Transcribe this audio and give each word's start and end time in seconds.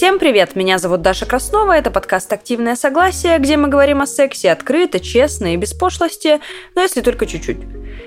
Всем 0.00 0.18
привет! 0.18 0.56
Меня 0.56 0.78
зовут 0.78 1.02
Даша 1.02 1.26
Краснова, 1.26 1.72
это 1.72 1.90
подкаст 1.90 2.32
«Активное 2.32 2.74
согласие», 2.74 3.38
где 3.38 3.58
мы 3.58 3.68
говорим 3.68 4.00
о 4.00 4.06
сексе 4.06 4.50
открыто, 4.50 4.98
честно 4.98 5.52
и 5.52 5.58
без 5.58 5.74
пошлости, 5.74 6.40
но 6.74 6.80
если 6.80 7.02
только 7.02 7.26
чуть-чуть. 7.26 7.58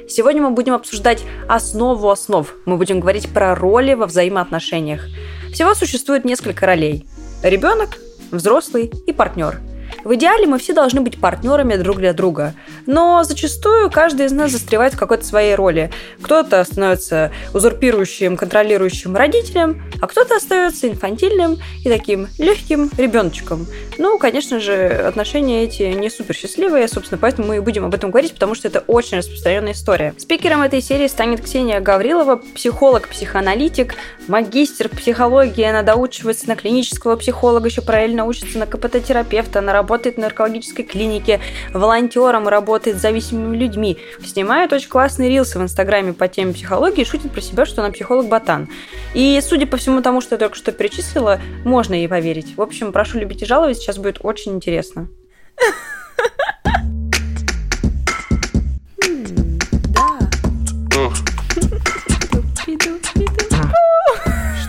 Сегодня 0.10 0.42
мы 0.42 0.50
будем 0.50 0.74
обсуждать 0.74 1.22
основу 1.48 2.10
основ. 2.10 2.52
Мы 2.66 2.78
будем 2.78 3.00
говорить 3.00 3.32
про 3.32 3.54
роли 3.54 3.94
во 3.94 4.08
взаимоотношениях. 4.08 5.06
Всего 5.54 5.76
существует 5.76 6.26
несколько 6.26 6.66
ролей. 6.66 7.08
Ребенок, 7.44 8.00
взрослый 8.32 8.92
и 9.06 9.14
партнер– 9.14 9.60
в 10.04 10.16
идеале 10.16 10.48
мы 10.48 10.58
все 10.60 10.74
должны 10.74 11.02
быть 11.02 11.20
партнерами 11.20 11.76
друг 11.76 11.98
для 11.98 12.14
друга, 12.14 12.54
но 12.86 13.24
зачастую 13.24 13.90
каждый 13.90 14.26
из 14.26 14.32
нас 14.32 14.52
застревает 14.52 14.94
в 14.94 14.98
какой-то 14.98 15.24
своей 15.24 15.56
роли. 15.56 15.92
Кто-то 16.22 16.64
становится 16.64 17.32
узурпирующим, 17.54 18.38
контролирующим 18.38 19.16
родителем, 19.16 19.82
а 20.02 20.08
кто-то 20.08 20.36
остается 20.36 20.90
инфантильным 20.90 21.58
и 21.84 21.90
таким 21.90 22.28
легким 22.38 22.90
ребеночком. 22.98 23.66
Ну, 23.98 24.18
конечно 24.18 24.60
же, 24.60 24.88
отношения 24.88 25.64
эти 25.64 25.84
не 25.84 26.10
супер 26.10 26.36
счастливые, 26.36 26.88
собственно, 26.88 27.20
поэтому 27.20 27.48
мы 27.50 27.58
и 27.58 27.60
будем 27.60 27.86
об 27.86 27.94
этом 27.94 28.12
говорить, 28.12 28.34
потому 28.34 28.56
что 28.56 28.68
это 28.68 28.84
очень 28.88 29.18
распространенная 29.18 29.74
история. 29.74 30.14
Спикером 30.18 30.62
этой 30.62 30.82
серии 30.82 31.08
станет 31.08 31.42
Ксения 31.42 31.80
Гаврилова, 31.80 32.42
психолог, 32.56 33.08
психоаналитик, 33.08 33.96
магистр 34.28 34.90
психологии, 34.90 35.64
она 35.64 35.84
доучивается 35.84 36.48
на 36.48 36.56
клинического 36.56 37.16
психолога, 37.16 37.68
еще 37.68 37.82
параллельно 37.82 38.26
учится 38.26 38.58
на 38.58 38.66
КПТ-терапевта, 38.66 39.62
на 39.62 39.74
работает 39.94 40.16
в 40.16 40.20
наркологической 40.20 40.86
клинике, 40.86 41.40
волонтером 41.72 42.48
работает 42.48 42.98
с 42.98 43.02
зависимыми 43.02 43.56
людьми. 43.56 44.00
Снимает 44.26 44.74
очень 44.74 44.90
классные 44.90 45.30
рилсы 45.30 45.60
в 45.60 45.62
Инстаграме 45.62 46.14
по 46.14 46.28
теме 46.28 46.52
психологии 46.52 47.02
и 47.02 47.06
шутит 47.06 47.32
про 47.32 47.42
себя, 47.42 47.68
что 47.68 47.84
она 47.84 47.92
психолог-ботан. 47.92 48.70
И 49.14 49.40
судя 49.44 49.68
по 49.68 49.78
всему 49.78 50.02
тому, 50.02 50.20
что 50.20 50.34
я 50.34 50.40
только 50.40 50.56
что 50.56 50.72
перечислила, 50.72 51.40
можно 51.64 51.94
ей 51.94 52.08
поверить. 52.08 52.58
В 52.58 52.62
общем, 52.64 52.92
прошу 52.92 53.20
любить 53.20 53.44
и 53.44 53.46
жаловать, 53.46 53.78
сейчас 53.78 54.00
будет 54.00 54.18
очень 54.24 54.54
интересно. 54.56 55.10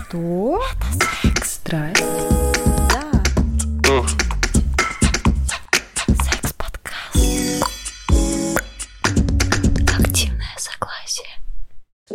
Что? 0.07 0.61
Это 0.71 1.31
секс. 1.33 1.53
Страсть. 1.55 2.04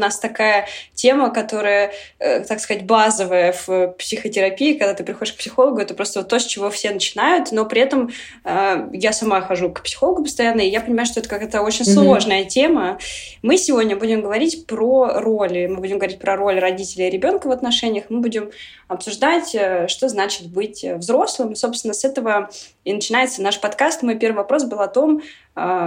Нас 0.00 0.18
такая 0.18 0.66
тема, 0.94 1.30
которая, 1.30 1.92
э, 2.18 2.40
так 2.40 2.60
сказать, 2.60 2.84
базовая 2.84 3.54
в 3.66 3.94
психотерапии, 3.98 4.74
когда 4.74 4.94
ты 4.94 5.04
приходишь 5.04 5.34
к 5.34 5.38
психологу, 5.38 5.80
это 5.80 5.94
просто 5.94 6.22
то, 6.22 6.38
с 6.38 6.44
чего 6.44 6.70
все 6.70 6.90
начинают, 6.90 7.52
но 7.52 7.64
при 7.66 7.82
этом 7.82 8.10
э, 8.44 8.88
я 8.92 9.12
сама 9.12 9.40
хожу 9.40 9.70
к 9.70 9.82
психологу 9.82 10.24
постоянно, 10.24 10.60
и 10.60 10.68
я 10.68 10.80
понимаю, 10.80 11.06
что 11.06 11.20
это 11.20 11.28
какая-то 11.28 11.62
очень 11.62 11.84
mm-hmm. 11.84 11.94
сложная 11.94 12.44
тема. 12.44 12.98
Мы 13.42 13.56
сегодня 13.56 13.96
будем 13.96 14.22
говорить 14.22 14.66
про 14.66 15.20
роли, 15.20 15.66
мы 15.66 15.76
будем 15.76 15.98
говорить 15.98 16.18
про 16.18 16.36
роль 16.36 16.58
родителя 16.58 17.08
и 17.08 17.10
ребенка 17.10 17.46
в 17.46 17.52
отношениях, 17.52 18.04
мы 18.08 18.20
будем 18.20 18.50
обсуждать, 18.88 19.54
э, 19.54 19.86
что 19.88 20.08
значит 20.08 20.48
быть 20.48 20.84
взрослым. 20.84 21.52
И, 21.52 21.54
собственно, 21.54 21.94
с 21.94 22.04
этого 22.04 22.50
и 22.84 22.92
начинается 22.92 23.42
наш 23.42 23.60
подкаст. 23.60 24.02
Мой 24.02 24.18
первый 24.18 24.38
вопрос 24.38 24.64
был 24.64 24.80
о 24.80 24.88
том, 24.88 25.22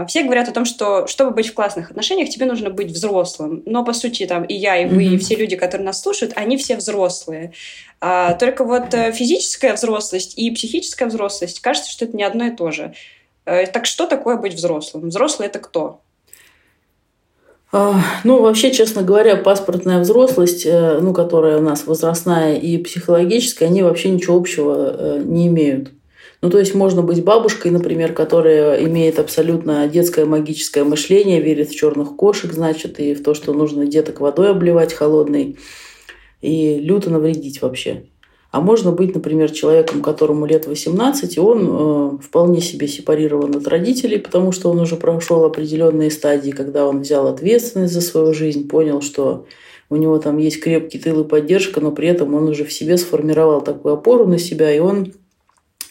все 0.07 0.23
говорят 0.23 0.49
о 0.49 0.52
том, 0.52 0.66
что 0.66 1.07
чтобы 1.07 1.31
быть 1.31 1.47
в 1.47 1.53
классных 1.53 1.89
отношениях, 1.89 2.29
тебе 2.29 2.45
нужно 2.45 2.69
быть 2.69 2.91
взрослым. 2.91 3.63
Но, 3.66 3.83
по 3.83 3.93
сути, 3.93 4.25
там 4.25 4.43
и 4.43 4.53
я, 4.53 4.77
и 4.77 4.85
вы, 4.85 5.03
mm-hmm. 5.03 5.16
и 5.16 5.17
все 5.17 5.35
люди, 5.35 5.55
которые 5.55 5.85
нас 5.85 6.02
слушают, 6.02 6.33
они 6.35 6.57
все 6.57 6.75
взрослые. 6.75 7.53
А, 8.05 8.33
только 8.33 8.66
вот 8.66 8.94
э, 8.94 9.13
физическая 9.13 9.73
взрослость 9.73 10.38
и 10.38 10.51
психическая 10.51 11.07
взрослость, 11.07 11.61
кажется, 11.61 11.89
что 11.89 12.03
это 12.03 12.17
не 12.17 12.23
одно 12.23 12.45
и 12.45 12.51
то 12.51 12.69
же. 12.69 12.94
А, 13.45 13.66
так 13.66 13.85
что 13.85 14.07
такое 14.07 14.35
быть 14.35 14.53
взрослым? 14.53 15.07
Взрослый– 15.07 15.47
это 15.49 15.59
кто? 15.59 16.01
А, 17.72 17.95
ну, 18.25 18.41
вообще, 18.41 18.72
честно 18.72 19.03
говоря, 19.03 19.38
паспортная 19.38 20.00
взрослость, 20.00 20.67
ну, 20.67 21.13
которая 21.13 21.59
у 21.59 21.61
нас 21.61 21.88
возрастная 21.88 22.57
и 22.57 22.78
психологическая, 22.78 23.69
они 23.69 23.84
вообще 23.84 24.09
ничего 24.09 24.38
общего 24.38 25.19
не 25.19 25.47
имеют. 25.47 25.91
Ну, 26.43 26.49
то 26.49 26.59
есть 26.59 26.75
можно 26.75 27.01
быть 27.01 27.23
бабушкой, 27.23 27.71
например, 27.71 28.11
которая 28.11 28.83
имеет 28.83 29.17
абсолютно 29.17 29.87
детское 29.87 30.25
магическое 30.25 30.83
мышление, 30.83 31.39
верит 31.39 31.69
в 31.69 31.73
черных 31.75 32.17
кошек, 32.17 32.51
значит, 32.51 32.99
и 32.99 33.13
в 33.13 33.23
то, 33.23 33.33
что 33.33 33.53
нужно 33.53 33.85
деток 33.85 34.19
водой 34.19 34.49
обливать 34.49 34.93
холодной, 34.93 35.55
и 36.41 36.81
люто 36.81 37.09
навредить 37.09 37.61
вообще. 37.61 38.07
А 38.51 38.59
можно 38.59 38.91
быть, 38.91 39.15
например, 39.15 39.51
человеком, 39.51 40.01
которому 40.01 40.45
лет 40.45 40.67
18, 40.67 41.37
и 41.37 41.39
он 41.39 41.59
э, 41.61 42.17
вполне 42.21 42.59
себе 42.59 42.89
сепарирован 42.89 43.55
от 43.55 43.65
родителей, 43.65 44.19
потому 44.19 44.51
что 44.51 44.69
он 44.69 44.81
уже 44.81 44.97
прошел 44.97 45.45
определенные 45.45 46.11
стадии, 46.11 46.51
когда 46.51 46.85
он 46.85 47.03
взял 47.03 47.27
ответственность 47.27 47.93
за 47.93 48.01
свою 48.01 48.33
жизнь, 48.33 48.67
понял, 48.67 48.99
что 48.99 49.45
у 49.89 49.95
него 49.95 50.17
там 50.17 50.37
есть 50.39 50.59
крепкий 50.59 50.99
тыл 50.99 51.21
и 51.21 51.27
поддержка, 51.27 51.79
но 51.79 51.93
при 51.93 52.09
этом 52.09 52.33
он 52.33 52.49
уже 52.49 52.65
в 52.65 52.73
себе 52.73 52.97
сформировал 52.97 53.61
такую 53.61 53.93
опору 53.93 54.27
на 54.27 54.37
себя, 54.37 54.75
и 54.75 54.79
он 54.79 55.13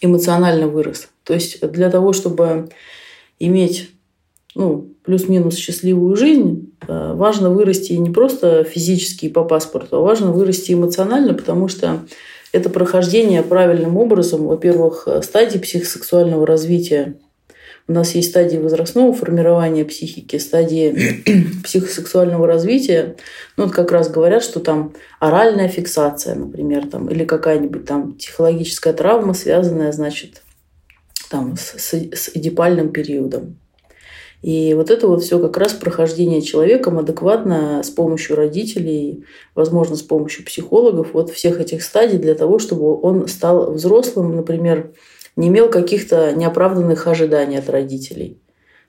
эмоционально 0.02 0.68
вырос. 0.68 1.08
То 1.24 1.32
есть 1.34 1.66
для 1.72 1.90
того, 1.90 2.12
чтобы 2.12 2.68
иметь 3.38 3.90
ну, 4.54 4.88
плюс-минус 5.04 5.56
счастливую 5.56 6.16
жизнь, 6.16 6.74
э, 6.86 7.12
важно 7.14 7.48
вырасти 7.48 7.94
не 7.94 8.10
просто 8.10 8.64
физически 8.64 9.28
по 9.28 9.44
паспорту, 9.44 9.96
а 9.96 10.00
важно 10.00 10.30
вырасти 10.30 10.72
эмоционально, 10.72 11.32
потому 11.32 11.68
что 11.68 12.00
это 12.52 12.68
прохождение 12.68 13.42
правильным 13.42 13.96
образом, 13.96 14.46
во-первых, 14.46 15.08
стадии 15.22 15.58
психосексуального 15.58 16.46
развития. 16.46 17.16
У 17.88 17.92
нас 17.92 18.14
есть 18.14 18.30
стадии 18.30 18.58
возрастного 18.58 19.12
формирования 19.12 19.84
психики, 19.84 20.36
стадии 20.38 21.22
психосексуального 21.64 22.46
развития. 22.46 23.16
Ну, 23.56 23.64
вот 23.64 23.72
как 23.72 23.90
раз 23.90 24.08
говорят, 24.08 24.44
что 24.44 24.60
там 24.60 24.94
оральная 25.18 25.68
фиксация, 25.68 26.36
например, 26.36 26.86
там, 26.86 27.08
или 27.08 27.24
какая-нибудь 27.24 27.84
там 27.84 28.12
психологическая 28.14 28.92
травма, 28.92 29.34
связанная, 29.34 29.90
значит, 29.92 30.42
там, 31.28 31.56
с, 31.56 31.78
с, 31.78 31.92
с 31.92 32.30
эдипальным 32.34 32.92
периодом. 32.92 33.56
И 34.42 34.74
вот 34.74 34.90
это 34.90 35.06
вот 35.06 35.22
все 35.22 35.38
как 35.38 35.56
раз 35.56 35.72
прохождение 35.72 36.42
человеком 36.42 36.98
адекватно 36.98 37.80
с 37.82 37.90
помощью 37.90 38.36
родителей, 38.36 39.24
возможно, 39.54 39.94
с 39.94 40.02
помощью 40.02 40.44
психологов, 40.44 41.10
вот 41.12 41.30
всех 41.30 41.60
этих 41.60 41.82
стадий 41.82 42.18
для 42.18 42.34
того, 42.34 42.58
чтобы 42.58 43.00
он 43.00 43.28
стал 43.28 43.72
взрослым, 43.72 44.34
например, 44.34 44.90
не 45.36 45.48
имел 45.48 45.68
каких-то 45.70 46.32
неоправданных 46.32 47.06
ожиданий 47.06 47.58
от 47.58 47.70
родителей. 47.70 48.38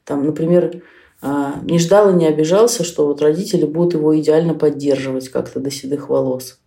Там, 0.03 0.25
например, 0.25 0.81
а, 1.21 1.59
не 1.63 1.79
ждал 1.79 2.11
и 2.11 2.15
не 2.15 2.27
обижался, 2.27 2.83
что 2.83 3.07
вот 3.07 3.21
родители 3.21 3.65
будут 3.65 3.93
его 3.93 4.19
идеально 4.19 4.53
поддерживать 4.53 5.29
как-то 5.29 5.59
до 5.59 5.71
седых 5.71 6.09
волос. 6.09 6.59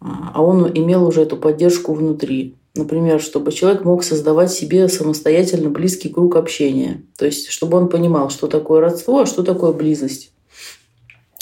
А, 0.00 0.32
а 0.34 0.42
он 0.42 0.70
имел 0.72 1.06
уже 1.06 1.22
эту 1.22 1.36
поддержку 1.36 1.92
внутри. 1.92 2.56
Например, 2.74 3.20
чтобы 3.20 3.52
человек 3.52 3.84
мог 3.84 4.02
создавать 4.02 4.50
себе 4.50 4.88
самостоятельно 4.88 5.70
близкий 5.70 6.08
круг 6.08 6.36
общения. 6.36 7.02
То 7.16 7.26
есть, 7.26 7.48
чтобы 7.48 7.76
он 7.76 7.88
понимал, 7.88 8.30
что 8.30 8.46
такое 8.48 8.80
родство, 8.80 9.20
а 9.20 9.26
что 9.26 9.42
такое 9.42 9.72
близость. 9.72 10.32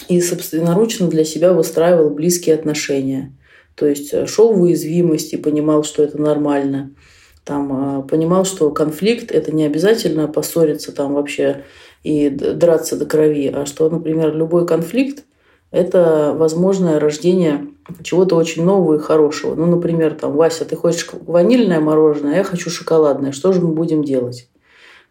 И 0.08 0.20
собственноручно 0.20 1.06
для 1.06 1.24
себя 1.24 1.52
выстраивал 1.52 2.10
близкие 2.10 2.56
отношения. 2.56 3.32
То 3.76 3.86
есть 3.86 4.28
шел 4.28 4.52
в 4.52 4.60
уязвимость 4.60 5.32
и 5.32 5.38
понимал, 5.38 5.84
что 5.84 6.02
это 6.02 6.20
нормально– 6.20 6.90
там 7.44 8.00
э, 8.00 8.08
понимал, 8.08 8.44
что 8.44 8.70
конфликт 8.70 9.30
это 9.30 9.52
не 9.52 9.64
обязательно 9.64 10.28
поссориться 10.28 10.92
там 10.92 11.14
вообще 11.14 11.64
и 12.02 12.28
драться 12.28 12.96
до 12.96 13.06
крови, 13.06 13.52
а 13.54 13.66
что, 13.66 13.88
например, 13.88 14.34
любой 14.34 14.66
конфликт 14.66 15.24
это 15.72 16.34
возможное 16.36 17.00
рождение 17.00 17.66
чего-то 18.02 18.36
очень 18.36 18.64
нового 18.64 18.96
и 18.96 19.00
хорошего. 19.00 19.54
Ну, 19.54 19.66
например, 19.66 20.14
там, 20.14 20.32
Вася, 20.32 20.64
ты 20.64 20.76
хочешь 20.76 21.08
ванильное 21.26 21.80
мороженое, 21.80 22.34
а 22.34 22.36
я 22.36 22.44
хочу 22.44 22.70
шоколадное. 22.70 23.32
Что 23.32 23.52
же 23.52 23.60
мы 23.60 23.72
будем 23.72 24.04
делать? 24.04 24.48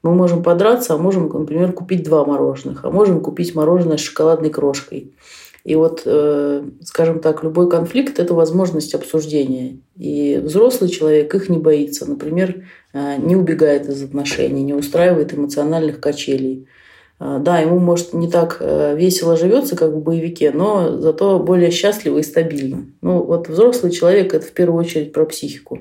Мы 0.04 0.14
можем 0.14 0.42
подраться, 0.42 0.94
а 0.94 0.98
можем, 0.98 1.28
например, 1.28 1.74
купить 1.74 2.04
два 2.04 2.26
мороженых, 2.26 2.86
а 2.86 2.92
можем 2.92 3.22
купить 3.22 3.54
мороженое 3.54 3.98
с 3.98 4.02
шоколадной 4.02 4.50
крошкой. 4.50 5.12
И 5.64 5.76
вот, 5.76 6.04
э, 6.06 6.64
скажем 6.84 7.20
так, 7.20 7.44
любой 7.44 7.70
конфликт– 7.70 8.20
это 8.20 8.34
возможность 8.34 8.96
обсуждения. 8.96 9.78
И 9.96 10.42
взрослый 10.44 10.90
человек 10.90 11.34
их 11.36 11.50
не 11.50 11.60
боится. 11.60 12.10
Например, 12.10 12.64
э, 12.94 13.18
не 13.18 13.36
убегает 13.36 13.88
из 13.88 14.02
отношений, 14.02 14.64
не 14.64 14.74
устраивает 14.74 15.34
эмоциональных 15.34 16.00
качелей. 16.00 16.68
Э, 17.20 17.38
да, 17.40 17.60
ему, 17.60 17.78
может, 17.78 18.14
не 18.14 18.30
так 18.30 18.60
весело 18.60 19.38
живется, 19.38 19.76
как 19.76 19.92
в 19.92 20.02
боевике, 20.02 20.52
но 20.52 20.98
зато 20.98 21.38
более 21.40 21.70
счастливо 21.70 22.18
и 22.18 22.24
стабильно. 22.24 22.86
Ну, 23.02 23.22
вот 23.22 23.48
взрослый 23.48 23.92
человек– 23.92 24.34
это 24.36 24.46
в 24.46 24.52
первую 24.52 24.80
очередь 24.80 25.14
про 25.14 25.26
психику. 25.26 25.80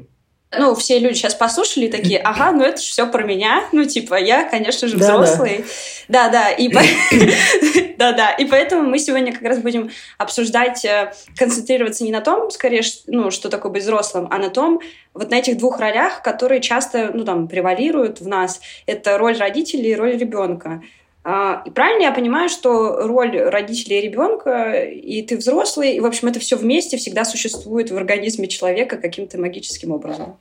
Ну, 0.59 0.75
все 0.75 0.99
люди 0.99 1.15
сейчас 1.15 1.35
послушали 1.35 1.85
и 1.87 1.91
такие, 1.91 2.19
ага, 2.19 2.51
ну 2.51 2.65
это 2.65 2.81
же 2.81 2.89
все 2.89 3.07
про 3.07 3.23
меня, 3.23 3.63
ну, 3.71 3.85
типа, 3.85 4.17
я, 4.17 4.43
конечно 4.43 4.89
же, 4.89 4.97
взрослый. 4.97 5.65
Да-да, 6.09 6.51
и 6.51 6.69
да-да, 7.97 8.33
и 8.33 8.45
поэтому 8.47 8.83
мы 8.83 8.99
сегодня 8.99 9.33
как 9.33 9.43
раз 9.43 9.59
будем 9.59 9.91
обсуждать, 10.19 10.85
э, 10.85 11.13
концентрироваться 11.37 12.03
не 12.03 12.11
на 12.11 12.21
том, 12.21 12.51
скорее, 12.51 12.83
ну, 13.07 13.31
что 13.31 13.49
такое 13.49 13.71
быть 13.71 13.85
взрослым, 13.85 14.27
а 14.29 14.39
на 14.39 14.51
том, 14.51 14.81
вот 15.15 15.31
на 15.31 15.37
этих 15.37 15.57
двух 15.57 15.79
ролях, 15.79 16.21
которые 16.23 16.61
часто, 16.61 17.13
ну, 17.15 17.25
там, 17.25 17.47
превалируют 17.47 18.21
в 18.21 18.27
нас. 18.27 18.61
Это 18.87 19.19
роль 19.19 19.37
родителей 19.37 19.93
и 19.93 19.97
роль 19.97 20.17
ребенка. 20.17 20.83
А, 21.23 21.63
и 21.67 21.71
правильно 21.71 22.05
я 22.05 22.13
понимаю, 22.13 22.49
что 22.49 23.07
роль 23.07 23.39
родителей 23.39 23.99
и 23.99 24.09
ребенка, 24.09 24.73
и 24.85 25.23
ты 25.23 25.37
взрослый, 25.37 25.97
и, 25.97 26.01
в 26.01 26.07
общем, 26.07 26.29
это 26.29 26.41
все 26.41 26.57
вместе 26.57 26.97
всегда 26.97 27.25
существует 27.25 27.91
в 27.91 27.97
организме 27.97 28.49
человека 28.49 28.97
каким-то 28.97 29.39
магическим 29.39 29.93
образом? 29.93 30.39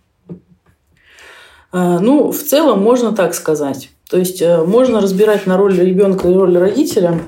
А, 1.71 1.99
ну, 1.99 2.31
в 2.31 2.41
целом 2.41 2.81
можно 2.81 3.13
так 3.13 3.33
сказать. 3.33 3.89
То 4.09 4.17
есть 4.17 4.41
э, 4.41 4.63
можно 4.63 5.01
разбирать 5.01 5.45
на 5.45 5.57
роль 5.57 5.77
ребенка 5.79 6.29
и 6.29 6.33
роль 6.33 6.57
родителя, 6.57 7.19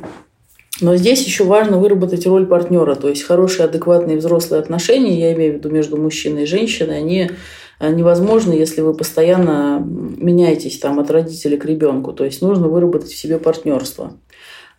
но 0.80 0.96
здесь 0.96 1.24
еще 1.24 1.44
важно 1.44 1.78
выработать 1.78 2.26
роль 2.26 2.48
партнера. 2.48 2.96
То 2.96 3.10
есть 3.10 3.24
хорошие, 3.24 3.66
адекватные 3.66 4.18
взрослые 4.18 4.62
отношения, 4.62 5.20
я 5.20 5.34
имею 5.34 5.54
в 5.54 5.56
виду 5.58 5.70
между 5.70 5.98
мужчиной 5.98 6.44
и 6.44 6.48
женщиной, 6.48 6.98
они 6.98 7.32
невозможно, 7.90 8.54
если 8.54 8.82
вы 8.82 8.94
постоянно 8.94 9.84
меняетесь 9.86 10.80
там 10.80 11.00
от 11.00 11.10
родителя 11.10 11.58
к 11.58 11.66
ребенку. 11.66 12.14
То 12.14 12.26
есть 12.26 12.42
нужно 12.42 12.68
выработать 12.68 13.12
в 13.12 13.18
себе 13.18 13.40
партнерство. 13.40 14.14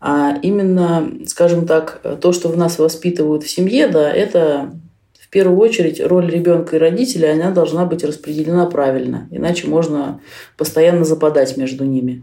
А 0.00 0.36
именно, 0.42 1.12
скажем 1.26 1.66
так, 1.66 2.00
то, 2.20 2.32
что 2.32 2.48
в 2.48 2.56
нас 2.56 2.78
воспитывают 2.78 3.44
в 3.44 3.50
семье, 3.50 3.88
да, 3.88 4.10
это 4.10 4.72
в 5.18 5.28
первую 5.30 5.58
очередь 5.58 6.00
роль 6.00 6.28
ребенка 6.28 6.76
и 6.76 6.78
родителя, 6.78 7.32
она 7.32 7.50
должна 7.50 7.86
быть 7.86 8.04
распределена 8.04 8.66
правильно. 8.66 9.28
Иначе 9.30 9.68
можно 9.68 10.20
постоянно 10.56 11.04
западать 11.04 11.56
между 11.56 11.84
ними. 11.84 12.22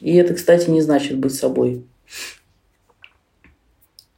И 0.00 0.14
это, 0.16 0.34
кстати, 0.34 0.70
не 0.70 0.80
значит 0.80 1.18
быть 1.18 1.34
собой. 1.34 1.84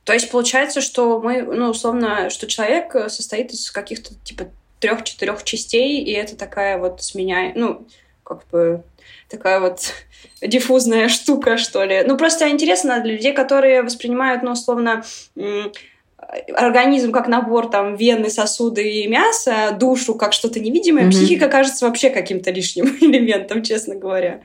То 0.04 0.12
есть 0.14 0.30
получается, 0.30 0.80
что 0.80 1.20
мы, 1.20 1.42
ну, 1.42 1.68
условно, 1.70 2.30
что 2.30 2.46
человек 2.46 2.92
состоит 3.10 3.52
из 3.52 3.70
каких-то 3.70 4.14
типа 4.24 4.46
трех-четырех 4.80 5.42
частей, 5.44 6.02
и 6.02 6.12
это 6.12 6.36
такая 6.36 6.78
вот 6.78 7.02
сменяет, 7.02 7.56
ну, 7.56 7.86
как 8.24 8.46
бы 8.50 8.82
такая 9.28 9.60
вот 9.60 9.92
диффузная 10.42 11.08
штука, 11.08 11.56
что 11.56 11.84
ли. 11.84 12.02
Ну, 12.06 12.16
просто 12.16 12.48
интересно 12.48 13.00
для 13.00 13.12
людей, 13.12 13.32
которые 13.32 13.82
воспринимают, 13.82 14.42
ну, 14.42 14.52
условно, 14.52 15.04
организм 16.54 17.12
как 17.12 17.28
набор 17.28 17.70
там 17.70 17.96
вены, 17.96 18.28
сосуды 18.28 18.88
и 18.88 19.08
мясо, 19.08 19.76
душу 19.78 20.14
как 20.14 20.32
что-то 20.32 20.60
невидимое, 20.60 21.06
mm-hmm. 21.06 21.10
психика 21.10 21.48
кажется 21.48 21.86
вообще 21.86 22.10
каким-то 22.10 22.50
лишним 22.50 22.86
элементом, 23.00 23.62
честно 23.62 23.94
говоря. 23.94 24.42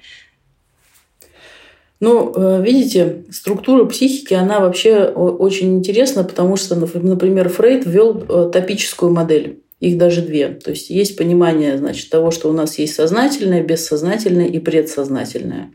Ну, 2.00 2.34
э, 2.36 2.62
видите, 2.62 3.24
структура 3.32 3.86
психики, 3.86 4.34
она 4.34 4.60
вообще 4.60 5.06
очень 5.06 5.78
интересна, 5.78 6.26
потому 6.26 6.58
что, 6.58 6.76
например, 6.76 7.48
Фрейд 7.48 7.86
ввел 7.86 8.18
э, 8.18 8.52
топическую 8.52 9.12
модель. 9.12 9.63
Их 9.84 9.98
даже 9.98 10.22
две. 10.22 10.48
То 10.48 10.72
есть 10.72 10.90
есть 10.90 11.18
понимание 11.18 11.78
значит, 11.78 12.10
того, 12.10 12.32
что 12.32 12.50
у 12.50 12.54
нас 12.54 12.80
есть 12.80 12.96
сознательное, 12.96 13.62
бессознательное 13.62 14.46
и 14.46 14.58
предсознательное. 14.60 15.74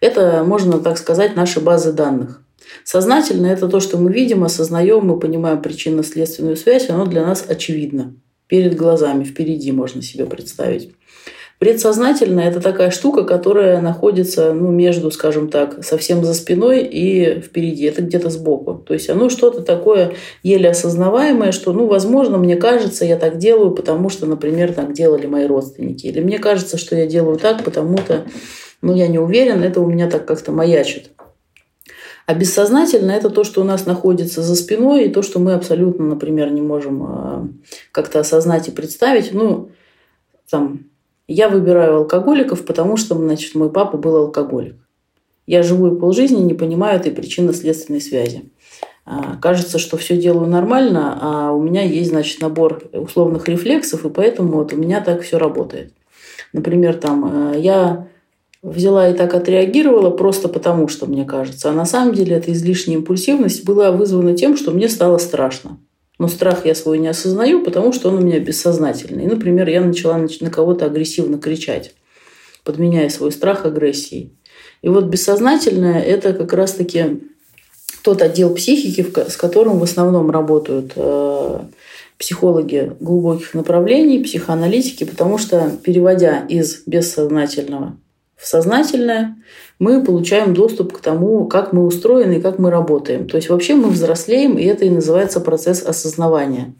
Это, 0.00 0.44
можно 0.44 0.78
так 0.78 0.98
сказать, 0.98 1.34
наши 1.34 1.58
базы 1.58 1.94
данных. 1.94 2.42
Сознательное– 2.84 3.52
это 3.54 3.68
то, 3.68 3.80
что 3.80 3.96
мы 3.96 4.12
видим, 4.12 4.44
осознаем, 4.44 5.06
мы 5.06 5.18
понимаем 5.18 5.62
причинно-следственную 5.62 6.58
связь, 6.58 6.90
оно 6.90 7.06
для 7.06 7.24
нас 7.24 7.46
очевидно. 7.48 8.14
Перед 8.48 8.76
глазами, 8.76 9.24
впереди 9.24 9.72
можно 9.72 10.02
себе 10.02 10.26
представить. 10.26 10.92
Предсознательное– 11.62 12.48
это 12.50 12.60
такая 12.60 12.90
штука, 12.90 13.22
которая 13.22 13.80
находится 13.80 14.52
ну, 14.52 14.72
между, 14.72 15.12
скажем 15.12 15.48
так, 15.48 15.84
совсем 15.84 16.24
за 16.24 16.34
спиной 16.34 16.82
и 16.82 17.40
впереди. 17.40 17.84
Это 17.84 18.02
где-то 18.02 18.30
сбоку. 18.30 18.74
То 18.84 18.94
есть 18.94 19.08
оно 19.08 19.28
что-то 19.28 19.62
такое 19.62 20.14
еле 20.42 20.70
осознаваемое, 20.70 21.52
что, 21.52 21.72
ну, 21.72 21.86
возможно, 21.86 22.36
мне 22.36 22.56
кажется, 22.56 23.04
я 23.04 23.16
так 23.16 23.38
делаю, 23.38 23.70
потому 23.70 24.08
что, 24.08 24.26
например, 24.26 24.72
так 24.72 24.92
делали 24.92 25.26
мои 25.26 25.46
родственники. 25.46 26.08
Или 26.08 26.18
мне 26.18 26.40
кажется, 26.40 26.78
что 26.78 26.96
я 26.96 27.06
делаю 27.06 27.38
так, 27.38 27.62
потому-то, 27.62 28.24
ну, 28.80 28.92
я 28.96 29.06
не 29.06 29.20
уверен, 29.20 29.62
это 29.62 29.80
у 29.80 29.86
меня 29.86 30.10
так 30.10 30.26
как-то 30.26 30.50
маячит. 30.50 31.12
А 32.26 32.34
бессознательно– 32.34 33.12
это 33.12 33.30
то, 33.30 33.44
что 33.44 33.60
у 33.60 33.64
нас 33.64 33.86
находится 33.86 34.42
за 34.42 34.56
спиной, 34.56 35.04
и 35.04 35.10
то, 35.10 35.22
что 35.22 35.38
мы 35.38 35.52
абсолютно, 35.52 36.06
например, 36.06 36.50
не 36.50 36.60
можем 36.60 37.02
а, 37.04 37.48
как-то 37.92 38.18
осознать 38.18 38.66
и 38.66 38.72
представить. 38.72 39.32
Ну, 39.32 39.70
там, 40.50 40.86
я 41.28 41.48
выбираю 41.48 41.98
алкоголиков, 41.98 42.64
потому 42.64 42.96
что, 42.96 43.14
значит, 43.14 43.54
мой 43.54 43.70
папа 43.70 43.96
был 43.96 44.16
алкоголик. 44.16 44.76
Я 45.46 45.62
живу 45.62 45.94
и 45.94 45.98
полжизни 45.98 46.40
не 46.40 46.54
понимаю 46.54 46.98
этой 46.98 47.12
причинно-следственной 47.12 48.00
связи. 48.00 48.50
А, 49.04 49.36
кажется, 49.36 49.78
что 49.78 49.96
все 49.96 50.16
делаю 50.16 50.46
нормально, 50.46 51.18
а 51.20 51.52
у 51.52 51.60
меня 51.60 51.82
есть, 51.82 52.10
значит, 52.10 52.40
набор 52.40 52.84
условных 52.92 53.48
рефлексов, 53.48 54.04
и 54.04 54.10
поэтому 54.10 54.52
вот 54.52 54.72
у 54.72 54.76
меня 54.76 55.00
так 55.00 55.22
все 55.22 55.38
работает. 55.38 55.92
Например, 56.52 56.94
там, 56.94 57.52
э, 57.54 57.60
я 57.60 58.06
взяла 58.62 59.08
и 59.08 59.14
так 59.14 59.34
отреагировала 59.34 60.10
просто 60.10 60.48
потому, 60.48 60.86
что 60.86 61.06
мне 61.06 61.24
кажется. 61.24 61.70
А 61.70 61.72
на 61.72 61.84
самом 61.84 62.14
деле 62.14 62.36
эта 62.36 62.52
излишняя 62.52 62.98
импульсивность 62.98 63.64
была 63.64 63.90
вызвана 63.90 64.36
тем, 64.36 64.56
что 64.56 64.70
мне 64.70 64.88
стало 64.88 65.18
страшно. 65.18 65.78
Но 66.22 66.28
страх 66.28 66.66
я 66.66 66.76
свой 66.76 67.00
не 67.00 67.08
осознаю, 67.08 67.64
потому 67.64 67.92
что 67.92 68.08
он 68.08 68.18
у 68.18 68.20
меня 68.20 68.38
бессознательный. 68.38 69.24
И, 69.24 69.26
например, 69.26 69.68
я 69.68 69.80
начала 69.80 70.24
на 70.40 70.50
кого-то 70.50 70.84
агрессивно 70.84 71.36
кричать, 71.36 71.94
подменяя 72.62 73.08
свой 73.08 73.32
страх 73.32 73.66
агрессией. 73.66 74.32
И 74.82 74.88
вот 74.88 75.06
бессознательное– 75.06 76.00
это 76.00 76.32
как 76.32 76.52
раз-таки 76.52 77.22
тот 78.04 78.22
отдел 78.22 78.54
психики, 78.54 79.04
с 79.28 79.36
которым 79.36 79.80
в 79.80 79.82
основном 79.82 80.30
работают 80.30 80.92
э, 80.94 81.58
психологи 82.18 82.92
глубоких 83.00 83.54
направлений, 83.54 84.22
психоаналитики, 84.22 85.02
потому 85.02 85.38
что 85.38 85.72
переводя 85.82 86.46
из 86.48 86.84
бессознательного 86.86 87.96
в 88.42 88.46
сознательное, 88.48 89.36
мы 89.78 90.02
получаем 90.02 90.52
доступ 90.52 90.92
к 90.92 91.00
тому, 91.00 91.46
как 91.46 91.72
мы 91.72 91.86
устроены 91.86 92.38
и 92.38 92.40
как 92.40 92.58
мы 92.58 92.70
работаем. 92.70 93.28
То 93.28 93.36
есть 93.36 93.48
вообще 93.48 93.76
мы 93.76 93.88
взрослеем, 93.88 94.58
и 94.58 94.64
это 94.64 94.84
и 94.84 94.90
называется 94.90 95.40
процесс 95.40 95.80
осознавания. 95.80 96.74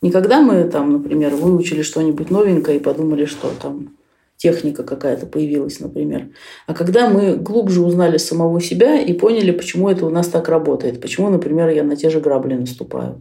Никогда 0.00 0.40
мы 0.40 0.64
там, 0.64 0.94
например, 0.94 1.34
выучили 1.34 1.82
что-нибудь 1.82 2.30
новенькое 2.30 2.78
и 2.78 2.82
подумали, 2.82 3.26
что 3.26 3.52
там 3.60 3.90
техника 4.38 4.82
какая-то 4.82 5.26
появилась, 5.26 5.80
например. 5.80 6.30
А 6.66 6.72
когда 6.72 7.10
мы 7.10 7.36
глубже 7.36 7.82
узнали 7.82 8.16
самого 8.16 8.58
себя 8.62 8.98
и 8.98 9.12
поняли, 9.12 9.50
почему 9.50 9.90
это 9.90 10.06
у 10.06 10.10
нас 10.10 10.28
так 10.28 10.48
работает, 10.48 11.02
почему, 11.02 11.28
например, 11.28 11.68
я 11.68 11.84
на 11.84 11.94
те 11.94 12.08
же 12.08 12.20
грабли 12.20 12.54
наступаю. 12.54 13.20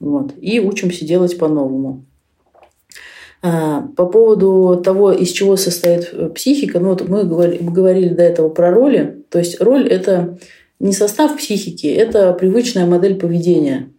Вот. 0.00 0.32
И 0.40 0.58
учимся 0.58 1.06
делать 1.06 1.38
по-новому. 1.38 2.04
А, 3.40 3.82
по 3.96 4.06
поводу 4.06 4.80
того, 4.84 5.12
из 5.12 5.30
чего 5.30 5.56
состоит 5.56 6.10
э, 6.12 6.28
психика, 6.30 6.80
ну 6.80 6.88
вот 6.90 7.08
мы 7.08 7.24
говорили, 7.24 7.62
говорили 7.62 8.08
до 8.08 8.22
этого 8.22 8.48
про 8.48 8.72
роли. 8.72 9.22
То 9.30 9.38
есть 9.38 9.60
роль– 9.60 9.86
это 9.90 10.38
не 10.80 10.92
состав 10.92 11.36
психики, 11.36 11.86
это 11.86 12.32
привычная 12.32 12.86
модель 12.86 13.16
поведения. 13.16 13.90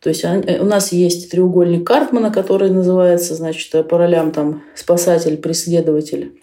То 0.00 0.10
есть 0.10 0.22
э, 0.22 0.60
у 0.60 0.64
нас 0.64 0.92
есть 0.92 1.30
треугольник 1.32 1.84
Картмана, 1.84 2.30
который 2.30 2.70
называется, 2.70 3.34
значит, 3.34 3.88
по 3.88 3.98
ролям 3.98 4.30
там 4.30 4.62
спасатель, 4.76 5.36
преследователь 5.36 6.40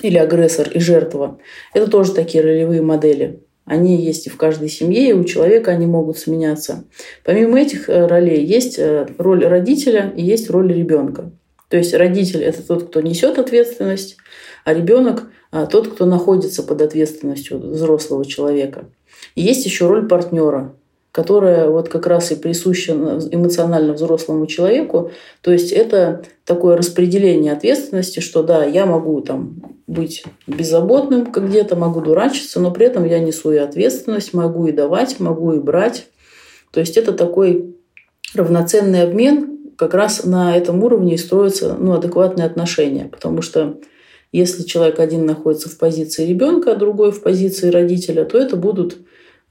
или 0.00 0.18
агрессор 0.18 0.68
и 0.70 0.80
жертва. 0.80 1.38
Это 1.72 1.88
тоже 1.88 2.14
такие 2.14 2.42
ролевые 2.42 2.82
модели. 2.82 3.42
Они 3.72 3.96
есть 3.96 4.26
и 4.26 4.30
в 4.30 4.36
каждой 4.36 4.68
семье, 4.68 5.08
и 5.08 5.12
у 5.14 5.24
человека 5.24 5.70
они 5.70 5.86
могут 5.86 6.18
сменяться. 6.18 6.84
Помимо 7.24 7.58
этих 7.58 7.88
э, 7.88 8.06
ролей 8.06 8.44
есть 8.44 8.78
э, 8.78 9.06
роль 9.16 9.46
родителя 9.46 10.12
и 10.14 10.22
есть 10.22 10.50
роль 10.50 10.70
ребенка. 10.70 11.30
То 11.70 11.78
есть 11.78 11.94
родитель– 11.94 12.42
это 12.44 12.62
тот, 12.62 12.88
кто 12.88 13.00
несет 13.00 13.38
ответственность, 13.38 14.18
а 14.66 14.74
ребенок– 14.74 15.30
тот, 15.70 15.88
кто 15.88 16.04
находится 16.04 16.62
под 16.62 16.82
ответственностью 16.82 17.58
взрослого 17.58 18.26
человека. 18.26 18.84
И 19.36 19.40
есть 19.40 19.64
еще 19.64 19.86
роль 19.86 20.06
партнера 20.06 20.74
которая 21.12 21.68
вот 21.68 21.90
как 21.90 22.06
раз 22.06 22.32
и 22.32 22.36
присуща 22.36 22.92
эмоционально 22.92 23.92
взрослому 23.92 24.46
человеку. 24.46 25.10
То 25.42 25.52
есть 25.52 25.70
это 25.70 26.24
такое 26.46 26.74
распределение 26.74 27.52
ответственности, 27.52 28.20
что 28.20 28.42
да, 28.42 28.64
я 28.64 28.86
могу 28.86 29.20
там 29.20 29.81
быть 29.92 30.24
беззаботным 30.46 31.26
как 31.26 31.48
где-то, 31.48 31.76
могу 31.76 32.00
дурачиться, 32.00 32.60
но 32.60 32.70
при 32.70 32.86
этом 32.86 33.04
я 33.04 33.18
несу 33.18 33.52
и 33.52 33.58
ответственность, 33.58 34.34
могу 34.34 34.66
и 34.66 34.72
давать, 34.72 35.20
могу 35.20 35.52
и 35.52 35.60
брать. 35.60 36.06
То 36.72 36.80
есть 36.80 36.96
это 36.96 37.12
такой 37.12 37.76
равноценный 38.34 39.02
обмен, 39.02 39.58
как 39.76 39.94
раз 39.94 40.24
на 40.24 40.56
этом 40.56 40.82
уровне 40.82 41.14
и 41.14 41.18
строятся 41.18 41.76
ну, 41.78 41.92
адекватные 41.92 42.46
отношения. 42.46 43.08
Потому 43.10 43.42
что 43.42 43.78
если 44.32 44.62
человек 44.62 44.98
один 44.98 45.26
находится 45.26 45.68
в 45.68 45.76
позиции 45.76 46.26
ребенка, 46.26 46.72
а 46.72 46.76
другой 46.76 47.12
в 47.12 47.22
позиции 47.22 47.70
родителя, 47.70 48.24
то 48.24 48.38
это 48.38 48.56
будут 48.56 48.98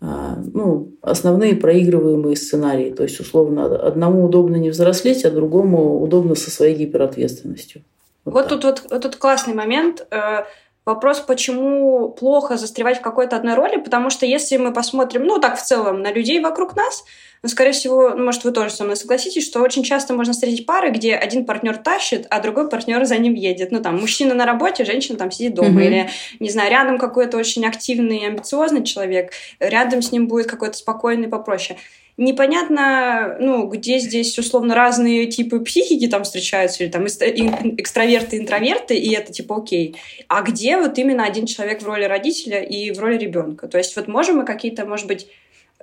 ну, 0.01 0.95
основные 1.01 1.55
проигрываемые 1.55 2.36
сценарии. 2.36 2.91
То 2.91 3.03
есть, 3.03 3.19
условно, 3.19 3.65
одному 3.65 4.25
удобно 4.25 4.55
не 4.55 4.71
взрослеть, 4.71 5.25
а 5.25 5.31
другому 5.31 6.01
удобно 6.01 6.33
со 6.33 6.50
своей 6.50 6.75
гиперответственностью. 6.75 7.83
Вот, 8.25 8.33
вот 8.33 8.49
тут 8.49 8.63
вот, 8.63 8.91
вот 8.91 9.01
тут 9.01 9.15
классный 9.15 9.53
момент. 9.53 10.05
Э, 10.11 10.43
вопрос, 10.85 11.19
почему 11.19 12.09
плохо 12.09 12.57
застревать 12.57 12.99
в 12.99 13.01
какой-то 13.01 13.35
одной 13.35 13.55
роли, 13.55 13.77
потому 13.77 14.09
что 14.09 14.25
если 14.25 14.57
мы 14.57 14.73
посмотрим, 14.73 15.23
ну 15.23 15.39
так 15.39 15.57
в 15.57 15.63
целом, 15.63 16.01
на 16.01 16.11
людей 16.11 16.39
вокруг 16.39 16.75
нас, 16.75 17.03
ну, 17.43 17.49
скорее 17.49 17.71
всего, 17.71 18.11
ну, 18.11 18.23
может, 18.23 18.43
вы 18.43 18.51
тоже 18.51 18.71
со 18.71 18.83
мной 18.83 18.95
согласитесь, 18.95 19.45
что 19.45 19.61
очень 19.61 19.83
часто 19.83 20.13
можно 20.13 20.33
встретить 20.33 20.67
пары, 20.67 20.91
где 20.91 21.15
один 21.15 21.45
партнер 21.45 21.75
тащит, 21.77 22.27
а 22.29 22.39
другой 22.39 22.69
партнер 22.69 23.03
за 23.05 23.17
ним 23.17 23.33
едет. 23.33 23.71
Ну, 23.71 23.81
там, 23.81 23.99
мужчина 23.99 24.35
на 24.35 24.45
работе, 24.45 24.85
женщина 24.85 25.17
там 25.17 25.31
сидит 25.31 25.55
дома. 25.55 25.81
Mm-hmm. 25.81 25.85
Или, 25.85 26.09
не 26.39 26.49
знаю, 26.51 26.69
рядом 26.69 26.99
какой-то 26.99 27.37
очень 27.37 27.65
активный, 27.65 28.27
амбициозный 28.27 28.83
человек, 28.83 29.31
рядом 29.59 30.03
с 30.03 30.11
ним 30.11 30.27
будет 30.27 30.45
какой-то 30.45 30.77
спокойный, 30.77 31.27
попроще 31.27 31.79
непонятно, 32.18 33.38
ну, 33.39 33.68
где 33.68 34.00
здесь 34.00 34.38
условно 34.38 34.75
разные 34.75 35.27
типы 35.27 35.60
психики 35.60 36.08
там 36.08 36.24
встречаются, 36.24 36.84
или 36.84 36.91
там 36.91 37.08
экстраверты, 37.08 38.38
интроверты, 38.38 38.96
и 38.96 39.13
это 39.13 39.32
типа 39.32 39.58
окей. 39.58 39.96
А 40.27 40.41
где 40.41 40.77
вот 40.77 40.98
именно 40.98 41.25
один 41.25 41.46
человек 41.46 41.82
в 41.82 41.86
роли 41.86 42.03
родителя 42.03 42.62
и 42.62 42.91
в 42.91 43.00
роли 43.00 43.18
ребенка? 43.18 43.68
То 43.68 43.77
есть 43.77 43.96
вот 43.96 44.08
можем 44.08 44.38
мы 44.38 44.46
какие-то, 44.46 44.86
может 44.86 45.08
быть, 45.08 45.27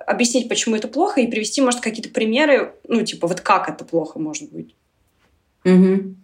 объяснить, 0.05 0.49
почему 0.49 0.75
это 0.75 0.87
плохо, 0.87 1.21
и 1.21 1.27
привести, 1.27 1.61
может, 1.61 1.81
какие-то 1.81 2.09
примеры, 2.09 2.73
ну, 2.87 3.03
типа, 3.03 3.27
вот 3.27 3.41
как 3.41 3.69
это 3.69 3.85
плохо 3.85 4.19
может 4.19 4.51
быть? 4.51 4.75
Угу. 5.65 6.15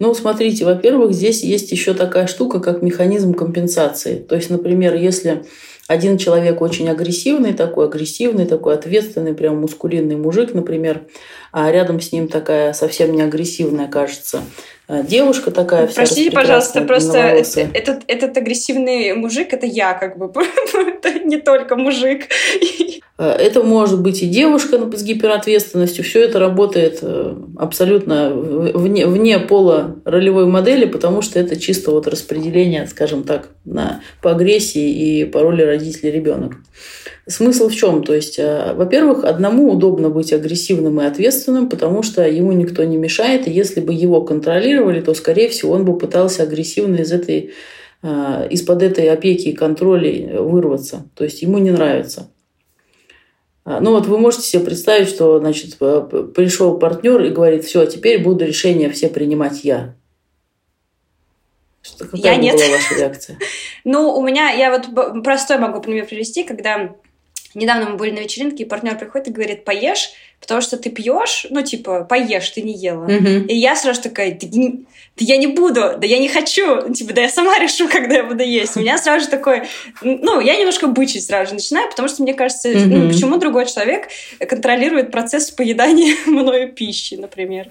Ну, 0.00 0.14
смотрите, 0.14 0.64
во-первых, 0.64 1.12
здесь 1.12 1.42
есть 1.42 1.70
еще 1.70 1.94
такая 1.94 2.26
штука, 2.26 2.58
как 2.60 2.82
механизм 2.82 3.34
компенсации. 3.34 4.16
То 4.16 4.34
есть, 4.34 4.50
например, 4.50 4.94
если 4.94 5.44
один 5.90 6.18
человек 6.18 6.60
очень 6.60 6.88
агрессивный 6.88 7.52
такой, 7.52 7.86
агрессивный 7.86 8.46
такой, 8.46 8.74
ответственный, 8.74 9.34
прям 9.34 9.60
мускулинный 9.60 10.14
мужик, 10.14 10.54
например, 10.54 11.02
а 11.50 11.68
рядом 11.72 12.00
с 12.00 12.12
ним 12.12 12.28
такая 12.28 12.74
совсем 12.74 13.10
не 13.10 13.22
агрессивная, 13.22 13.88
кажется, 13.88 14.40
девушка 15.08 15.50
такая 15.50 15.86
вся 15.86 15.96
Простите, 15.96 16.30
пожалуйста, 16.30 16.82
просто 16.82 17.18
этот, 17.18 18.02
этот 18.06 18.36
агрессивный 18.36 19.14
мужик, 19.14 19.52
это 19.52 19.66
я 19.66 19.94
как 19.94 20.18
бы, 20.18 20.32
это 20.74 21.20
не 21.20 21.38
только 21.38 21.76
мужик. 21.76 22.24
А, 23.20 23.34
это 23.34 23.62
может 23.62 24.00
быть 24.00 24.22
и 24.22 24.26
девушка 24.26 24.78
с 24.96 25.02
гиперответственностью. 25.02 26.02
Все 26.02 26.24
это 26.24 26.38
работает 26.38 27.00
э, 27.02 27.34
абсолютно 27.58 28.30
вне, 28.30 29.06
вне 29.06 29.38
пола 29.38 29.96
ролевой 30.06 30.46
модели, 30.46 30.86
потому 30.86 31.20
что 31.20 31.38
это 31.38 31.60
чисто 31.60 31.90
вот 31.90 32.06
распределение, 32.06 32.86
скажем 32.86 33.24
так, 33.24 33.50
на, 33.66 34.00
по 34.22 34.30
агрессии 34.30 35.20
и 35.20 35.24
по 35.26 35.42
роли 35.42 35.60
родителя 35.60 36.10
ребенок. 36.10 36.54
Смысл 37.26 37.68
в 37.68 37.74
чем? 37.74 38.02
То 38.04 38.14
есть, 38.14 38.38
э, 38.38 38.72
во-первых, 38.74 39.24
одному 39.24 39.70
удобно 39.70 40.08
быть 40.08 40.32
агрессивным 40.32 41.00
и 41.02 41.04
ответственным, 41.04 41.68
потому 41.68 42.02
что 42.02 42.26
ему 42.26 42.52
никто 42.52 42.82
не 42.84 42.96
мешает, 42.96 43.46
и 43.46 43.52
если 43.52 43.80
бы 43.80 43.92
его 43.92 44.22
контролировали, 44.22 44.79
то, 45.02 45.14
скорее 45.14 45.48
всего, 45.48 45.72
он 45.72 45.84
бы 45.84 45.96
пытался 45.98 46.42
агрессивно 46.42 46.96
из 46.96 47.12
этой 47.12 47.52
э, 48.02 48.48
из-под 48.50 48.82
этой 48.82 49.08
опеки 49.08 49.48
и 49.48 49.54
контроля 49.54 50.40
вырваться. 50.40 51.08
То 51.14 51.24
есть 51.24 51.42
ему 51.42 51.58
не 51.58 51.70
нравится. 51.70 52.30
А, 53.64 53.80
ну 53.80 53.92
вот 53.92 54.06
вы 54.06 54.18
можете 54.18 54.44
себе 54.44 54.64
представить, 54.64 55.08
что 55.08 55.38
значит, 55.38 55.76
пришел 55.78 56.78
партнер 56.78 57.22
и 57.22 57.30
говорит, 57.30 57.64
все, 57.64 57.86
теперь 57.86 58.22
буду 58.22 58.44
решения 58.44 58.90
все 58.90 59.08
принимать 59.08 59.64
я. 59.64 59.94
Что, 61.82 62.04
какая 62.04 62.34
я 62.34 62.36
нет. 62.36 62.54
была 62.54 62.68
ваша 62.68 62.94
реакция? 62.98 63.38
Ну, 63.84 64.14
у 64.14 64.22
меня, 64.22 64.50
я 64.50 64.70
вот 64.70 65.22
простой 65.24 65.56
могу 65.56 65.80
пример 65.80 66.06
привести, 66.06 66.44
когда 66.44 66.94
Недавно 67.54 67.90
мы 67.90 67.96
были 67.96 68.12
на 68.12 68.20
вечеринке, 68.20 68.62
и 68.62 68.66
партнер 68.66 68.96
приходит 68.96 69.28
и 69.28 69.32
говорит, 69.32 69.64
поешь, 69.64 70.10
потому 70.40 70.60
что 70.60 70.76
ты 70.76 70.90
пьешь, 70.90 71.46
ну, 71.50 71.62
типа, 71.62 72.04
поешь, 72.04 72.48
ты 72.50 72.62
не 72.62 72.74
ела. 72.76 73.06
Mm-hmm. 73.06 73.46
И 73.46 73.56
я 73.56 73.74
сразу 73.74 74.02
такая, 74.02 74.38
да, 74.40 74.46
не, 74.50 74.70
да 74.70 75.24
я 75.24 75.36
не 75.36 75.48
буду, 75.48 75.94
да 75.98 76.06
я 76.06 76.18
не 76.18 76.28
хочу, 76.28 76.92
типа, 76.92 77.12
да 77.12 77.22
я 77.22 77.28
сама 77.28 77.58
решу, 77.60 77.88
когда 77.88 78.16
я 78.16 78.24
буду 78.24 78.42
есть. 78.42 78.76
У 78.76 78.80
меня 78.80 78.98
сразу 78.98 79.24
же 79.24 79.30
такой, 79.30 79.62
ну, 80.00 80.40
я 80.40 80.56
немножко 80.56 80.86
бычить 80.86 81.24
сразу 81.24 81.50
же 81.50 81.54
начинаю, 81.54 81.90
потому 81.90 82.08
что 82.08 82.22
мне 82.22 82.34
кажется, 82.34 82.70
mm-hmm. 82.70 82.86
ну, 82.86 83.08
почему 83.08 83.36
другой 83.38 83.66
человек 83.66 84.08
контролирует 84.38 85.10
процесс 85.10 85.50
поедания 85.50 86.14
мною 86.26 86.72
пищи, 86.72 87.14
например. 87.14 87.68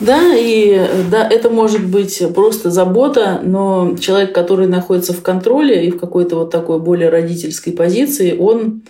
Да, 0.00 0.34
и 0.36 0.88
да, 1.10 1.28
это 1.28 1.48
может 1.48 1.86
быть 1.86 2.20
просто 2.34 2.70
забота, 2.70 3.40
но 3.44 3.96
человек, 4.00 4.34
который 4.34 4.66
находится 4.66 5.12
в 5.12 5.22
контроле 5.22 5.86
и 5.86 5.92
в 5.92 5.98
какой-то 5.98 6.36
вот 6.36 6.50
такой 6.50 6.80
более 6.80 7.08
родительской 7.08 7.72
позиции, 7.72 8.36
он 8.36 8.82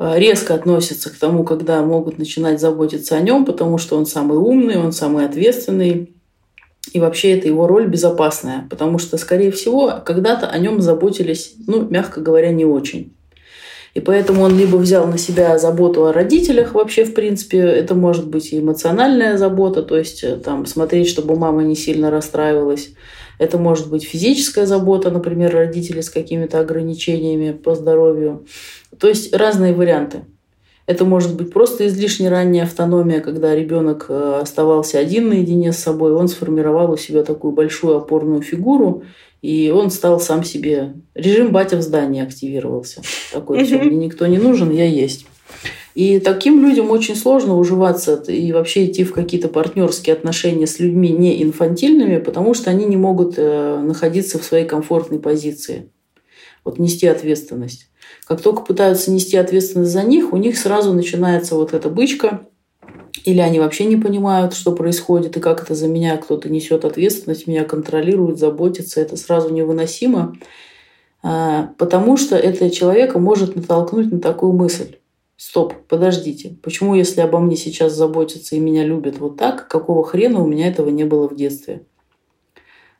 э, 0.00 0.18
резко 0.18 0.54
относится 0.54 1.10
к 1.10 1.16
тому, 1.16 1.44
когда 1.44 1.80
могут 1.82 2.18
начинать 2.18 2.60
заботиться 2.60 3.14
о 3.16 3.20
нем, 3.20 3.44
потому 3.44 3.78
что 3.78 3.96
он 3.96 4.04
самый 4.04 4.36
умный, 4.36 4.78
он 4.78 4.90
самый 4.90 5.26
ответственный, 5.26 6.12
и 6.92 6.98
вообще 6.98 7.38
это 7.38 7.46
его 7.46 7.68
роль 7.68 7.86
безопасная, 7.86 8.66
потому 8.68 8.98
что, 8.98 9.18
скорее 9.18 9.52
всего, 9.52 10.00
когда-то 10.04 10.48
о 10.48 10.58
нем 10.58 10.80
заботились, 10.80 11.54
ну, 11.68 11.86
мягко 11.88 12.20
говоря, 12.20 12.50
не 12.50 12.64
очень. 12.64 13.14
И 13.94 14.00
поэтому 14.00 14.42
он 14.42 14.56
либо 14.56 14.76
взял 14.76 15.06
на 15.06 15.18
себя 15.18 15.58
заботу 15.58 16.06
о 16.06 16.12
родителях 16.12 16.74
вообще, 16.74 17.04
в 17.04 17.12
принципе, 17.12 17.58
это 17.58 17.94
может 17.94 18.26
быть 18.26 18.52
и 18.52 18.58
эмоциональная 18.58 19.36
забота, 19.36 19.82
то 19.82 19.98
есть 19.98 20.24
э, 20.24 20.36
там 20.36 20.64
смотреть, 20.64 21.08
чтобы 21.08 21.36
мама 21.36 21.62
не 21.62 21.76
сильно 21.76 22.10
расстраивалась. 22.10 22.90
Это 23.38 23.58
может 23.58 23.90
быть 23.90 24.04
физическая 24.04 24.64
забота, 24.64 25.10
например, 25.10 25.52
родители 25.52 26.00
с 26.00 26.08
какими-то 26.08 26.60
ограничениями 26.60 27.52
по 27.52 27.74
здоровью. 27.74 28.46
То 28.98 29.08
есть 29.08 29.34
разные 29.34 29.74
варианты. 29.74 30.22
Это 30.86 31.04
может 31.04 31.36
быть 31.36 31.52
просто 31.52 31.86
излишне 31.86 32.28
ранняя 32.28 32.64
автономия, 32.64 33.20
когда 33.20 33.54
ребенок 33.54 34.06
э, 34.08 34.38
оставался 34.40 34.98
один 34.98 35.28
наедине 35.28 35.72
с 35.72 35.78
собой, 35.78 36.12
он 36.12 36.28
сформировал 36.28 36.92
у 36.92 36.96
себя 36.96 37.22
такую 37.22 37.52
большую 37.52 37.96
опорную 37.96 38.40
фигуру, 38.40 39.02
и 39.42 39.70
он 39.70 39.90
стал 39.90 40.20
сам 40.20 40.44
себе... 40.44 40.94
Режим 41.14 41.52
батя 41.52 41.76
в 41.76 41.82
здании 41.82 42.22
активировался. 42.22 43.02
Такой, 43.32 43.64
все, 43.64 43.78
мне 43.78 44.06
никто 44.06 44.26
не 44.26 44.38
нужен, 44.38 44.70
я 44.70 44.86
есть. 44.86 45.26
И 45.94 46.20
таким 46.20 46.64
людям 46.64 46.90
очень 46.90 47.16
сложно 47.16 47.58
уживаться 47.58 48.22
и 48.26 48.50
вообще 48.52 48.86
идти 48.86 49.04
в 49.04 49.12
какие-то 49.12 49.48
партнерские 49.48 50.14
отношения 50.14 50.66
с 50.66 50.78
людьми 50.78 51.10
не 51.10 51.42
инфантильными, 51.42 52.16
потому 52.18 52.54
что 52.54 52.70
они 52.70 52.86
не 52.86 52.96
могут 52.96 53.34
э, 53.36 53.78
находиться 53.78 54.38
в 54.38 54.44
своей 54.44 54.64
комфортной 54.64 55.20
позиции. 55.20 55.90
Вот 56.64 56.78
нести 56.78 57.06
ответственность. 57.06 57.90
Как 58.26 58.40
только 58.40 58.62
пытаются 58.62 59.10
нести 59.10 59.36
ответственность 59.36 59.90
за 59.90 60.02
них, 60.04 60.32
у 60.32 60.36
них 60.36 60.56
сразу 60.56 60.94
начинается 60.94 61.56
вот 61.56 61.74
эта 61.74 61.90
бычка, 61.90 62.46
или 63.24 63.40
они 63.40 63.60
вообще 63.60 63.84
не 63.84 63.96
понимают, 63.96 64.54
что 64.54 64.72
происходит 64.72 65.36
и 65.36 65.40
как 65.40 65.62
это 65.62 65.74
за 65.74 65.88
меня 65.88 66.16
кто-то 66.16 66.48
несет 66.48 66.84
ответственность, 66.84 67.46
меня 67.46 67.64
контролирует, 67.64 68.38
заботится. 68.38 69.00
Это 69.00 69.16
сразу 69.16 69.52
невыносимо, 69.52 70.36
а, 71.22 71.70
потому 71.78 72.16
что 72.16 72.36
это 72.36 72.70
человека 72.70 73.18
может 73.18 73.54
натолкнуть 73.54 74.10
на 74.10 74.20
такую 74.20 74.52
мысль. 74.52 74.96
Стоп, 75.36 75.74
подождите. 75.88 76.56
Почему, 76.62 76.94
если 76.94 77.20
обо 77.20 77.38
мне 77.38 77.56
сейчас 77.56 77.94
заботятся 77.94 78.54
и 78.54 78.60
меня 78.60 78.84
любят 78.84 79.18
вот 79.18 79.36
так, 79.36 79.68
какого 79.68 80.04
хрена 80.04 80.42
у 80.42 80.46
меня 80.46 80.68
этого 80.68 80.88
не 80.88 81.04
было 81.04 81.28
в 81.28 81.34
детстве? 81.34 81.84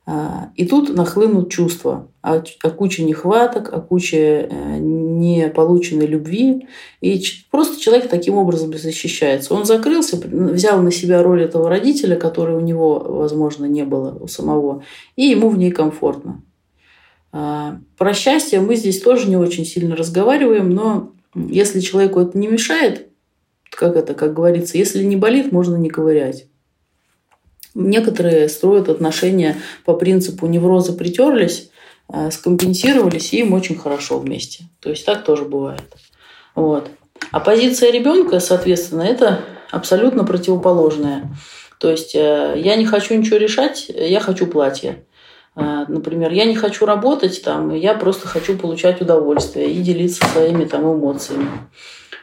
А, 0.05 0.51
и 0.57 0.67
тут 0.67 0.95
нахлынут 0.95 1.51
чувства 1.51 2.09
о, 2.23 2.43
о 2.63 2.71
куче 2.71 3.05
нехваток, 3.05 3.73
о 3.73 3.81
куче 3.81 4.49
э, 4.51 4.79
неполученной 4.79 6.07
любви. 6.07 6.67
И 7.01 7.23
просто 7.51 7.81
человек 7.81 8.09
таким 8.09 8.35
образом 8.35 8.77
защищается. 8.77 9.55
Он 9.55 9.65
закрылся, 9.65 10.17
взял 10.17 10.83
на 10.83 10.91
себя 10.91 11.23
роль 11.23 11.43
этого 11.43 11.69
родителя, 11.69 12.17
которой 12.17 12.57
у 12.57 12.61
него, 12.61 12.99
возможно, 12.99 13.67
не 13.67 13.85
было 13.85 14.17
у 14.19 14.27
самого, 14.27 14.83
и 15.15 15.27
ему 15.27 15.49
в 15.49 15.57
ней 15.57 15.71
комфортно. 15.71 16.43
А, 17.31 17.79
про 17.97 18.13
счастье 18.13 18.61
мы 18.61 18.75
здесь 18.75 19.01
тоже 19.01 19.29
не 19.29 19.37
очень 19.37 19.65
сильно 19.65 19.95
разговариваем, 19.95 20.71
но 20.71 21.13
если 21.35 21.79
человеку 21.79 22.21
это 22.21 22.37
не 22.37 22.49
мешает, 22.49 23.09
как 23.71 23.97
это, 23.97 24.15
как 24.15 24.35
говорится, 24.35 24.77
если 24.77 25.05
не 25.05 25.17
болит, 25.17 25.53
можно 25.53 25.77
не 25.77 25.89
ковырять. 25.89 26.47
Некоторые 27.75 28.49
строят 28.49 28.88
отношения 28.88 29.57
по 29.85 29.95
принципу 29.95 30.47
неврозы 30.47 30.93
притерлись, 30.93 31.71
э, 32.12 32.31
скомпенсировались, 32.31 33.33
и 33.33 33.41
им 33.41 33.55
очень 33.55 33.76
хорошо 33.76 34.19
вместе. 34.19 34.64
То 34.81 34.91
есть 34.91 35.07
так 35.07 35.25
тоже 35.25 35.45
бывает. 35.45 35.83
Вот. 36.55 36.91
А 37.31 37.41
позиция 37.41 37.91
ребенка, 37.91 38.41
соответственно, 38.41 39.02
это 39.02 39.41
абсолютно 39.71 40.25
противоположная. 40.25 41.31
То 41.79 41.91
есть 41.91 42.14
э, 42.14 42.55
я 42.57 42.76
не 42.76 42.85
хочу 42.85 43.14
ничего 43.14 43.38
решать, 43.38 43.87
я 43.88 44.21
хочу 44.21 44.47
платье. 44.47 45.05
Э, 45.57 45.85
например, 45.88 46.33
я 46.33 46.45
не 46.45 46.55
хочу 46.55 46.87
работать 46.87 47.43
там, 47.43 47.75
я 47.75 47.95
просто 47.95 48.29
хочу 48.29 48.57
получать 48.57 49.00
удовольствие 49.00 49.71
и 49.71 49.81
делиться 49.81 50.25
своими 50.26 50.64
там 50.64 50.83
эмоциями. 50.93 51.49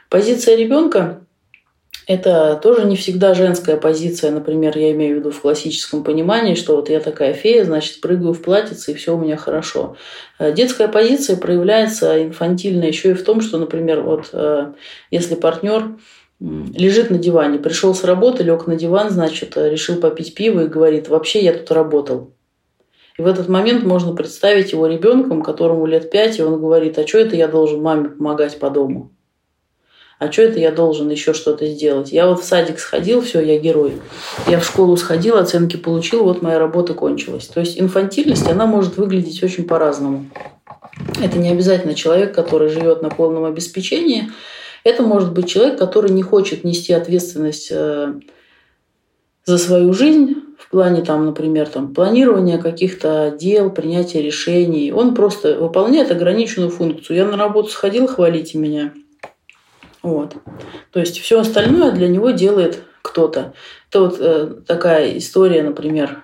Позиция 0.10 0.56
ребенка 0.56 1.22
Это 2.10 2.60
тоже 2.64 2.88
не 2.88 2.96
всегда 2.96 3.36
женская 3.36 3.78
позиция. 3.78 4.32
Например, 4.32 4.76
я 4.76 4.90
имею 4.94 5.18
в 5.18 5.20
виду 5.20 5.30
в 5.30 5.42
классическом 5.42 6.04
понимании, 6.04 6.56
что 6.56 6.76
вот 6.76 6.90
я 6.90 7.02
такая 7.02 7.34
фея, 7.34 7.64
значит, 7.66 8.02
прыгаю 8.02 8.34
в 8.34 8.42
платьице, 8.42 8.92
и 8.92 8.96
все 8.96 9.16
у 9.16 9.20
меня 9.20 9.38
хорошо. 9.38 9.96
Э, 10.40 10.52
детская 10.52 10.88
позиция 10.88 11.38
проявляется 11.38 12.24
инфантильно 12.24 12.86
еще 12.86 13.12
и 13.12 13.14
в 13.14 13.24
том, 13.24 13.42
что, 13.42 13.60
например, 13.60 14.02
вот 14.02 14.32
э, 14.34 14.74
если 15.12 15.36
партнер 15.36 16.00
лежит 16.40 17.12
на 17.12 17.20
диване, 17.20 17.60
пришел 17.60 17.94
с 17.94 18.04
работы, 18.04 18.42
лег 18.42 18.66
на 18.66 18.76
диван, 18.76 19.12
значит, 19.12 19.56
э, 19.56 19.70
решил 19.70 19.98
попить 19.98 20.34
пиво 20.34 20.62
и 20.62 20.68
говорит, 20.68 21.10
вообще 21.10 21.42
я 21.44 21.54
тут 21.54 21.72
работал. 21.72 22.34
И 23.20 23.22
в 23.22 23.28
этот 23.28 23.50
момент 23.50 23.84
можно 23.84 24.16
представить 24.16 24.72
его 24.72 24.88
ребенком, 24.88 25.44
которому 25.44 25.86
лет 25.86 26.10
пять, 26.10 26.40
и 26.40 26.42
он 26.42 26.60
говорит, 26.60 26.98
а 26.98 27.06
что 27.06 27.20
это 27.20 27.36
я 27.36 27.48
должен 27.48 27.84
маме 27.84 28.10
помогать 28.10 28.58
по 28.58 28.72
дому? 28.72 29.12
А 30.20 30.30
что 30.30 30.42
это 30.42 30.60
я 30.60 30.72
должен 30.72 31.10
еще 31.10 31.34
что-то 31.34 31.66
сделать? 31.66 32.12
Я 32.12 32.28
вот 32.28 32.42
в 32.42 32.44
садик 32.44 32.80
сходил, 32.80 33.22
все, 33.22 33.40
я 33.40 33.58
герой. 33.58 33.94
Я 34.48 34.60
в 34.60 34.66
школу 34.66 34.98
сходил, 34.98 35.38
оценки 35.38 35.78
получил, 35.78 36.26
вот 36.26 36.42
моя 36.42 36.60
работа 36.60 36.94
кончилась. 36.94 37.48
То 37.48 37.62
есть 37.62 37.80
инфантильность, 37.80 38.46
она 38.46 38.66
может 38.66 38.98
выглядеть 38.98 39.42
очень 39.42 39.64
по-разному. 39.64 40.26
Это 41.24 41.40
не 41.40 41.50
обязательно 41.50 41.96
человек, 41.96 42.36
который 42.36 42.68
живет 42.68 43.02
на 43.02 43.10
полном 43.10 43.46
обеспечении. 43.46 44.30
Это 44.84 45.04
может 45.04 45.32
быть 45.32 45.48
человек, 45.48 45.80
который 45.80 46.12
не 46.12 46.22
хочет 46.22 46.66
нести 46.66 46.92
ответственность 46.92 47.70
э, 47.72 48.14
за 49.46 49.58
свою 49.58 49.94
жизнь 49.94 50.36
в 50.58 50.70
плане, 50.70 51.02
там, 51.02 51.28
например, 51.28 51.70
там, 51.70 51.94
планирования 51.94 52.58
каких-то 52.58 53.34
дел, 53.40 53.70
принятия 53.70 54.22
решений. 54.22 54.92
Он 54.92 55.16
просто 55.16 55.58
выполняет 55.58 56.12
ограниченную 56.12 56.72
функцию. 56.72 57.16
Я 57.16 57.26
на 57.26 57.38
работу 57.38 57.70
сходил, 57.70 58.06
хвалите 58.06 58.58
меня– 58.58 58.92
вот. 60.02 60.36
То 60.92 61.00
есть 61.00 61.20
все 61.20 61.40
остальное 61.40 61.92
для 61.92 62.08
него 62.08 62.32
делает 62.32 62.84
кто-то. 63.02 63.54
Это 63.90 64.02
вот 64.02 64.18
э, 64.20 64.54
такая 64.66 65.18
история, 65.18 65.64
например, 65.64 66.24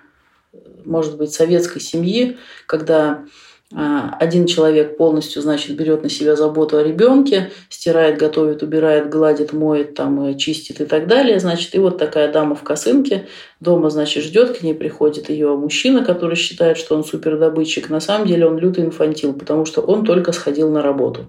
может 0.86 1.17
быть, 1.17 1.34
советской 1.34 1.79
семьи, 1.82 2.38
когда 2.67 3.25
э, 3.72 3.75
один 4.20 4.46
человек 4.46 4.98
полностью, 4.98 5.41
значит, 5.41 5.75
берет 5.75 6.03
на 6.03 6.10
себя 6.10 6.36
заботу 6.36 6.77
о 6.77 6.84
ребенке, 6.84 7.51
стирает, 7.70 8.17
готовит, 8.17 8.62
убирает, 8.62 9.10
гладит, 9.10 9.51
моет, 9.51 9.96
там, 9.96 10.24
э, 10.25 10.38
чистит 10.38 10.79
и 10.79 10.86
так 10.86 11.08
далее, 11.08 11.39
значит, 11.39 11.74
и 11.75 11.79
вот 11.79 11.98
такая 11.98 12.32
дама 12.32 12.55
в 12.55 12.63
косынке 12.63 13.27
дома, 13.60 13.89
значит, 13.89 14.24
ждет, 14.24 14.58
к 14.58 14.62
ней 14.62 14.75
приходит 14.75 15.29
ее 15.29 15.55
мужчина, 15.55 16.05
который 16.05 16.36
считает, 16.36 16.77
что 16.77 16.96
он 16.96 17.03
супердобытчик. 17.03 17.89
На 17.89 18.00
самом 18.00 18.27
деле 18.27 18.46
он 18.48 18.58
лютый 18.58 18.86
инфантил, 18.86 19.34
потому 19.34 19.65
что 19.65 19.82
он 19.82 20.05
только 20.05 20.32
сходил 20.32 20.70
на 20.72 20.82
работу. 20.82 21.25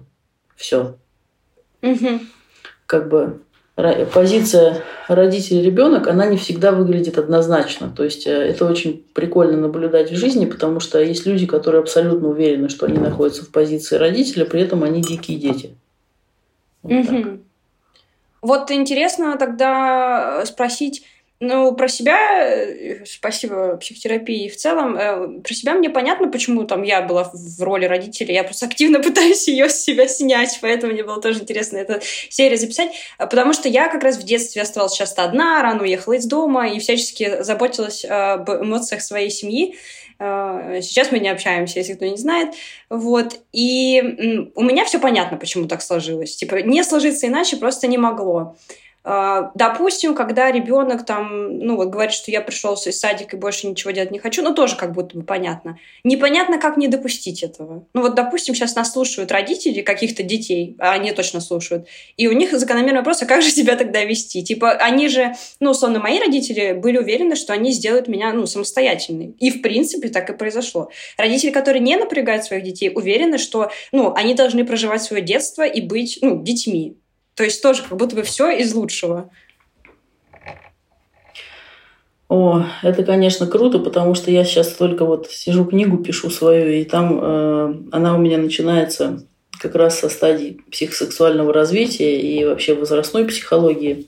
Все. 0.55 0.95
Угу 1.81 2.19
как 2.87 3.09
бы 3.09 3.41
позиция 4.11 4.81
родитель-ребенок, 5.07 6.07
она 6.07 6.25
не 6.25 6.37
всегда 6.37 6.71
выглядит 6.71 7.19
однозначно. 7.19 7.93
То 7.95 8.03
есть 8.03 8.25
э, 8.25 8.31
это 8.31 8.65
очень 8.65 9.05
прикольно 9.13 9.55
наблюдать 9.57 10.11
в 10.11 10.15
жизни, 10.15 10.47
потому 10.47 10.79
что 10.79 10.99
есть 10.99 11.27
люди, 11.27 11.45
которые 11.45 11.81
абсолютно 11.81 12.27
уверены, 12.29 12.69
что 12.69 12.87
они 12.87 12.97
находятся 12.97 13.45
в 13.45 13.51
позиции 13.51 13.97
родителя, 13.97 14.45
при 14.45 14.61
этом 14.61 14.83
они 14.83 15.01
дикие 15.03 15.37
дети. 15.37 15.75
Вот, 16.81 17.05
угу. 17.05 17.39
вот 18.41 18.71
интересно 18.71 19.37
тогда 19.37 20.43
спросить, 20.45 21.03
ну, 21.39 21.75
про 21.75 21.87
себя, 21.87 22.17
э, 22.41 23.05
спасибо 23.05 23.77
психотерапии 23.77 24.49
в 24.49 24.55
целом, 24.55 24.95
э, 24.97 25.41
про 25.41 25.53
себя 25.53 25.75
мне 25.75 25.89
понятно, 25.89 26.29
почему 26.29 26.63
там 26.63 26.81
я 26.81 27.01
была 27.03 27.29
в 27.31 27.61
роли 27.61 27.85
родителя, 27.85 28.33
я 28.33 28.43
просто 28.43 28.65
активно 28.65 28.99
пытаюсь 29.03 29.47
ее 29.47 29.69
с 29.69 29.83
себя 29.83 30.07
снять, 30.07 30.57
поэтому 30.61 30.93
мне 30.93 31.03
было 31.03 31.21
тоже 31.21 31.41
интересно 31.41 31.77
эту 31.77 31.99
серию 32.29 32.57
записать, 32.57 32.89
потому 33.19 33.53
что 33.53 33.69
я 33.69 33.87
как 33.87 34.03
раз 34.03 34.17
в 34.17 34.23
детстве 34.23 34.63
оставалась 34.63 34.97
часто 34.97 35.23
одна, 35.23 35.61
рано 35.61 35.83
уехала 35.83 36.13
из 36.13 36.25
дома 36.25 36.69
и 36.69 36.79
всячески 36.79 37.43
заботилась 37.43 38.03
об 38.03 38.49
эмоциях 38.49 39.01
своей 39.01 39.29
семьи, 39.29 39.75
э, 40.19 40.79
Сейчас 40.81 41.11
мы 41.11 41.19
не 41.19 41.29
общаемся, 41.29 41.77
если 41.77 41.93
кто 41.93 42.05
не 42.05 42.17
знает. 42.17 42.55
Вот. 42.89 43.39
И 43.53 44.49
у 44.55 44.63
меня 44.63 44.85
все 44.85 44.97
понятно, 44.99 45.37
почему 45.37 45.67
так 45.67 45.83
сложилось. 45.83 46.35
Типа, 46.35 46.55
не 46.63 46.83
сложиться 46.83 47.27
иначе 47.27 47.57
просто 47.57 47.85
не 47.85 47.99
могло. 47.99 48.55
А, 49.09 49.51
допустим, 49.55 50.13
когда 50.13 50.51
ребенок 50.51 51.05
там, 51.05 51.59
ну 51.59 51.77
вот 51.77 51.87
говорит, 51.87 52.11
что 52.11 52.29
я 52.29 52.41
пришел 52.41 52.73
из 52.73 52.99
садика 52.99 53.37
и 53.37 53.39
больше 53.39 53.67
ничего 53.67 53.91
делать 53.91 54.11
не 54.11 54.19
хочу, 54.19 54.43
ну 54.43 54.53
тоже 54.53 54.75
как 54.75 54.91
будто 54.91 55.17
бы 55.17 55.23
понятно. 55.23 55.79
Непонятно, 56.03 56.59
как 56.59 56.75
не 56.75 56.89
допустить 56.89 57.41
этого. 57.41 57.87
Ну 57.93 58.01
вот, 58.01 58.15
допустим, 58.15 58.53
сейчас 58.53 58.75
нас 58.75 58.91
слушают 58.91 59.31
родители 59.31 59.81
каких-то 59.81 60.23
детей, 60.23 60.75
а 60.77 60.91
они 60.91 61.13
точно 61.13 61.39
слушают, 61.39 61.87
и 62.17 62.27
у 62.27 62.33
них 62.33 62.51
закономерный 62.51 62.99
вопрос, 62.99 63.23
а 63.23 63.25
как 63.25 63.41
же 63.41 63.49
себя 63.49 63.77
тогда 63.77 64.03
вести? 64.03 64.43
Типа, 64.43 64.71
они 64.71 65.07
же, 65.07 65.35
ну, 65.61 65.71
условно, 65.71 66.01
мои 66.01 66.19
родители 66.19 66.73
были 66.73 66.97
уверены, 66.97 67.37
что 67.37 67.53
они 67.53 67.71
сделают 67.71 68.09
меня, 68.09 68.33
ну, 68.33 68.45
самостоятельной. 68.45 69.37
И, 69.39 69.51
в 69.51 69.61
принципе, 69.61 70.09
так 70.09 70.29
и 70.29 70.33
произошло. 70.33 70.89
Родители, 71.17 71.51
которые 71.51 71.79
не 71.79 71.95
напрягают 71.95 72.43
своих 72.43 72.63
детей, 72.63 72.91
уверены, 72.93 73.37
что, 73.37 73.71
ну, 73.93 74.13
они 74.13 74.33
должны 74.33 74.65
проживать 74.65 75.01
свое 75.01 75.23
детство 75.23 75.65
и 75.65 75.79
быть, 75.79 76.19
ну, 76.21 76.43
детьми. 76.43 76.97
То 77.37 77.43
есть 77.43 77.61
тоже 77.61 77.83
как 77.83 77.95
будто 77.97 78.15
бы 78.15 78.23
все 78.23 78.49
из 78.49 78.73
лучшего. 78.73 79.29
О, 82.29 82.63
это, 82.81 83.03
конечно, 83.03 83.45
круто, 83.45 83.77
потому 83.77 84.15
что 84.15 84.31
я 84.31 84.43
сейчас 84.43 84.73
только 84.73 85.05
вот 85.05 85.27
сижу 85.29 85.63
книгу 85.63 85.99
пишу 85.99 86.31
свою, 86.31 86.67
и 86.71 86.83
там 86.83 87.19
э, 87.21 87.75
она 87.91 88.15
у 88.15 88.17
меня 88.17 88.39
начинается 88.39 89.23
как 89.59 89.75
раз 89.75 89.99
со 89.99 90.09
стадии 90.09 90.61
психосексуального 90.71 91.53
развития 91.53 92.19
и 92.19 92.45
вообще 92.45 92.73
возрастной 92.73 93.25
психологии. 93.25 94.07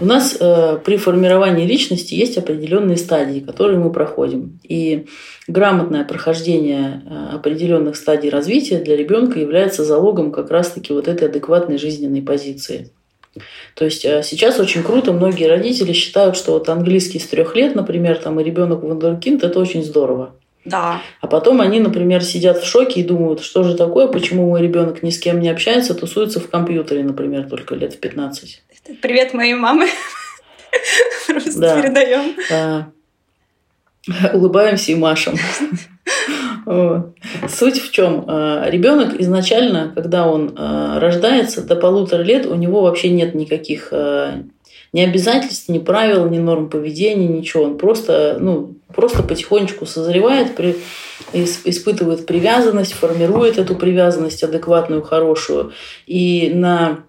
У 0.00 0.04
нас 0.04 0.36
э, 0.40 0.78
при 0.84 0.96
формировании 0.96 1.66
личности 1.66 2.14
есть 2.14 2.38
определенные 2.38 2.96
стадии, 2.96 3.40
которые 3.40 3.78
мы 3.78 3.92
проходим. 3.92 4.58
И 4.62 5.06
грамотное 5.46 6.04
прохождение 6.04 7.02
э, 7.04 7.34
определенных 7.34 7.96
стадий 7.96 8.30
развития 8.30 8.78
для 8.78 8.96
ребенка 8.96 9.38
является 9.38 9.84
залогом 9.84 10.32
как 10.32 10.50
раз-таки 10.50 10.92
вот 10.92 11.08
этой 11.08 11.28
адекватной 11.28 11.78
жизненной 11.78 12.22
позиции. 12.22 12.90
То 13.74 13.84
есть 13.84 14.04
э, 14.04 14.22
сейчас 14.24 14.58
очень 14.58 14.82
круто, 14.82 15.12
многие 15.12 15.46
родители 15.46 15.92
считают, 15.92 16.36
что 16.36 16.52
вот 16.52 16.68
английский 16.68 17.18
с 17.18 17.26
трех 17.26 17.54
лет, 17.54 17.74
например, 17.74 18.18
там 18.18 18.40
и 18.40 18.44
ребенок 18.44 18.82
вундеркинд, 18.82 19.44
это 19.44 19.60
очень 19.60 19.84
здорово. 19.84 20.34
Да. 20.64 21.00
А 21.20 21.26
потом 21.26 21.60
они, 21.60 21.80
например, 21.80 22.22
сидят 22.22 22.62
в 22.62 22.66
шоке 22.66 23.00
и 23.00 23.04
думают, 23.04 23.40
что 23.40 23.62
же 23.62 23.74
такое, 23.74 24.08
почему 24.08 24.48
мой 24.48 24.60
ребенок 24.62 25.02
ни 25.02 25.10
с 25.10 25.18
кем 25.18 25.40
не 25.40 25.48
общается, 25.48 25.94
тусуется 25.94 26.38
в 26.40 26.50
компьютере, 26.50 27.02
например, 27.02 27.48
только 27.48 27.74
лет 27.74 27.94
в 27.94 27.98
15. 27.98 28.62
Привет 29.00 29.32
моей 29.32 29.54
мамы. 29.54 29.88
Просто 31.26 31.60
да. 31.60 31.80
передаем. 31.80 32.34
Да. 32.48 32.92
Улыбаемся 34.32 34.92
и 34.92 34.94
машем. 34.94 35.36
Суть 37.48 37.80
в 37.80 37.90
чем? 37.90 38.24
А, 38.26 38.68
Ребенок 38.68 39.20
изначально, 39.20 39.92
когда 39.94 40.26
он 40.26 40.54
а, 40.56 41.00
рождается, 41.00 41.62
до 41.62 41.76
полутора 41.76 42.22
лет 42.22 42.46
у 42.46 42.54
него 42.54 42.82
вообще 42.82 43.10
нет 43.10 43.34
никаких 43.34 43.88
а, 43.92 44.42
ни 44.92 45.00
обязательств, 45.00 45.68
ни 45.68 45.78
правил, 45.78 46.28
ни 46.28 46.38
норм 46.38 46.68
поведения, 46.68 47.28
ничего. 47.28 47.64
Он 47.64 47.78
просто, 47.78 48.38
ну, 48.40 48.74
просто 48.94 49.22
потихонечку 49.22 49.86
созревает, 49.86 50.56
при, 50.56 50.76
испытывает 51.32 52.26
привязанность, 52.26 52.92
формирует 52.92 53.58
эту 53.58 53.76
привязанность 53.76 54.42
адекватную, 54.42 55.02
хорошую. 55.02 55.72
И 56.06 56.50
на 56.52 57.04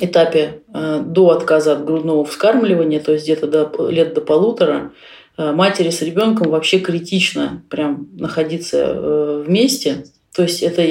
этапе 0.00 0.62
э, 0.72 1.02
до 1.04 1.30
отказа 1.30 1.72
от 1.72 1.84
грудного 1.84 2.24
вскармливания, 2.24 3.00
то 3.00 3.12
есть 3.12 3.24
где-то 3.24 3.46
до, 3.46 3.88
лет 3.88 4.14
до 4.14 4.22
полутора, 4.22 4.92
э, 5.36 5.52
матери 5.52 5.90
с 5.90 6.00
ребенком 6.00 6.50
вообще 6.50 6.78
критично 6.78 7.62
прям 7.68 8.08
находиться 8.14 8.78
э, 8.78 9.44
вместе, 9.46 10.04
то 10.34 10.42
есть 10.42 10.62
это 10.62 10.82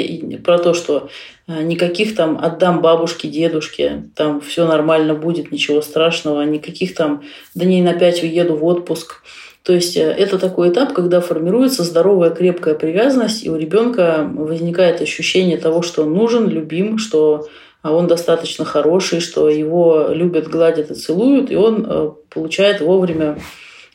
про 0.44 0.60
то, 0.60 0.74
что 0.74 1.10
э, 1.48 1.64
никаких 1.64 2.16
там 2.16 2.38
отдам 2.42 2.82
бабушке, 2.82 3.28
дедушке, 3.28 4.04
там 4.16 4.40
все 4.40 4.68
нормально 4.68 5.16
будет, 5.16 5.52
ничего 5.52 5.82
страшного, 5.82 6.44
никаких 6.44 6.94
там 6.94 7.24
дней 7.56 7.82
на 7.82 7.94
пять 7.94 8.22
уеду 8.22 8.56
в 8.56 8.64
отпуск. 8.66 9.24
То 9.64 9.74
есть 9.74 9.98
э, 9.98 10.02
это 10.02 10.38
такой 10.38 10.70
этап, 10.70 10.94
когда 10.94 11.22
формируется 11.22 11.84
здоровая 11.84 12.30
крепкая 12.30 12.76
привязанность, 12.76 13.44
и 13.44 13.50
у 13.50 13.56
ребенка 13.56 14.30
возникает 14.32 15.02
ощущение 15.02 15.58
того, 15.58 15.82
что 15.82 16.04
он 16.04 16.14
нужен, 16.14 16.48
любим, 16.48 17.00
что 17.00 17.48
а, 17.82 17.94
он 17.94 18.06
достаточно 18.06 18.64
хороший, 18.64 19.22
что 19.22 19.50
его 19.50 20.10
любят, 20.10 20.48
гладят 20.48 20.92
и 20.92 20.96
целуют, 20.96 21.52
и 21.52 21.56
он 21.56 21.86
э, 21.88 22.12
получает 22.30 22.82
вовремя 22.82 23.40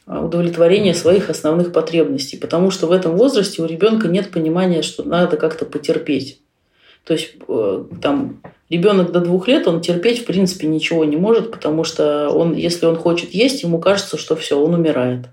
удовлетворение 0.06 0.94
своих 0.94 1.30
основных 1.30 1.72
потребностей, 1.72 2.36
потому 2.36 2.70
что 2.70 2.86
в 2.86 2.92
этом 2.92 3.16
возрасте 3.16 3.62
у 3.62 3.66
ребенка 3.66 4.08
нет 4.08 4.30
понимания, 4.30 4.82
что 4.82 5.02
надо 5.02 5.36
как-то 5.36 5.64
потерпеть. 5.64 6.40
То 7.04 7.12
есть 7.14 7.34
э, 7.48 7.84
там 8.00 8.40
ребенок 8.68 9.12
до 9.12 9.20
двух 9.20 9.48
лет, 9.48 9.66
он 9.66 9.80
терпеть 9.80 10.20
в 10.20 10.26
принципе 10.26 10.66
ничего 10.66 11.04
не 11.04 11.16
может, 11.16 11.50
потому 11.50 11.84
что 11.84 12.30
он, 12.30 12.54
если 12.54 12.86
он 12.86 12.96
хочет 12.96 13.30
есть, 13.34 13.62
ему 13.62 13.78
кажется, 13.78 14.16
что 14.16 14.36
все, 14.36 14.60
он 14.60 14.74
умирает. 14.74 15.26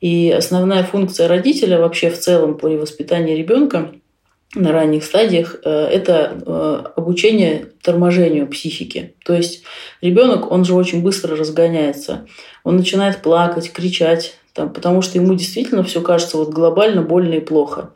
И 0.00 0.30
основная 0.36 0.82
функция 0.82 1.28
родителя 1.28 1.78
вообще 1.78 2.10
в 2.10 2.18
целом 2.18 2.58
при 2.58 2.76
воспитании 2.76 3.36
ребенка 3.36 3.92
на 4.54 4.72
ранних 4.72 5.04
стадиях, 5.04 5.56
э, 5.64 5.70
это 5.70 6.38
э, 6.44 6.84
обучение 6.96 7.68
торможению 7.82 8.46
психики. 8.46 9.14
То 9.24 9.34
есть 9.34 9.64
ребенок, 10.00 10.50
он 10.50 10.64
же 10.64 10.74
очень 10.74 11.02
быстро 11.02 11.36
разгоняется. 11.36 12.26
Он 12.64 12.76
начинает 12.76 13.22
плакать, 13.22 13.72
кричать, 13.72 14.34
там, 14.52 14.72
потому 14.72 15.00
что 15.00 15.18
ему 15.18 15.34
действительно 15.34 15.82
все 15.82 16.02
кажется 16.02 16.36
вот 16.36 16.50
глобально 16.50 17.02
больно 17.02 17.34
и 17.34 17.40
плохо. 17.40 17.90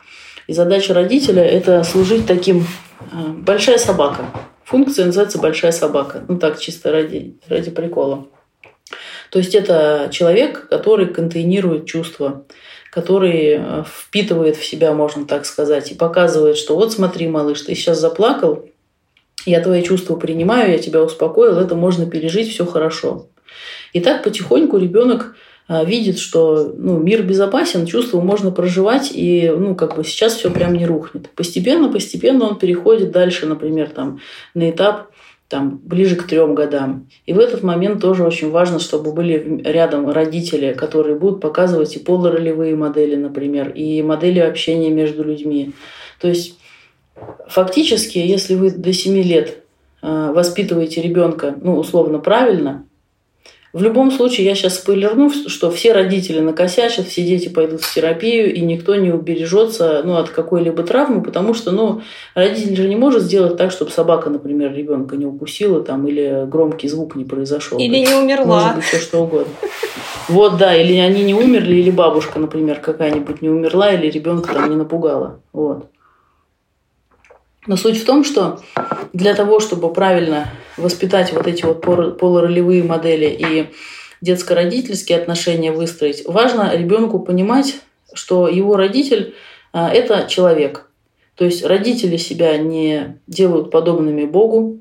И 0.47 0.53
задача 0.53 0.95
родителя– 0.95 1.43
это 1.45 1.83
служить 1.85 2.27
таким 2.27 2.67
э, 3.01 3.29
большая 3.29 3.79
собака. 3.79 4.25
Функция 4.65 5.07
называется 5.07 5.39
большая 5.39 5.73
собака. 5.73 6.25
Ну 6.27 6.39
так, 6.39 6.59
чисто 6.59 6.91
ради, 6.91 7.37
ради 7.49 7.71
прикола. 7.71 8.27
То 9.31 9.39
есть 9.39 9.55
это 9.55 10.09
человек, 10.13 10.69
который 10.69 11.07
контейнирует 11.07 11.87
чувства, 11.87 12.45
который 12.97 13.59
э, 13.59 13.85
впитывает 13.87 14.57
в 14.57 14.65
себя, 14.65 14.95
можно 14.95 15.27
так 15.27 15.45
сказать, 15.45 15.93
и 15.93 15.95
показывает, 15.95 16.57
что 16.57 16.77
вот 16.77 16.95
смотри, 16.95 17.29
малыш, 17.29 17.61
ты 17.61 17.75
сейчас 17.75 18.01
заплакал, 18.01 18.71
я 19.45 19.61
твои 19.61 19.83
чувства 19.83 20.17
принимаю, 20.17 20.73
я 20.73 20.79
тебя 20.79 21.03
успокоил, 21.03 21.59
это 21.59 21.75
можно 21.75 22.07
пережить, 22.07 22.51
все 22.51 22.65
хорошо. 22.65 23.27
И 23.93 24.01
так 24.01 24.25
потихоньку 24.25 24.79
ребенок 24.79 25.37
э, 25.69 25.85
видит, 25.85 26.19
что 26.19 26.73
ну, 26.75 26.97
мир 26.97 27.23
безопасен, 27.23 27.85
чувства 27.85 28.23
можно 28.23 28.51
проживать, 28.51 29.11
и 29.13 29.53
ну, 29.55 29.75
как 29.75 29.97
бы 29.97 30.03
сейчас 30.03 30.33
все 30.33 30.51
прям 30.51 30.73
не 30.73 30.87
рухнет. 30.87 31.29
Постепенно, 31.37 31.93
постепенно 31.93 32.47
он 32.49 32.59
переходит 32.59 33.11
дальше, 33.11 33.45
например, 33.45 33.91
там, 33.91 34.21
на 34.55 34.71
этап 34.71 35.11
там, 35.49 35.81
ближе 35.85 36.17
к 36.17 36.27
трем 36.27 36.55
годам. 36.55 37.09
И 37.25 37.33
в 37.33 37.39
этот 37.39 37.63
момент 37.63 38.01
тоже 38.01 38.25
очень 38.25 38.51
важно, 38.51 38.79
чтобы 38.79 39.13
были 39.13 39.63
рядом 39.65 40.11
родители, 40.11 40.73
которые 40.73 41.17
будут 41.17 41.41
показывать 41.41 41.95
и 41.95 42.01
полуролевые 42.01 42.75
модели, 42.75 43.15
например, 43.17 43.71
и 43.71 44.03
модели 44.03 44.41
общения 44.41 44.91
между 44.91 45.23
людьми. 45.23 45.73
То 46.21 46.29
есть 46.29 46.59
фактически, 47.49 48.19
если 48.19 48.55
вы 48.57 48.71
до 48.71 48.93
7 48.93 49.23
лет 49.23 49.63
э, 50.03 50.33
воспитываете 50.35 51.01
ребенка, 51.01 51.55
ну, 51.61 51.77
условно, 51.77 52.19
правильно, 52.19 52.85
в 53.73 53.83
любом 53.83 54.11
случае, 54.11 54.47
я 54.47 54.55
сейчас 54.55 54.77
спойлерну, 54.77 55.31
что 55.31 55.71
все 55.71 55.93
родители 55.93 56.41
накосячат, 56.41 57.07
все 57.07 57.23
дети 57.23 57.49
пойдут 57.49 57.83
в 57.83 57.95
терапию, 57.95 58.55
и 58.55 58.61
никто 58.61 58.95
не 58.95 59.11
убережется 59.11 60.03
ну, 60.05 60.17
от 60.17 60.31
какой-либо 60.31 60.83
травмы, 60.83 61.23
потому 61.23 61.53
что 61.53 61.73
ну, 61.73 62.01
родитель 62.35 62.77
же 62.77 62.89
не 62.89 62.97
может 62.97 63.23
сделать 63.23 63.57
так, 63.57 63.71
чтобы 63.73 63.91
собака, 63.91 64.31
например, 64.31 64.73
ребенка 64.73 65.17
не 65.17 65.27
укусила 65.27 65.83
там, 65.83 66.07
или 66.07 66.47
громкий 66.47 66.89
звук 66.89 67.17
не 67.17 67.25
произошел. 67.25 67.79
Или 67.79 67.99
не 67.99 68.15
умерла. 68.15 68.61
Может 68.61 68.77
быть, 68.77 68.85
все 68.85 68.99
что 68.99 69.23
угодно. 69.25 69.53
Вот, 70.29 70.57
да, 70.57 70.75
или 70.75 70.97
они 70.97 71.23
не 71.23 71.35
умерли, 71.35 71.77
или 71.77 71.91
бабушка, 71.91 72.39
например, 72.39 72.81
какая-нибудь 72.81 73.43
не 73.43 73.49
умерла, 73.49 73.93
или 73.93 74.11
ребенка 74.11 74.55
там 74.55 74.71
не 74.71 74.77
напугала. 74.77 75.41
Вот. 75.53 75.87
Но 77.67 77.77
суть 77.77 78.01
в 78.01 78.05
том, 78.05 78.25
что 78.25 78.61
для 79.13 79.35
того, 79.35 79.61
чтобы 79.61 79.93
правильно 79.93 80.49
воспитать 80.77 81.33
вот 81.33 81.47
эти 81.47 81.65
вот 81.65 81.81
полуролевые 81.81 82.83
модели 82.83 83.27
и 83.27 83.71
детско-родительские 84.21 85.19
отношения 85.19 85.73
выстроить, 85.73 86.25
важно 86.27 86.75
ребенку 86.75 87.21
понимать, 87.21 87.77
что 88.13 88.49
его 88.49 88.77
родитель 88.77 89.35
а,– 89.73 89.91
это 89.93 90.27
человек. 90.29 90.89
То 91.35 91.45
есть 91.45 91.65
родители 91.65 92.17
себя 92.17 92.57
не 92.57 93.19
делают 93.27 93.71
подобными 93.71 94.25
Богу, 94.25 94.79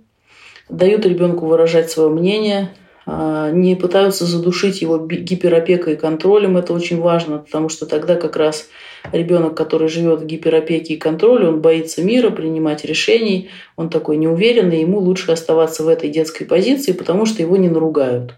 дают 0.69 1.05
ребенку 1.05 1.45
выражать 1.45 1.91
свое 1.91 2.09
мнение, 2.09 2.71
а, 3.05 3.51
не 3.51 3.75
пытаются 3.75 4.25
задушить 4.25 4.81
его 4.81 4.97
гиперопекой 4.97 5.93
и 5.93 5.97
контролем. 5.97 6.57
Это 6.57 6.73
очень 6.73 6.99
важно, 6.99 7.39
потому 7.39 7.69
что 7.69 7.85
тогда 7.85 8.15
как 8.15 8.35
раз 8.35 8.69
ребенок, 9.11 9.55
который 9.55 9.87
живет 9.87 10.21
в 10.21 10.25
гиперопеке 10.25 10.95
и 10.95 10.97
контроле, 10.97 11.47
он 11.47 11.61
боится 11.61 12.03
мира, 12.03 12.29
принимать 12.29 12.85
решений, 12.85 13.49
он 13.75 13.89
такой 13.89 14.17
неуверенный, 14.17 14.81
ему 14.81 14.99
лучше 14.99 15.31
оставаться 15.31 15.83
в 15.83 15.87
этой 15.87 16.09
детской 16.09 16.45
позиции, 16.45 16.91
потому 16.91 17.25
что 17.25 17.41
его 17.41 17.57
не 17.57 17.69
наругают. 17.69 18.35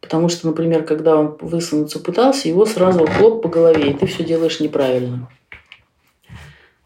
Потому 0.00 0.28
что, 0.28 0.46
например, 0.46 0.84
когда 0.84 1.16
он 1.16 1.36
высунуться 1.40 1.98
пытался, 1.98 2.48
его 2.48 2.66
сразу 2.66 3.06
хлоп 3.06 3.42
по 3.42 3.48
голове, 3.48 3.90
и 3.90 3.94
ты 3.94 4.06
все 4.06 4.24
делаешь 4.24 4.60
неправильно. 4.60 5.28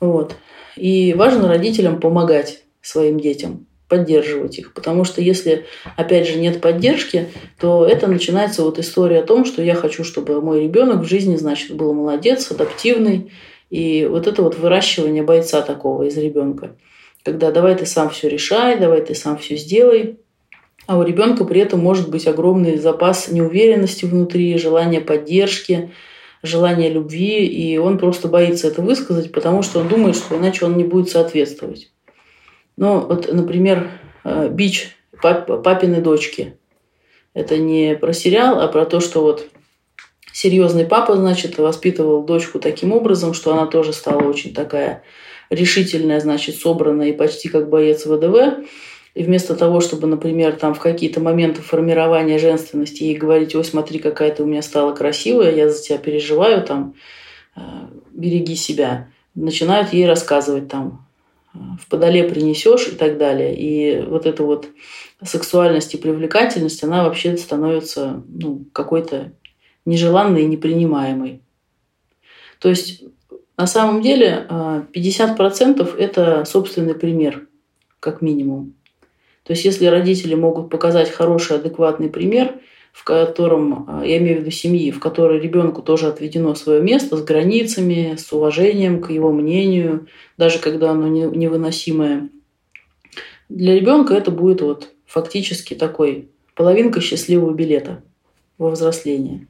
Вот. 0.01 0.37
И 0.77 1.13
важно 1.15 1.49
родителям 1.49 2.01
помогать 2.01 2.63
своим 2.81 3.21
детям 3.21 3.67
поддерживать 3.91 4.59
их. 4.59 4.73
Потому 4.73 5.05
что 5.05 5.21
если, 5.21 5.67
опять 5.97 6.27
же, 6.27 6.39
нет 6.39 6.63
поддержки, 6.63 7.27
то 7.59 7.85
это 7.85 8.07
начинается 8.07 8.63
вот 8.63 8.79
история 8.79 9.19
о 9.19 9.27
том, 9.27 9.45
что 9.45 9.61
я 9.61 9.75
хочу, 9.75 10.05
чтобы 10.05 10.41
мой 10.41 10.63
ребенок 10.63 11.01
в 11.01 11.09
жизни, 11.09 11.37
значит, 11.37 11.77
был 11.77 11.93
молодец, 11.93 12.51
адаптивный. 12.51 13.33
И 13.69 14.07
вот 14.09 14.27
это 14.27 14.43
вот 14.43 14.57
выращивание 14.57 15.23
бойца 15.23 15.61
такого 15.61 16.05
из 16.05 16.17
ребенка. 16.17 16.77
Когда 17.25 17.51
давай 17.51 17.75
ты 17.75 17.85
сам 17.85 18.09
все 18.11 18.29
решай, 18.29 18.79
давай 18.79 19.03
ты 19.03 19.15
сам 19.15 19.37
все 19.37 19.57
сделай. 19.57 20.19
А 20.87 20.97
у 20.97 21.03
ребенка 21.03 21.45
при 21.45 21.61
этом 21.61 21.81
может 21.81 22.11
быть 22.11 22.27
огромный 22.27 22.79
запас 22.79 23.29
неуверенности 23.29 24.07
внутри, 24.07 24.57
желания 24.57 25.01
поддержки, 25.01 25.91
желания 26.43 26.89
любви, 26.89 27.45
и 27.45 27.77
он 27.77 27.99
просто 27.99 28.29
боится 28.29 28.69
это 28.69 28.83
высказать, 28.83 29.33
потому 29.33 29.63
что 29.63 29.81
он 29.81 29.89
думает, 29.89 30.17
что 30.17 30.37
иначе 30.37 30.65
он 30.65 30.77
не 30.77 30.85
будет 30.85 31.11
соответствовать. 31.11 31.91
Ну, 32.81 33.01
вот, 33.01 33.31
например, 33.31 33.91
э, 34.25 34.49
«Бич 34.49 34.97
пап, 35.21 35.63
папины 35.63 36.01
дочки». 36.01 36.57
Это 37.35 37.59
не 37.59 37.95
про 37.95 38.15
сериал, 38.15 38.59
а 38.59 38.69
про 38.69 38.87
то, 38.87 39.01
что 39.01 39.21
вот 39.21 39.47
серьезный 40.33 40.87
папа, 40.87 41.15
значит, 41.15 41.59
воспитывал 41.59 42.25
дочку 42.25 42.59
таким 42.59 42.93
образом, 42.93 43.35
что 43.35 43.53
она 43.53 43.67
тоже 43.67 43.93
стала 43.93 44.23
очень 44.23 44.55
такая 44.55 45.03
решительная, 45.51 46.21
значит, 46.21 46.57
собранная 46.57 47.09
и 47.09 47.13
почти 47.13 47.51
как 47.51 47.69
боец 47.69 48.07
ВДВ. 48.07 48.67
И 49.15 49.25
вместо 49.25 49.55
того, 49.57 49.83
чтобы, 49.83 50.07
например, 50.07 50.55
там 50.55 50.73
в 50.73 50.79
какие-то 50.79 51.21
моменты 51.21 51.61
формирования 51.61 52.39
женственности 52.39 53.03
ей 53.03 53.17
говорить, 53.17 53.55
ой, 53.55 53.65
смотри, 53.65 53.99
какая 53.99 54.35
ты 54.35 54.43
у 54.43 54.47
меня 54.47 54.63
стала 54.63 54.95
красивая, 54.95 55.55
я 55.55 55.69
за 55.69 55.83
тебя 55.83 55.99
переживаю, 55.99 56.63
там, 56.63 56.95
э, 57.57 57.61
береги 58.11 58.57
себя, 58.57 59.09
начинают 59.35 59.93
ей 59.93 60.07
рассказывать 60.07 60.69
там, 60.69 61.10
в 61.53 61.89
подоле 61.89 62.25
принесешь 62.25 62.89
и 62.89 62.93
так 62.93 63.19
далее. 63.19 63.57
И 63.57 64.03
вот 64.03 64.27
эта 64.27 64.45
вот 64.45 64.69
сексуальность 65.23 65.95
и 65.95 65.99
привлекательность, 65.99 66.83
она 66.85 67.05
вообще 67.05 67.37
становится 67.37 68.23
ну, 68.29 68.65
какой-то 68.73 69.33
нежеланной 69.85 70.43
и 70.43 70.47
непринимаемой. 70.47 71.43
То 72.59 72.69
есть 72.69 73.05
на 73.57 73.67
самом 73.67 74.03
деле 74.03 74.47
50% 74.49 74.49
а, 74.49 76.01
это 76.01 76.45
собственный 76.45 76.95
пример, 76.95 77.49
как 77.99 78.23
минимум. 78.23 78.75
То 79.43 79.53
есть 79.53 79.65
если 79.65 79.87
родители 79.87 80.35
могут 80.35 80.71
показать 80.71 81.11
хороший, 81.11 81.57
адекватный 81.57 82.09
пример– 82.09 82.61
в 82.93 83.05
котором, 83.05 83.87
а, 83.89 84.05
я 84.05 84.19
имею 84.19 84.39
в 84.39 84.41
виду 84.41 84.51
семьи, 84.51 84.91
в 84.91 85.01
которой 85.01 85.41
ребенку 85.41 85.83
тоже 85.83 86.07
отведено 86.07 86.55
свое 86.55 86.83
место 86.83 87.17
с 87.17 87.23
границами, 87.23 88.17
с 88.17 88.33
уважением 88.33 89.01
к 89.01 89.11
его 89.11 89.33
мнению, 89.33 90.07
даже 90.37 90.59
когда 90.59 90.91
оно 90.91 91.09
невыносимое. 91.09 92.29
Для 93.49 93.75
ребенка 93.75 94.15
это 94.15 94.31
будет 94.31 94.61
вот 94.61 94.91
фактически 95.07 95.75
такой 95.75 96.29
половинка 96.55 97.01
счастливого 97.01 97.53
билета 97.53 98.03
во 98.59 98.71
взросление. 98.71 99.47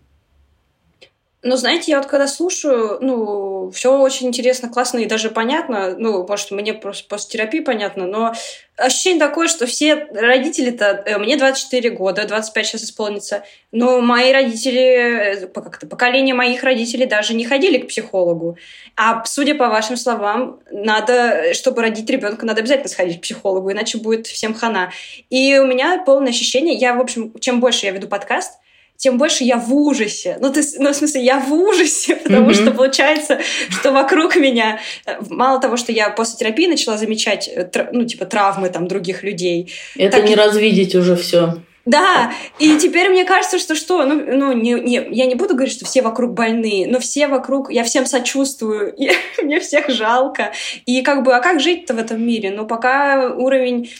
Ну, 1.42 1.57
знаете, 1.57 1.92
я 1.92 1.98
вот 1.98 2.07
когда 2.07 2.26
слушаю, 2.26 2.98
ну, 3.00 3.70
все 3.70 3.98
очень 3.98 4.26
интересно, 4.26 4.68
классно 4.68 4.98
и 4.98 5.07
даже 5.07 5.31
понятно, 5.31 5.96
ну, 5.96 6.26
может, 6.26 6.50
мне 6.50 6.74
просто 6.74 7.09
после 7.09 7.31
терапии 7.31 7.61
понятно, 7.61 8.07
но 8.07 8.35
ощущение 8.76 9.18
такое, 9.20 9.48
что 9.48 9.66
все 9.66 10.07
родители-то, 10.12 11.03
э, 11.07 11.16
мне 11.16 11.38
24 11.38 11.90
года, 11.90 12.26
25 12.26 12.66
сейчас 12.66 12.85
исполнится, 12.85 13.42
но 13.72 14.03
мои 14.03 14.33
родители, 14.33 15.44
э, 15.44 15.46
как-то 15.46 15.87
поколение 15.87 16.35
моих 16.35 16.62
родителей 16.62 17.07
даже 17.07 17.33
не 17.33 17.46
ходили 17.46 17.79
к 17.79 17.88
психологу. 17.88 18.59
А 18.96 19.24
судя 19.24 19.55
по 19.55 19.70
вашим 19.70 19.96
словам, 19.96 20.61
надо, 20.70 21.55
чтобы 21.55 21.81
родить 21.81 22.11
ребенка, 22.11 22.44
надо 22.44 22.61
обязательно 22.61 22.90
сходить 22.90 23.18
к 23.18 23.22
психологу, 23.22 23.72
иначе 23.72 23.96
будет 23.96 24.26
всем 24.26 24.53
хана. 24.53 24.92
И 25.31 25.59
у 25.59 25.64
меня 25.64 26.03
полное 26.05 26.31
ощущение, 26.33 26.74
я, 26.74 26.92
в 26.92 27.00
общем, 27.00 27.33
чем 27.40 27.61
больше 27.61 27.87
я 27.87 27.92
веду 27.92 28.09
подкаст, 28.09 28.61
тем 29.01 29.17
больше 29.17 29.45
я 29.45 29.57
в 29.57 29.75
ужасе. 29.75 30.37
Ну, 30.41 30.53
ты, 30.53 30.63
ну 30.79 30.91
в 30.91 30.95
смысле, 30.95 31.25
я 31.25 31.41
в 31.41 31.53
ужасе, 31.53 32.17
потому 32.23 32.51
mm-hmm. 32.51 32.55
что 32.55 32.71
получается, 32.71 33.41
что 33.71 33.93
вокруг 33.93 34.37
меня, 34.37 34.79
э, 35.07 35.17
мало 35.31 35.59
того, 35.59 35.79
что 35.79 35.91
я 35.91 36.11
после 36.11 36.37
терапии 36.39 36.67
начала 36.67 36.99
замечать, 36.99 37.49
э, 37.49 37.69
ну, 37.93 38.05
типа, 38.05 38.27
травмы 38.27 38.69
там 38.69 38.87
других 38.87 39.23
людей. 39.23 39.73
Это 39.97 40.19
так... 40.19 40.29
не 40.29 40.35
развидеть 40.35 40.95
уже 40.95 41.17
все. 41.17 41.63
Да, 41.87 42.31
и 42.59 42.77
теперь 42.77 43.09
мне 43.09 43.25
кажется, 43.25 43.59
что 43.59 43.75
что, 43.75 44.05
ну, 44.05 44.23
ну 44.37 44.53
не, 44.53 44.75
не, 44.75 45.03
я 45.13 45.25
не 45.25 45.35
буду 45.35 45.55
говорить, 45.55 45.73
что 45.73 45.87
все 45.87 46.03
вокруг 46.03 46.35
больные, 46.35 46.87
но 46.87 47.01
все 47.01 47.27
вокруг, 47.27 47.73
я 47.73 47.85
всем 47.85 48.05
сочувствую, 48.05 48.95
и, 48.99 49.11
мне 49.43 49.61
всех 49.61 49.89
жалко. 49.89 50.53
И 50.85 51.01
как 51.01 51.23
бы, 51.23 51.35
а 51.35 51.41
как 51.41 51.59
жить-то 51.59 51.95
в 51.95 51.99
этом 51.99 52.23
мире? 52.23 52.51
Ну, 52.51 52.67
пока 52.67 53.31
уровень, 53.35 53.91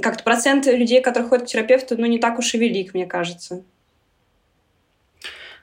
как-то 0.00 0.22
процент 0.22 0.66
людей, 0.66 1.00
которые 1.00 1.28
ходят 1.28 1.46
к 1.46 1.48
терапевту, 1.48 1.96
ну, 1.98 2.06
не 2.06 2.18
так 2.18 2.38
уж 2.38 2.54
и 2.54 2.58
велик, 2.58 2.94
мне 2.94 3.06
кажется. 3.06 3.64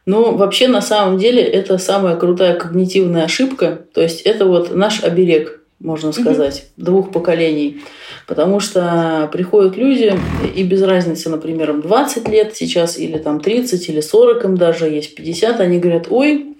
Ну, 0.05 0.35
вообще, 0.35 0.67
на 0.67 0.81
самом 0.81 1.17
деле, 1.17 1.43
это 1.43 1.77
самая 1.77 2.15
крутая 2.15 2.55
когнитивная 2.55 3.25
ошибка. 3.25 3.81
То 3.93 4.01
есть, 4.01 4.21
это 4.21 4.45
вот 4.45 4.73
наш 4.73 5.03
оберег. 5.03 5.61
можно 5.79 6.11
сказать, 6.11 6.65
угу. 6.77 6.85
двух 6.85 7.11
поколений. 7.11 7.81
Потому 8.27 8.59
что 8.59 9.29
приходят 9.31 9.77
люди, 9.77 10.17
и 10.55 10.63
без 10.63 10.81
разницы, 10.83 11.29
например, 11.29 11.71
им 11.71 11.81
20 11.81 12.27
лет 12.29 12.55
сейчас, 12.55 12.97
или 12.97 13.17
там 13.17 13.39
30, 13.39 13.89
или 13.89 14.01
40 14.01 14.45
им 14.45 14.57
даже, 14.57 14.89
есть 14.89 15.15
50, 15.15 15.59
они 15.59 15.79
говорят, 15.79 16.07
ой, 16.09 16.55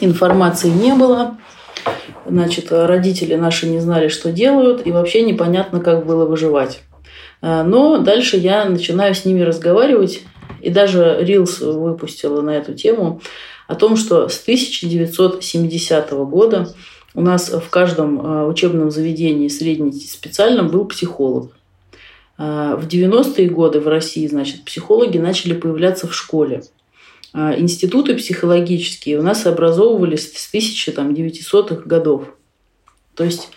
информации 0.00 0.68
не 0.68 0.92
было, 0.94 1.38
значит, 2.26 2.66
родители 2.70 3.34
наши 3.34 3.66
не 3.66 3.80
знали, 3.80 4.08
что 4.08 4.32
делают, 4.32 4.86
и 4.86 4.92
вообще 4.92 5.22
непонятно, 5.22 5.80
как 5.80 6.06
было 6.06 6.26
выживать. 6.26 6.80
А, 7.42 7.62
но 7.62 7.98
дальше 7.98 8.36
я 8.36 8.64
начинаю 8.64 9.14
с 9.14 9.24
ними 9.24 9.40
разговаривать, 9.40 10.22
и 10.62 10.70
даже 10.70 11.18
Рилс 11.20 11.60
выпустила 11.60 12.40
на 12.40 12.50
эту 12.50 12.74
тему 12.74 13.20
о 13.66 13.74
том, 13.74 13.96
что 13.96 14.28
с 14.28 14.40
1970 14.42 16.10
года 16.10 16.74
у 17.14 17.20
нас 17.20 17.50
в 17.50 17.68
каждом 17.70 18.20
а, 18.20 18.46
учебном 18.46 18.90
заведении 18.90 19.48
среднем 19.48 19.92
специальном 19.92 20.68
был 20.68 20.84
психолог. 20.86 21.52
А, 22.38 22.76
в 22.76 22.86
90-е 22.86 23.48
годы 23.48 23.80
в 23.80 23.88
России, 23.88 24.26
значит, 24.26 24.64
психологи 24.64 25.18
начали 25.18 25.54
появляться 25.54 26.06
в 26.06 26.14
школе. 26.14 26.62
А, 27.32 27.58
институты 27.58 28.14
психологические 28.14 29.18
у 29.18 29.22
нас 29.22 29.46
образовывались 29.46 30.32
с 30.32 30.54
1900-х 30.54 31.82
годов. 31.86 32.34
То 33.14 33.24
есть 33.24 33.50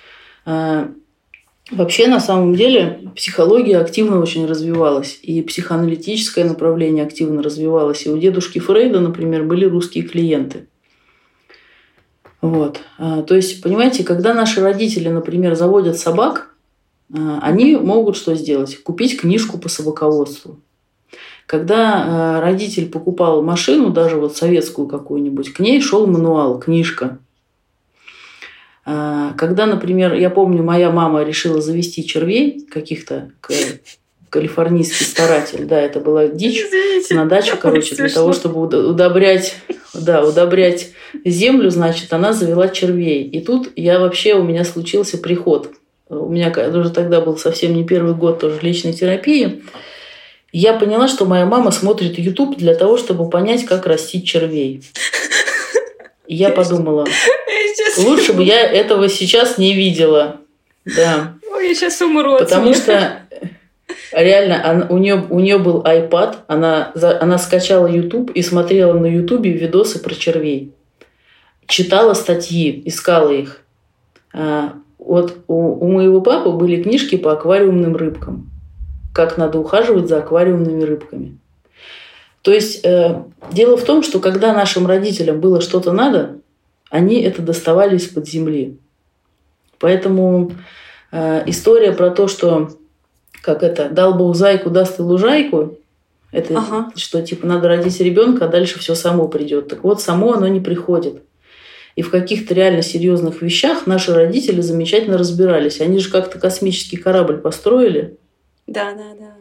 Вообще, 1.76 2.08
на 2.08 2.20
самом 2.20 2.56
деле, 2.56 3.00
психология 3.16 3.80
активно 3.80 4.20
очень 4.20 4.46
развивалась, 4.46 5.20
и 5.24 5.42
психоаналитическое 5.42 6.46
направление 6.46 7.04
активно 7.04 7.42
развивалось. 7.42 8.06
И 8.06 8.10
у 8.10 8.18
дедушки 8.18 8.60
Фрейда, 8.60 9.00
например, 9.00 9.44
были 9.44 9.66
русские 9.66 10.04
клиенты. 10.04 10.68
Вот. 12.42 12.82
А, 13.00 13.24
то 13.24 13.36
есть, 13.36 13.62
понимаете, 13.62 14.04
когда 14.04 14.34
наши 14.34 14.62
родители, 14.62 15.10
например, 15.10 15.56
заводят 15.56 15.98
собак, 15.98 16.54
а, 17.12 17.40
они 17.42 17.76
могут 17.76 18.18
что 18.18 18.36
сделать? 18.36 18.84
Купить 18.84 19.20
книжку 19.20 19.58
по 19.58 19.68
собаководству. 19.68 20.60
Когда 21.48 22.04
а, 22.06 22.42
родитель 22.42 22.90
покупал 22.90 23.42
машину, 23.42 23.90
даже 23.90 24.18
вот 24.18 24.38
советскую 24.38 24.88
какую-нибудь, 24.88 25.54
к 25.54 25.60
ней 25.60 25.82
шел 25.82 26.06
мануал, 26.06 26.60
книжка. 26.60 27.18
Когда, 28.86 29.66
например, 29.66 30.14
я 30.14 30.30
помню, 30.30 30.62
моя 30.62 30.92
мама 30.92 31.24
решила 31.24 31.62
завести 31.62 32.06
червей 32.06 32.66
каких-то, 32.70 33.32
калифорнийский 34.30 35.06
старатель, 35.06 35.66
да, 35.66 35.80
это 35.80 36.00
была 36.00 36.28
дичь 36.28 36.60
Извините, 36.60 37.14
на 37.16 37.26
дачу, 37.26 37.56
короче, 37.62 37.96
для 37.96 38.10
того, 38.10 38.34
чтобы 38.34 38.62
удобрять, 38.62 39.56
да, 39.94 40.26
удобрять 40.26 40.90
землю, 41.24 41.70
значит, 41.70 42.12
она 42.12 42.34
завела 42.34 42.68
червей. 42.68 43.24
И 43.24 43.42
тут 43.42 43.70
я 43.76 44.00
вообще, 44.00 44.34
у 44.34 44.44
меня 44.44 44.66
случился 44.66 45.18
приход. 45.20 45.72
У 46.10 46.28
меня 46.30 46.52
уже 46.74 46.90
тогда 46.90 47.22
был 47.22 47.38
совсем 47.38 47.74
не 47.76 47.86
первый 47.86 48.16
год 48.16 48.40
тоже 48.40 48.60
личной 48.62 48.94
терапии. 48.94 49.64
Я 50.52 50.74
поняла, 50.74 51.08
что 51.08 51.26
моя 51.26 51.46
мама 51.46 51.72
смотрит 51.72 52.18
YouTube 52.18 52.58
для 52.58 52.76
того, 52.76 52.98
чтобы 52.98 53.30
понять, 53.30 53.66
как 53.66 53.86
растить 53.86 54.28
червей. 54.28 54.84
И 56.28 56.36
я 56.36 56.50
подумала, 56.50 57.06
лучше 57.98 58.34
бы 58.34 58.44
я 58.44 58.62
этого 58.62 59.10
сейчас 59.10 59.58
не 59.58 59.74
видела. 59.74 60.38
Да. 60.86 61.36
Ой, 61.52 61.70
я 61.70 61.76
сейчас 61.76 62.02
умру. 62.02 62.38
Потому 62.38 62.74
что 62.74 63.22
реально 64.12 64.70
она, 64.70 64.88
у, 64.90 64.98
нее, 64.98 65.26
у 65.30 65.40
нее 65.40 65.58
был 65.58 65.82
iPad, 65.82 66.38
она, 66.48 66.92
она 67.22 67.38
скачала 67.38 67.88
YouTube 67.88 68.32
и 68.32 68.42
смотрела 68.42 68.94
на 68.94 69.08
YouTube 69.08 69.46
видосы 69.46 70.00
про 70.00 70.14
червей 70.14 70.74
читала 71.68 72.14
статьи, 72.14 72.82
искала 72.86 73.32
их. 73.32 73.62
А, 74.34 74.74
вот 74.98 75.38
у, 75.48 75.56
у 75.56 75.92
моего 75.92 76.22
папы 76.22 76.52
были 76.52 76.82
книжки 76.82 77.18
по 77.18 77.34
аквариумным 77.34 77.96
рыбкам. 77.96 78.50
Как 79.14 79.38
надо 79.38 79.60
ухаживать 79.60 80.08
за 80.08 80.20
аквариумными 80.20 80.84
рыбками. 80.84 81.38
То 82.42 82.52
есть 82.52 82.84
э, 82.84 83.24
дело 83.52 83.78
в 83.78 83.84
том, 83.84 84.04
что 84.04 84.20
когда 84.20 84.54
нашим 84.54 84.86
родителям 84.86 85.40
было 85.40 85.62
что-то 85.62 85.94
надо, 85.94 86.40
они 86.94 87.24
это 87.24 87.42
доставали 87.42 87.96
из-под 87.96 88.28
земли. 88.28 88.78
Поэтому 89.80 90.52
э, 91.12 91.44
история 91.48 91.92
про 91.92 92.12
то, 92.12 92.28
что 92.28 92.70
как 93.42 93.64
это, 93.64 93.90
дал 93.90 94.14
Бог 94.14 94.36
зайку, 94.36 94.70
даст 94.70 95.00
и 95.00 95.02
лужайку, 95.02 95.80
это 96.32 96.56
ага. 96.56 96.92
что 96.96 97.24
типа 97.24 97.48
надо 97.48 97.68
родить 97.68 98.00
ребенка, 98.00 98.46
а 98.46 98.48
дальше 98.48 98.78
все 98.78 98.94
само 98.94 99.28
придет. 99.28 99.70
Так 99.70 99.84
вот, 99.84 100.04
само 100.04 100.34
оно 100.34 100.48
не 100.48 100.60
приходит. 100.60 101.24
И 101.96 102.04
в 102.04 102.12
каких-то 102.12 102.54
реально 102.54 102.84
серьезных 102.84 103.42
вещах 103.42 103.88
наши 103.88 104.14
родители 104.14 104.62
замечательно 104.62 105.18
разбирались. 105.18 105.82
Они 105.82 105.98
же 105.98 106.12
как-то 106.12 106.38
космический 106.38 106.98
корабль 106.98 107.38
построили. 107.38 108.18
Да, 108.68 108.94
да, 108.94 109.16
да. 109.20 109.34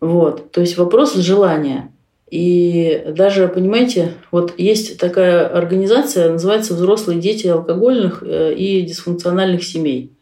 Вот. 0.00 0.50
То 0.50 0.62
есть 0.62 0.76
вопрос 0.76 1.14
желания. 1.14 1.92
И 2.30 3.04
даже, 3.16 3.48
понимаете, 3.48 4.14
вот 4.30 4.54
есть 4.58 4.98
такая 4.98 5.46
организация, 5.46 6.30
называется 6.30 6.74
«Взрослые 6.74 7.20
дети 7.20 7.46
алкогольных 7.46 8.22
э, 8.22 8.54
и 8.54 8.82
дисфункциональных 8.82 9.64
семей». 9.64 10.12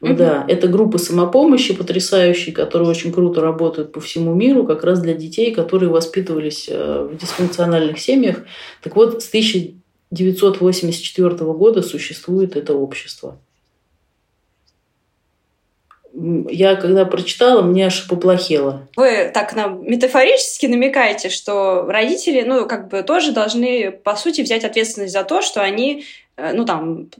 Угу. 0.00 0.14
Да, 0.14 0.44
это 0.46 0.68
группы 0.68 0.98
самопомощи 0.98 1.74
потрясающие, 1.74 2.54
которые 2.54 2.88
очень 2.88 3.12
круто 3.12 3.40
работают 3.40 3.92
по 3.92 4.00
всему 4.00 4.34
миру, 4.34 4.64
как 4.64 4.84
раз 4.84 5.00
для 5.00 5.14
детей, 5.14 5.54
которые 5.54 5.90
воспитывались 5.90 6.68
э, 6.70 7.08
в 7.10 7.16
дисфункциональных 7.16 7.98
семьях. 7.98 8.44
Так 8.82 8.96
вот, 8.96 9.22
с 9.22 9.28
1000 9.28 9.74
1984 10.10 11.52
года 11.52 11.82
существует 11.82 12.56
это 12.56 12.74
общество. 12.74 13.40
Я 16.18 16.76
когда 16.76 17.04
прочитала, 17.04 17.60
мне 17.60 17.86
аж 17.86 18.08
поплохело. 18.08 18.88
Вы 18.96 19.30
так 19.34 19.54
нам 19.54 19.84
метафорически 19.84 20.64
намекаете, 20.64 21.28
что 21.28 21.84
родители, 21.86 22.42
ну, 22.42 22.66
как 22.66 22.88
бы 22.88 23.02
тоже 23.02 23.32
должны, 23.32 23.90
по 23.90 24.16
сути, 24.16 24.40
взять 24.40 24.64
ответственность 24.64 25.12
за 25.12 25.24
то, 25.24 25.42
что 25.42 25.60
они, 25.60 26.06
э, 26.38 26.54
ну, 26.54 26.64
там, 26.64 27.10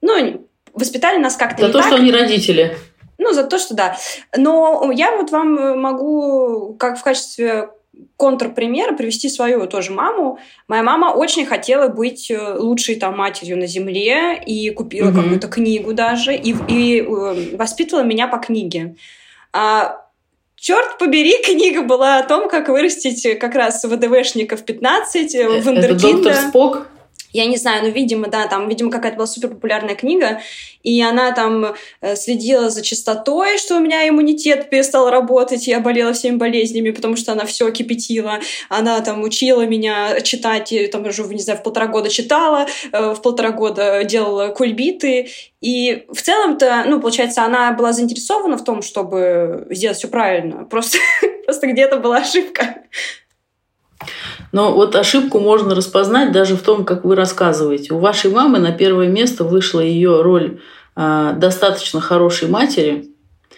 ну, 0.00 0.46
воспитали 0.72 1.18
нас 1.18 1.36
как-то 1.36 1.66
За 1.66 1.72
то, 1.72 1.78
так. 1.78 1.88
что 1.88 1.96
они 1.96 2.12
родители. 2.12 2.76
Ну, 3.18 3.32
за 3.32 3.42
то, 3.44 3.58
что 3.58 3.74
да. 3.74 3.96
Но 4.36 4.90
я 4.92 5.16
вот 5.16 5.30
вам 5.30 5.80
могу, 5.80 6.76
как 6.78 6.98
в 6.98 7.02
качестве 7.02 7.68
контрпример 8.16 8.96
привести 8.96 9.28
свою 9.28 9.66
тоже 9.66 9.92
маму. 9.92 10.38
Моя 10.68 10.82
мама 10.82 11.12
очень 11.12 11.44
хотела 11.44 11.88
быть 11.88 12.30
э, 12.30 12.54
лучшей 12.58 12.96
там 12.96 13.16
матерью 13.16 13.58
на 13.58 13.66
земле 13.66 14.42
и 14.44 14.70
купила 14.70 15.10
mm-hmm. 15.10 15.22
какую-то 15.22 15.48
книгу 15.48 15.92
даже 15.92 16.34
и, 16.34 16.54
и 16.68 17.00
э, 17.00 17.56
воспитывала 17.56 18.04
меня 18.04 18.28
по 18.28 18.38
книге. 18.38 18.96
А, 19.52 19.98
Черт 20.56 20.96
побери, 20.96 21.34
книга 21.44 21.82
была 21.82 22.18
о 22.18 22.22
том, 22.22 22.48
как 22.48 22.68
вырастить 22.68 23.38
как 23.40 23.56
раз 23.56 23.82
ВДВшников 23.82 24.64
15, 24.64 25.34
э, 25.34 25.48
вундеркинда. 25.60 25.96
Это 25.96 26.00
доктор 26.00 26.34
Спок? 26.34 26.86
Я 27.32 27.46
не 27.46 27.56
знаю, 27.56 27.82
но, 27.82 27.88
видимо, 27.88 28.28
да, 28.28 28.46
там, 28.46 28.68
видимо, 28.68 28.90
какая-то 28.90 29.16
была 29.16 29.26
супер 29.26 29.48
популярная 29.48 29.94
книга, 29.94 30.40
и 30.82 31.00
она 31.00 31.32
там 31.32 31.74
э, 32.00 32.16
следила 32.16 32.70
за 32.70 32.82
чистотой, 32.82 33.58
что 33.58 33.76
у 33.76 33.80
меня 33.80 34.08
иммунитет 34.08 34.68
перестал 34.68 35.10
работать, 35.10 35.66
я 35.66 35.80
болела 35.80 36.12
всеми 36.12 36.36
болезнями, 36.36 36.90
потому 36.90 37.16
что 37.16 37.32
она 37.32 37.44
все 37.46 37.70
кипятила. 37.70 38.40
Она 38.68 39.00
там 39.00 39.22
учила 39.22 39.62
меня 39.62 40.20
читать, 40.20 40.72
и, 40.72 40.86
там 40.86 41.06
уже, 41.06 41.22
не 41.24 41.42
знаю, 41.42 41.58
в 41.58 41.62
полтора 41.62 41.86
года 41.86 42.10
читала, 42.10 42.66
э, 42.92 43.14
в 43.14 43.22
полтора 43.22 43.52
года 43.52 44.04
делала 44.04 44.48
кульбиты. 44.48 45.28
И 45.60 46.04
в 46.08 46.20
целом-то, 46.20 46.84
ну, 46.86 47.00
получается, 47.00 47.44
она 47.44 47.72
была 47.72 47.92
заинтересована 47.92 48.56
в 48.56 48.64
том, 48.64 48.82
чтобы 48.82 49.66
сделать 49.70 49.96
все 49.96 50.08
правильно. 50.08 50.64
Просто, 50.64 50.98
просто 51.44 51.66
где-то 51.68 51.98
была 51.98 52.18
ошибка. 52.18 52.82
Но 54.52 54.72
вот 54.72 54.94
ошибку 54.94 55.40
можно 55.40 55.74
распознать 55.74 56.30
даже 56.30 56.56
в 56.56 56.62
том, 56.62 56.84
как 56.84 57.04
вы 57.04 57.16
рассказываете. 57.16 57.94
У 57.94 57.98
вашей 57.98 58.30
мамы 58.30 58.58
на 58.58 58.70
первое 58.70 59.08
место 59.08 59.44
вышла 59.44 59.80
ее 59.80 60.20
роль 60.20 60.60
э, 60.94 61.34
достаточно 61.36 62.00
хорошей 62.02 62.48
матери. 62.48 63.08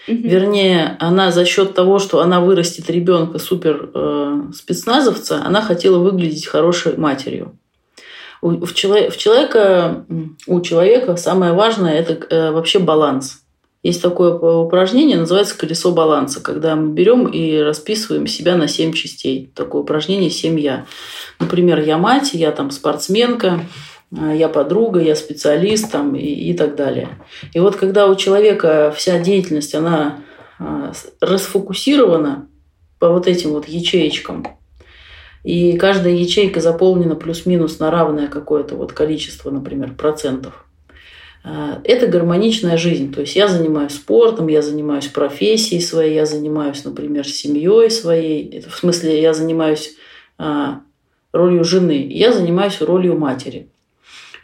Угу. 0.06 0.16
Вернее, 0.16 0.96
она 1.00 1.32
за 1.32 1.44
счет 1.44 1.74
того, 1.74 1.98
что 1.98 2.20
она 2.20 2.40
вырастет 2.40 2.88
ребенка 2.90 3.40
супер 3.40 3.90
э, 3.92 4.42
спецназовца, 4.54 5.42
она 5.44 5.62
хотела 5.62 5.98
выглядеть 5.98 6.46
хорошей 6.46 6.96
матерью. 6.96 7.58
У, 8.40 8.64
в, 8.64 8.74
человека, 8.74 10.04
у 10.46 10.60
человека 10.60 11.16
самое 11.16 11.54
важное 11.54 11.94
это 11.94 12.26
э, 12.28 12.50
вообще 12.52 12.78
баланс. 12.78 13.43
Есть 13.84 14.00
такое 14.00 14.32
упражнение, 14.32 15.18
называется 15.18 15.58
колесо 15.58 15.92
баланса, 15.92 16.40
когда 16.40 16.74
мы 16.74 16.94
берем 16.94 17.26
и 17.26 17.58
расписываем 17.58 18.26
себя 18.26 18.56
на 18.56 18.66
семь 18.66 18.94
частей. 18.94 19.52
Такое 19.54 19.82
упражнение 19.82 20.30
«семья». 20.30 20.86
Например, 21.38 21.78
я 21.80 21.98
мать, 21.98 22.30
я 22.32 22.50
там 22.50 22.70
спортсменка, 22.70 23.60
я 24.10 24.48
подруга, 24.48 25.00
я 25.00 25.14
специалист 25.14 25.90
там, 25.90 26.16
и, 26.16 26.24
и 26.24 26.54
так 26.54 26.76
далее. 26.76 27.10
И 27.52 27.60
вот 27.60 27.76
когда 27.76 28.06
у 28.06 28.14
человека 28.14 28.90
вся 28.96 29.18
деятельность, 29.18 29.74
она 29.74 30.20
а, 30.58 30.92
расфокусирована 31.20 32.48
по 32.98 33.10
вот 33.10 33.26
этим 33.26 33.50
вот 33.50 33.68
ячеечкам, 33.68 34.46
и 35.42 35.76
каждая 35.76 36.14
ячейка 36.14 36.62
заполнена 36.62 37.16
плюс-минус 37.16 37.80
на 37.80 37.90
равное 37.90 38.28
какое-то 38.28 38.76
вот 38.76 38.94
количество, 38.94 39.50
например, 39.50 39.92
процентов, 39.92 40.64
это 41.44 42.06
гармоничная 42.06 42.78
жизнь. 42.78 43.12
То 43.12 43.20
есть 43.20 43.36
я 43.36 43.48
занимаюсь 43.48 43.92
спортом, 43.92 44.48
я 44.48 44.62
занимаюсь 44.62 45.08
профессией 45.08 45.82
своей, 45.82 46.14
я 46.14 46.24
занимаюсь, 46.24 46.84
например, 46.84 47.28
семьей 47.28 47.90
своей. 47.90 48.64
В 48.66 48.74
смысле, 48.74 49.20
я 49.20 49.34
занимаюсь 49.34 49.94
а, 50.38 50.80
ролью 51.32 51.64
жены, 51.64 52.06
я 52.10 52.32
занимаюсь 52.32 52.80
ролью 52.80 53.18
матери. 53.18 53.68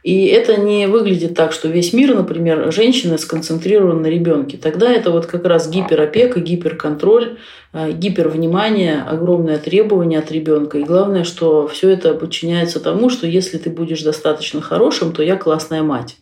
И 0.02 0.26
это 0.26 0.56
не 0.56 0.86
выглядит 0.86 1.34
так, 1.34 1.52
что 1.52 1.68
весь 1.68 1.92
мир, 1.92 2.14
например, 2.14 2.72
женщины 2.72 3.18
сконцентрирован 3.18 4.00
на 4.00 4.06
ребенке. 4.06 4.56
Тогда 4.56 4.90
это 4.90 5.10
вот 5.10 5.26
как 5.26 5.44
раз 5.44 5.68
гиперопека, 5.68 6.40
гиперконтроль, 6.40 7.38
а, 7.72 7.90
гипервнимание, 7.90 9.02
огромное 9.02 9.58
требование 9.58 10.18
от 10.18 10.30
ребенка. 10.30 10.78
И 10.78 10.84
главное, 10.84 11.24
что 11.24 11.66
все 11.66 11.88
это 11.88 12.12
подчиняется 12.14 12.80
тому, 12.80 13.08
что 13.08 13.26
если 13.26 13.56
ты 13.56 13.70
будешь 13.70 14.02
достаточно 14.02 14.60
хорошим, 14.60 15.12
то 15.12 15.22
я 15.22 15.36
классная 15.36 15.82
мать. 15.82 16.16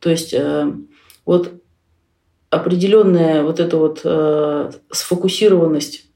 То 0.00 0.10
есть 0.10 0.32
э, 0.32 0.72
вот 1.26 1.52
определенная 2.50 3.42
вот 3.42 3.60
эта 3.60 3.76
вот 3.76 4.00
э, 4.04 4.70
сфокусированность 4.90 6.06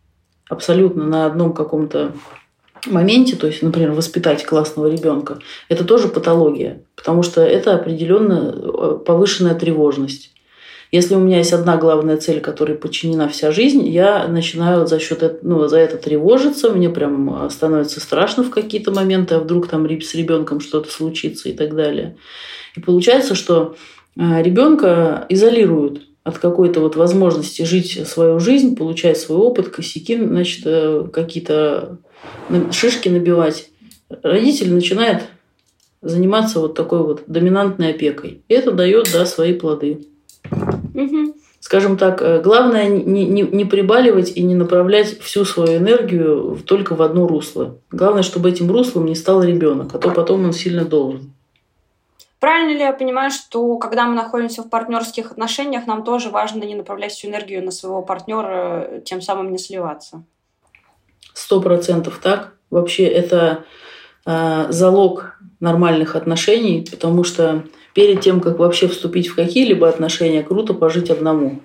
абсолютно 0.48 1.04
на 1.04 1.26
одном 1.26 1.52
каком-то 1.52 2.12
моменте, 2.86 3.36
то 3.36 3.46
есть, 3.46 3.62
например, 3.62 3.92
воспитать 3.92 4.44
классного 4.44 4.88
ребенка, 4.88 5.38
это 5.68 5.84
тоже 5.84 6.08
патология, 6.08 6.84
потому 6.96 7.22
что 7.22 7.42
это 7.42 7.74
определенно 7.74 8.52
э, 8.54 8.98
повышенная 9.04 9.54
тревожность. 9.54 10.32
Если 10.92 11.14
у 11.14 11.20
меня 11.20 11.38
есть 11.38 11.54
одна 11.54 11.78
главная 11.78 12.18
цель, 12.18 12.42
которой 12.42 12.76
подчинена 12.76 13.26
вся 13.26 13.50
жизнь, 13.50 13.88
я 13.88 14.28
начинаю 14.28 14.86
за 14.86 14.98
счет 14.98 15.42
ну, 15.42 15.66
за 15.66 15.78
это 15.78 15.96
тревожиться, 15.96 16.68
мне 16.68 16.90
прям 16.90 17.48
становится 17.50 17.98
страшно 17.98 18.42
в 18.44 18.50
какие-то 18.50 18.92
моменты, 18.92 19.36
а 19.36 19.40
вдруг 19.40 19.68
там 19.68 19.88
с 19.88 20.14
ребенком 20.14 20.60
что-то 20.60 20.90
случится 20.90 21.48
и 21.48 21.54
так 21.54 21.74
далее. 21.74 22.16
И 22.76 22.80
получается, 22.80 23.34
что 23.34 23.74
э, 24.16 24.42
ребенка 24.42 25.24
изолируют 25.30 26.02
от 26.24 26.36
какой-то 26.38 26.80
вот 26.80 26.94
возможности 26.96 27.62
жить 27.62 28.06
свою 28.06 28.38
жизнь, 28.38 28.76
получать 28.76 29.18
свой 29.18 29.38
опыт, 29.38 29.70
косяки, 29.70 30.16
значит, 30.22 30.60
э, 30.66 31.08
какие-то 31.10 32.00
шишки 32.70 33.08
набивать. 33.08 33.70
Родитель 34.22 34.74
начинает 34.74 35.22
заниматься 36.02 36.60
вот 36.60 36.74
такой 36.74 37.02
вот 37.02 37.22
доминантной 37.28 37.92
опекой. 37.92 38.42
И 38.48 38.52
это 38.52 38.72
дает, 38.72 39.08
да, 39.10 39.24
свои 39.24 39.54
плоды. 39.54 40.06
Угу. 40.94 41.34
Скажем 41.60 41.96
так, 41.96 42.20
э, 42.22 42.40
главное 42.40 42.88
не, 42.88 43.24
не, 43.24 43.42
не 43.42 43.64
прибаливать 43.64 44.36
и 44.36 44.42
не 44.42 44.54
направлять 44.54 45.20
всю 45.20 45.44
свою 45.44 45.78
энергию 45.78 46.58
только 46.66 46.96
в 46.96 47.02
одно 47.02 47.28
русло. 47.28 47.78
Главное, 47.90 48.24
чтобы 48.24 48.50
этим 48.50 48.70
руслом 48.70 49.06
не 49.06 49.14
стал 49.14 49.42
ребенок, 49.42 49.94
а 49.94 49.98
то 49.98 50.10
потом 50.10 50.44
он 50.44 50.52
сильно 50.52 50.84
должен. 50.84 51.32
Правильно 52.40 52.72
ли 52.72 52.80
я 52.80 52.92
понимаю, 52.92 53.30
что 53.30 53.76
когда 53.76 54.06
мы 54.06 54.16
находимся 54.16 54.64
в 54.64 54.68
партнерских 54.68 55.30
отношениях, 55.30 55.86
нам 55.86 56.02
тоже 56.02 56.30
важно 56.30 56.64
не 56.64 56.74
направлять 56.74 57.12
всю 57.12 57.28
энергию 57.28 57.64
на 57.64 57.70
своего 57.70 58.02
партнера, 58.02 59.00
тем 59.04 59.22
самым 59.22 59.52
не 59.52 59.58
сливаться? 59.58 60.24
Сто 61.32 61.60
процентов 61.60 62.18
так. 62.20 62.54
Вообще 62.70 63.04
это 63.04 63.64
э, 64.26 64.66
залог 64.70 65.38
нормальных 65.60 66.16
отношений, 66.16 66.84
потому 66.90 67.22
что 67.22 67.62
перед 67.94 68.20
тем, 68.20 68.40
как 68.40 68.58
вообще 68.58 68.88
вступить 68.88 69.28
в 69.28 69.34
какие-либо 69.34 69.88
отношения, 69.88 70.42
круто 70.42 70.74
пожить 70.74 71.10
одному. 71.10 71.60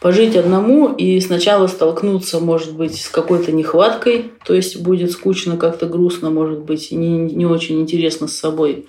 Пожить 0.00 0.36
одному 0.36 0.92
и 0.92 1.18
сначала 1.20 1.66
столкнуться, 1.68 2.38
может 2.38 2.74
быть, 2.74 3.00
с 3.00 3.08
какой-то 3.08 3.50
нехваткой, 3.52 4.30
то 4.44 4.54
есть 4.54 4.80
будет 4.80 5.12
скучно, 5.12 5.56
как-то 5.56 5.86
грустно, 5.86 6.30
может 6.30 6.60
быть, 6.60 6.92
не, 6.92 7.18
не 7.18 7.46
очень 7.46 7.80
интересно 7.80 8.28
с 8.28 8.36
собой. 8.36 8.86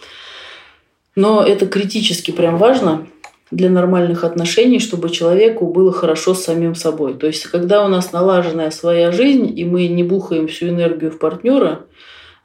Но 1.15 1.43
это 1.43 1.65
критически 1.65 2.31
прям 2.31 2.57
важно 2.57 3.07
для 3.51 3.69
нормальных 3.69 4.23
отношений, 4.23 4.79
чтобы 4.79 5.09
человеку 5.09 5.67
было 5.67 5.91
хорошо 5.93 6.33
с 6.33 6.43
самим 6.43 6.75
собой. 6.75 7.13
То 7.13 7.27
есть, 7.27 7.43
когда 7.45 7.85
у 7.85 7.87
нас 7.87 8.11
налаженная 8.11 8.71
своя 8.71 9.11
жизнь, 9.11 9.57
и 9.57 9.63
мы 9.63 9.87
не 9.87 10.03
бухаем 10.03 10.47
всю 10.47 10.67
энергию 10.67 11.11
в 11.11 11.19
партнера, 11.19 11.85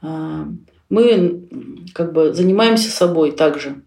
а, 0.01 0.47
мы 0.89 1.43
как 1.93 2.13
бы 2.13 2.33
занимаемся 2.33 2.91
собой 2.91 3.33
также. 3.33 3.83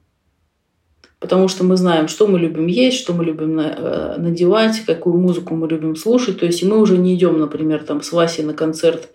Потому 1.25 1.47
что 1.47 1.63
мы 1.63 1.75
знаем, 1.75 2.07
что 2.07 2.27
мы 2.27 2.39
любим 2.39 2.67
есть, 2.67 2.97
что 2.97 3.13
мы 3.13 3.25
любим 3.25 3.59
э, 3.59 4.17
надевать, 4.17 4.83
какую 4.85 5.17
музыку 5.17 5.55
мы 5.55 5.67
любим 5.67 5.95
слушать. 5.95 6.39
То 6.39 6.45
есть 6.45 6.63
мы 6.63 6.79
уже 6.79 6.97
не 6.97 7.15
идем, 7.15 7.39
например, 7.39 7.83
там 7.83 8.01
с 8.01 8.11
Васей 8.11 8.43
на 8.43 8.53
концерт 8.53 9.09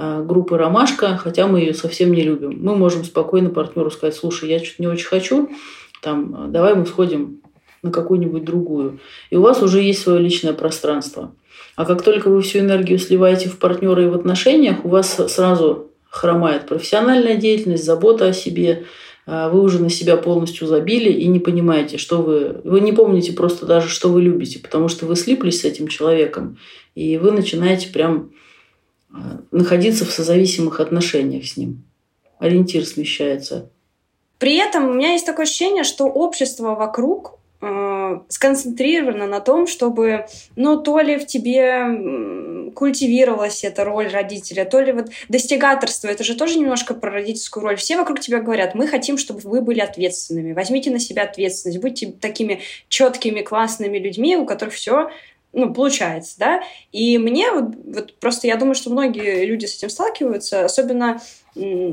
Э, 0.00 0.22
группы 0.24 0.56
«Ромашка», 0.56 1.16
хотя 1.16 1.48
мы 1.48 1.58
ее 1.58 1.74
совсем 1.74 2.12
не 2.12 2.22
любим. 2.22 2.56
Мы 2.62 2.76
можем 2.76 3.02
спокойно 3.02 3.50
партнеру 3.50 3.90
сказать, 3.90 4.14
слушай, 4.14 4.48
я 4.48 4.60
что-то 4.60 4.82
не 4.82 4.86
очень 4.86 5.06
хочу, 5.06 5.50
там, 6.02 6.52
давай 6.52 6.76
мы 6.76 6.86
сходим 6.86 7.40
на 7.82 7.90
какую-нибудь 7.90 8.44
другую. 8.44 9.00
И 9.30 9.36
у 9.36 9.42
вас 9.42 9.60
уже 9.60 9.82
есть 9.82 10.00
свое 10.00 10.20
личное 10.20 10.52
пространство. 10.52 11.32
А 11.74 11.84
как 11.84 12.02
только 12.02 12.28
вы 12.28 12.42
всю 12.42 12.60
энергию 12.60 13.00
сливаете 13.00 13.48
в 13.48 13.58
партнера 13.58 14.04
и 14.04 14.06
в 14.06 14.14
отношениях, 14.14 14.84
у 14.84 14.88
вас 14.88 15.16
сразу 15.32 15.90
хромает 16.08 16.68
профессиональная 16.68 17.34
деятельность, 17.34 17.84
забота 17.84 18.28
о 18.28 18.32
себе, 18.32 18.84
вы 19.28 19.60
уже 19.60 19.78
на 19.78 19.90
себя 19.90 20.16
полностью 20.16 20.66
забили 20.66 21.12
и 21.12 21.26
не 21.26 21.38
понимаете, 21.38 21.98
что 21.98 22.22
вы... 22.22 22.62
Вы 22.64 22.80
не 22.80 22.92
помните 22.92 23.34
просто 23.34 23.66
даже, 23.66 23.88
что 23.88 24.08
вы 24.08 24.22
любите, 24.22 24.58
потому 24.58 24.88
что 24.88 25.04
вы 25.04 25.16
слиплись 25.16 25.60
с 25.60 25.64
этим 25.64 25.88
человеком, 25.88 26.56
и 26.94 27.18
вы 27.18 27.32
начинаете 27.32 27.88
прям 27.88 28.30
находиться 29.50 30.06
в 30.06 30.10
созависимых 30.10 30.80
отношениях 30.80 31.44
с 31.44 31.58
ним. 31.58 31.84
Ориентир 32.38 32.86
смещается. 32.86 33.70
При 34.38 34.56
этом 34.56 34.88
у 34.88 34.94
меня 34.94 35.12
есть 35.12 35.26
такое 35.26 35.44
ощущение, 35.44 35.84
что 35.84 36.04
общество 36.04 36.74
вокруг 36.74 37.37
э, 37.60 38.20
сконцентрировано 38.28 39.26
на 39.26 39.40
том, 39.40 39.66
чтобы, 39.66 40.26
ну, 40.56 40.80
то 40.80 41.00
ли 41.00 41.18
в 41.18 41.26
тебе 41.26 42.70
культивировалась 42.74 43.64
эта 43.64 43.84
роль 43.84 44.08
родителя, 44.08 44.64
то 44.64 44.80
ли 44.80 44.92
вот 44.92 45.08
достигаторство, 45.28 46.08
это 46.08 46.24
же 46.24 46.36
тоже 46.36 46.58
немножко 46.58 46.94
про 46.94 47.10
родительскую 47.10 47.64
роль. 47.64 47.76
Все 47.76 47.96
вокруг 47.96 48.20
тебя 48.20 48.40
говорят, 48.40 48.74
мы 48.74 48.86
хотим, 48.86 49.18
чтобы 49.18 49.40
вы 49.40 49.60
были 49.60 49.80
ответственными, 49.80 50.52
возьмите 50.52 50.90
на 50.90 50.98
себя 50.98 51.24
ответственность, 51.24 51.80
будьте 51.80 52.12
такими 52.12 52.60
четкими, 52.88 53.40
классными 53.42 53.98
людьми, 53.98 54.36
у 54.36 54.46
которых 54.46 54.74
все 54.74 55.10
ну, 55.52 55.72
получается, 55.72 56.36
да. 56.38 56.62
И 56.92 57.16
мне 57.18 57.50
вот, 57.50 57.74
вот 57.84 58.14
просто 58.18 58.46
я 58.46 58.56
думаю, 58.56 58.74
что 58.74 58.90
многие 58.90 59.46
люди 59.46 59.64
с 59.64 59.76
этим 59.76 59.88
сталкиваются, 59.88 60.64
особенно 60.64 61.20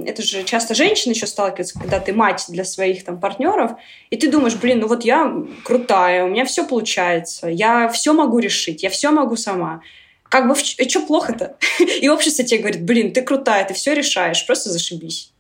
это 0.05 0.21
же 0.21 0.43
часто 0.43 0.75
женщины 0.75 1.13
еще 1.13 1.27
сталкиваются, 1.27 1.79
когда 1.79 1.99
ты 1.99 2.13
мать 2.13 2.45
для 2.49 2.63
своих 2.63 3.03
там 3.03 3.19
партнеров, 3.19 3.71
и 4.09 4.17
ты 4.17 4.29
думаешь, 4.29 4.55
блин, 4.55 4.79
ну 4.79 4.87
вот 4.87 5.03
я 5.03 5.33
крутая, 5.63 6.25
у 6.25 6.29
меня 6.29 6.45
все 6.45 6.65
получается, 6.65 7.47
я 7.47 7.89
все 7.89 8.13
могу 8.13 8.39
решить, 8.39 8.83
я 8.83 8.89
все 8.89 9.11
могу 9.11 9.35
сама. 9.35 9.81
Как 10.29 10.47
бы, 10.47 10.55
что 10.55 11.01
плохо-то? 11.01 11.55
И 12.01 12.09
общество 12.09 12.43
тебе 12.43 12.59
говорит, 12.59 12.83
блин, 12.83 13.13
ты 13.13 13.21
крутая, 13.21 13.65
ты 13.65 13.73
все 13.73 13.93
решаешь, 13.93 14.45
просто 14.45 14.69
зашибись. 14.69 15.31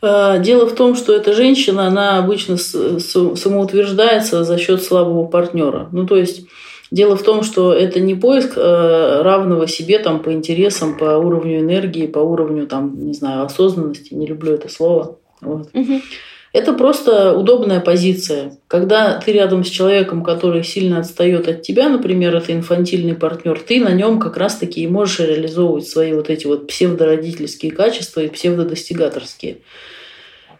Э, 0.00 0.38
дело 0.40 0.66
в 0.66 0.74
том, 0.74 0.94
что 0.94 1.12
эта 1.12 1.32
женщина, 1.32 1.86
она 1.86 2.18
обычно 2.18 2.56
самоутверждается 2.56 4.44
за 4.44 4.58
счет 4.58 4.82
слабого 4.82 5.26
партнера. 5.26 5.88
Ну, 5.92 6.06
то 6.06 6.16
есть 6.16 6.46
дело 6.90 7.16
в 7.16 7.22
том, 7.22 7.42
что 7.42 7.72
это 7.72 8.00
не 8.00 8.14
поиск 8.14 8.52
э, 8.56 9.22
равного 9.22 9.66
себе 9.66 9.98
там, 9.98 10.22
по 10.22 10.32
интересам, 10.32 10.96
по 10.96 11.16
уровню 11.16 11.60
энергии, 11.60 12.06
по 12.06 12.18
уровню, 12.18 12.66
там, 12.66 13.06
не 13.06 13.14
знаю, 13.14 13.44
осознанности, 13.44 14.14
не 14.14 14.26
люблю 14.26 14.54
это 14.54 14.68
слово. 14.68 15.18
Вот. 15.40 15.68
Угу. 15.74 16.00
Это 16.52 16.72
просто 16.72 17.36
удобная 17.36 17.80
позиция. 17.80 18.58
Когда 18.68 19.18
ты 19.18 19.32
рядом 19.32 19.64
с 19.64 19.68
человеком, 19.68 20.24
который 20.24 20.64
сильно 20.64 20.98
отстает 20.98 21.46
от 21.46 21.62
тебя, 21.62 21.90
например, 21.90 22.34
это 22.34 22.54
инфантильный 22.54 23.14
партнер, 23.14 23.60
ты 23.60 23.80
на 23.80 23.92
нем 23.92 24.18
как 24.18 24.38
раз-таки 24.38 24.82
и 24.82 24.86
можешь 24.86 25.20
реализовывать 25.20 25.86
свои 25.86 26.14
вот 26.14 26.30
эти 26.30 26.46
вот 26.46 26.66
псевдородительские 26.66 27.72
качества 27.72 28.20
и 28.20 28.28
псевдодостигаторские. 28.28 29.58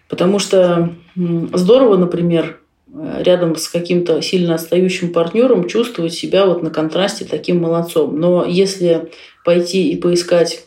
Потому 0.08 0.38
что 0.38 0.90
здорово, 1.54 1.96
например, 1.96 2.60
рядом 2.94 3.56
с 3.56 3.68
каким-то 3.68 4.22
сильно 4.22 4.54
отстающим 4.54 5.12
партнером 5.12 5.68
чувствовать 5.68 6.14
себя 6.14 6.46
вот 6.46 6.62
на 6.62 6.70
контрасте 6.70 7.24
таким 7.24 7.60
молодцом. 7.60 8.18
Но 8.18 8.44
если 8.44 9.10
пойти 9.44 9.90
и 9.90 9.96
поискать 9.96 10.64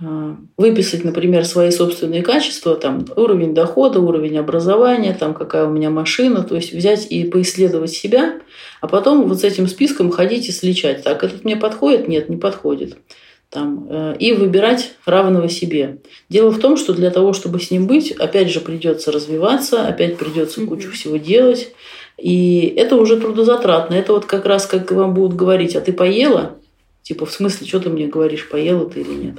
а, 0.00 0.36
выписать, 0.56 1.04
например, 1.04 1.44
свои 1.44 1.70
собственные 1.70 2.22
качества, 2.22 2.74
там, 2.74 3.04
уровень 3.14 3.54
дохода, 3.54 4.00
уровень 4.00 4.38
образования, 4.38 5.16
там, 5.18 5.34
какая 5.34 5.66
у 5.66 5.70
меня 5.70 5.90
машина, 5.90 6.42
то 6.42 6.56
есть 6.56 6.72
взять 6.72 7.06
и 7.10 7.24
поисследовать 7.24 7.92
себя, 7.92 8.40
а 8.80 8.88
потом 8.88 9.28
вот 9.28 9.40
с 9.40 9.44
этим 9.44 9.68
списком 9.68 10.10
ходить 10.10 10.48
и 10.48 10.52
сличать. 10.52 11.04
Так, 11.04 11.22
этот 11.22 11.44
мне 11.44 11.56
подходит? 11.56 12.08
Нет, 12.08 12.28
не 12.28 12.36
подходит. 12.36 12.96
Там, 13.52 13.86
э, 13.90 14.16
и 14.18 14.32
выбирать 14.32 14.94
равного 15.04 15.46
себе. 15.46 15.98
Дело 16.30 16.48
в 16.50 16.58
том, 16.58 16.78
что 16.78 16.94
для 16.94 17.10
того, 17.10 17.34
чтобы 17.34 17.60
с 17.60 17.70
ним 17.70 17.86
быть, 17.86 18.10
опять 18.10 18.50
же 18.50 18.60
придется 18.60 19.12
развиваться, 19.12 19.86
опять 19.86 20.16
придется 20.16 20.64
кучу 20.64 20.90
всего 20.90 21.18
делать. 21.18 21.70
И 22.16 22.72
это 22.78 22.96
уже 22.96 23.20
трудозатратно. 23.20 23.92
Это 23.92 24.14
вот 24.14 24.24
как 24.24 24.46
раз 24.46 24.64
как 24.64 24.90
вам 24.90 25.12
будут 25.12 25.36
говорить, 25.36 25.76
а 25.76 25.82
ты 25.82 25.92
поела? 25.92 26.56
Типа, 27.02 27.26
в 27.26 27.32
смысле, 27.32 27.66
что 27.66 27.80
ты 27.80 27.90
мне 27.90 28.06
говоришь, 28.06 28.48
поела 28.48 28.88
ты 28.88 29.02
или 29.02 29.12
нет? 29.12 29.34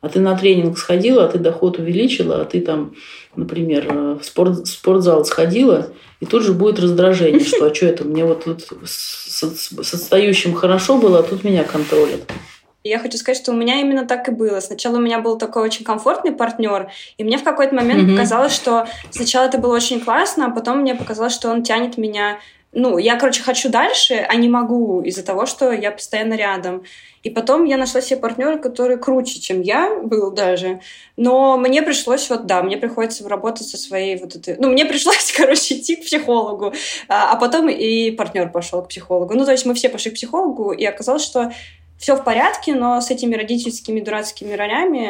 А 0.00 0.08
ты 0.08 0.18
на 0.18 0.36
тренинг 0.36 0.76
сходила, 0.76 1.24
а 1.24 1.28
ты 1.28 1.38
доход 1.38 1.78
увеличила, 1.78 2.40
а 2.40 2.44
ты 2.46 2.60
там, 2.60 2.96
например, 3.36 4.18
в, 4.20 4.24
спорт, 4.24 4.58
в 4.58 4.66
спортзал 4.66 5.24
сходила, 5.24 5.92
и 6.18 6.26
тут 6.26 6.42
же 6.42 6.52
будет 6.52 6.80
раздражение, 6.80 7.38
что 7.44 7.66
а 7.66 7.72
что 7.72 7.86
это, 7.86 8.02
мне 8.02 8.24
вот 8.24 8.42
тут 8.42 8.66
с, 8.84 9.40
с 9.40 9.94
отстающим 9.94 10.52
хорошо 10.54 10.98
было, 10.98 11.20
а 11.20 11.22
тут 11.22 11.44
меня 11.44 11.62
контролят. 11.62 12.28
Я 12.86 12.98
хочу 12.98 13.18
сказать, 13.18 13.42
что 13.42 13.52
у 13.52 13.56
меня 13.56 13.80
именно 13.80 14.06
так 14.06 14.28
и 14.28 14.30
было. 14.30 14.60
Сначала 14.60 14.96
у 14.96 15.00
меня 15.00 15.18
был 15.18 15.38
такой 15.38 15.62
очень 15.62 15.84
комфортный 15.84 16.32
партнер, 16.32 16.90
и 17.18 17.24
мне 17.24 17.38
в 17.38 17.44
какой-то 17.44 17.74
момент 17.74 18.02
mm-hmm. 18.02 18.12
показалось, 18.12 18.54
что 18.54 18.86
сначала 19.10 19.46
это 19.46 19.58
было 19.58 19.74
очень 19.74 20.00
классно, 20.00 20.46
а 20.46 20.50
потом 20.50 20.80
мне 20.80 20.94
показалось, 20.94 21.34
что 21.34 21.50
он 21.50 21.62
тянет 21.62 21.98
меня 21.98 22.38
ну, 22.78 22.98
я, 22.98 23.16
короче, 23.16 23.42
хочу 23.42 23.70
дальше, 23.70 24.14
а 24.28 24.34
не 24.36 24.50
могу 24.50 25.00
из-за 25.00 25.24
того, 25.24 25.46
что 25.46 25.72
я 25.72 25.90
постоянно 25.90 26.34
рядом. 26.34 26.84
И 27.22 27.30
потом 27.30 27.64
я 27.64 27.78
нашла 27.78 28.02
себе 28.02 28.20
партнера, 28.20 28.58
который 28.58 28.98
круче, 28.98 29.40
чем 29.40 29.62
я 29.62 29.98
был 30.02 30.30
даже. 30.30 30.80
Но 31.16 31.56
мне 31.56 31.80
пришлось, 31.80 32.28
вот 32.28 32.44
да, 32.44 32.62
мне 32.62 32.76
приходится 32.76 33.26
работать 33.26 33.66
со 33.66 33.78
своей 33.78 34.18
вот 34.18 34.36
этой... 34.36 34.56
Ну, 34.58 34.68
мне 34.70 34.84
пришлось, 34.84 35.32
короче, 35.36 35.78
идти 35.78 35.96
к 35.96 36.04
психологу. 36.04 36.74
А, 37.08 37.32
а 37.32 37.36
потом 37.36 37.70
и 37.70 38.10
партнер 38.10 38.50
пошел 38.50 38.82
к 38.82 38.88
психологу. 38.88 39.32
Ну, 39.32 39.46
то 39.46 39.52
есть 39.52 39.64
мы 39.64 39.72
все 39.72 39.88
пошли 39.88 40.10
к 40.10 40.14
психологу, 40.14 40.72
и 40.72 40.84
оказалось, 40.84 41.24
что 41.24 41.52
все 41.98 42.16
в 42.16 42.24
порядке, 42.24 42.74
но 42.74 43.00
с 43.00 43.10
этими 43.10 43.34
родительскими 43.34 44.00
дурацкими 44.00 44.54
ролями 44.54 45.08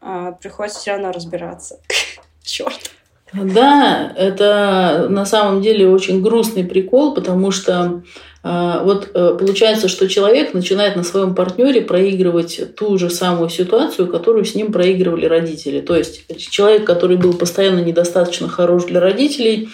а, 0.00 0.32
приходится 0.32 0.80
все 0.80 0.92
равно 0.92 1.12
разбираться. 1.12 1.80
Черт. 2.42 2.90
Да, 3.32 4.12
это 4.16 5.08
на 5.10 5.26
самом 5.26 5.60
деле 5.60 5.88
очень 5.88 6.22
грустный 6.22 6.62
прикол, 6.62 7.14
потому 7.14 7.50
что 7.50 8.02
э, 8.44 8.80
вот 8.84 9.10
э, 9.12 9.36
получается, 9.38 9.88
что 9.88 10.08
человек 10.08 10.54
начинает 10.54 10.94
на 10.94 11.02
своем 11.02 11.34
партнере 11.34 11.80
проигрывать 11.80 12.76
ту 12.76 12.96
же 12.96 13.10
самую 13.10 13.48
ситуацию, 13.48 14.06
которую 14.06 14.44
с 14.44 14.54
ним 14.54 14.70
проигрывали 14.70 15.26
родители. 15.26 15.80
То 15.80 15.96
есть 15.96 16.24
человек, 16.50 16.84
который 16.84 17.16
был 17.16 17.32
постоянно 17.32 17.80
недостаточно 17.80 18.48
хорош 18.48 18.84
для 18.84 19.00
родителей, 19.00 19.68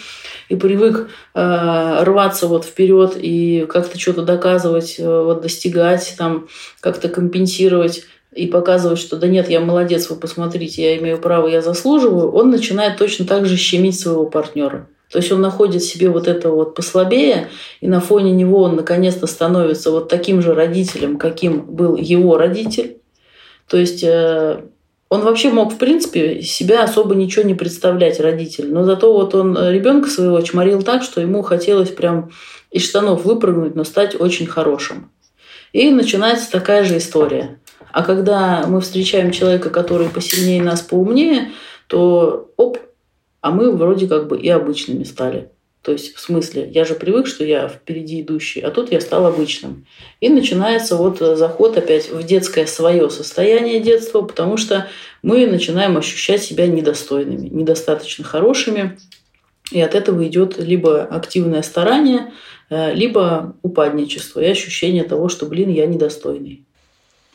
и 0.51 0.55
привык 0.55 1.07
э, 1.33 2.03
рваться 2.03 2.47
вот 2.47 2.65
вперед 2.65 3.15
и 3.15 3.65
как-то 3.69 3.97
что-то 3.97 4.23
доказывать, 4.23 4.95
э, 4.99 5.23
вот 5.23 5.41
достигать, 5.41 6.13
там 6.17 6.49
как-то 6.81 7.07
компенсировать 7.07 8.03
и 8.35 8.47
показывать, 8.47 8.99
что 8.99 9.15
да 9.15 9.27
нет, 9.27 9.49
я 9.49 9.61
молодец, 9.61 10.09
вы 10.09 10.17
посмотрите, 10.17 10.83
я 10.83 10.97
имею 10.97 11.19
право, 11.19 11.47
я 11.47 11.61
заслуживаю, 11.61 12.31
он 12.31 12.49
начинает 12.49 12.97
точно 12.97 13.25
так 13.25 13.45
же 13.45 13.55
щемить 13.55 13.97
своего 13.97 14.25
партнера. 14.25 14.87
То 15.09 15.19
есть 15.19 15.31
он 15.31 15.39
находит 15.39 15.83
себе 15.83 16.09
вот 16.09 16.27
это 16.27 16.49
вот 16.49 16.75
послабее, 16.75 17.47
и 17.79 17.87
на 17.87 18.01
фоне 18.01 18.31
него 18.31 18.63
он 18.63 18.75
наконец-то 18.75 19.27
становится 19.27 19.89
вот 19.91 20.09
таким 20.09 20.41
же 20.41 20.53
родителем, 20.53 21.17
каким 21.17 21.61
был 21.61 21.95
его 21.95 22.37
родитель. 22.37 22.97
То 23.69 23.77
есть 23.77 24.03
э, 24.03 24.63
он 25.11 25.23
вообще 25.23 25.49
мог, 25.49 25.73
в 25.73 25.77
принципе, 25.77 26.41
себя 26.41 26.83
особо 26.83 27.15
ничего 27.15 27.43
не 27.43 27.53
представлять, 27.53 28.21
родитель. 28.21 28.71
Но 28.71 28.85
зато 28.85 29.11
вот 29.11 29.35
он 29.35 29.57
ребенка 29.57 30.09
своего 30.09 30.39
чморил 30.39 30.83
так, 30.83 31.03
что 31.03 31.19
ему 31.19 31.41
хотелось 31.41 31.89
прям 31.89 32.31
из 32.71 32.85
штанов 32.85 33.25
выпрыгнуть, 33.25 33.75
но 33.75 33.83
стать 33.83 34.17
очень 34.17 34.47
хорошим. 34.47 35.11
И 35.73 35.89
начинается 35.89 36.49
такая 36.49 36.85
же 36.85 36.97
история. 36.97 37.59
А 37.91 38.03
когда 38.03 38.63
мы 38.67 38.79
встречаем 38.79 39.31
человека, 39.31 39.69
который 39.69 40.07
посильнее 40.07 40.63
нас, 40.63 40.79
поумнее, 40.79 41.51
то 41.87 42.49
оп, 42.55 42.77
а 43.41 43.51
мы 43.51 43.69
вроде 43.69 44.07
как 44.07 44.29
бы 44.29 44.39
и 44.39 44.47
обычными 44.47 45.03
стали. 45.03 45.51
То 45.81 45.93
есть, 45.93 46.13
в 46.15 46.19
смысле, 46.19 46.69
я 46.71 46.85
же 46.85 46.93
привык, 46.93 47.25
что 47.25 47.43
я 47.43 47.67
впереди 47.67 48.21
идущий, 48.21 48.61
а 48.61 48.69
тут 48.69 48.91
я 48.91 49.01
стал 49.01 49.25
обычным. 49.25 49.87
И 50.19 50.29
начинается 50.29 50.95
вот 50.95 51.17
заход 51.19 51.75
опять 51.75 52.11
в 52.11 52.23
детское 52.23 52.67
свое 52.67 53.09
состояние 53.09 53.79
детства, 53.79 54.21
потому 54.21 54.57
что 54.57 54.87
мы 55.23 55.47
начинаем 55.47 55.97
ощущать 55.97 56.43
себя 56.43 56.67
недостойными, 56.67 57.47
недостаточно 57.47 58.23
хорошими. 58.23 58.99
И 59.71 59.81
от 59.81 59.95
этого 59.95 60.27
идет 60.27 60.59
либо 60.59 61.01
активное 61.03 61.63
старание, 61.63 62.31
э, 62.69 62.93
либо 62.93 63.55
упадничество 63.63 64.39
и 64.39 64.49
ощущение 64.49 65.03
того, 65.03 65.29
что, 65.29 65.47
блин, 65.47 65.71
я 65.71 65.87
недостойный. 65.87 66.63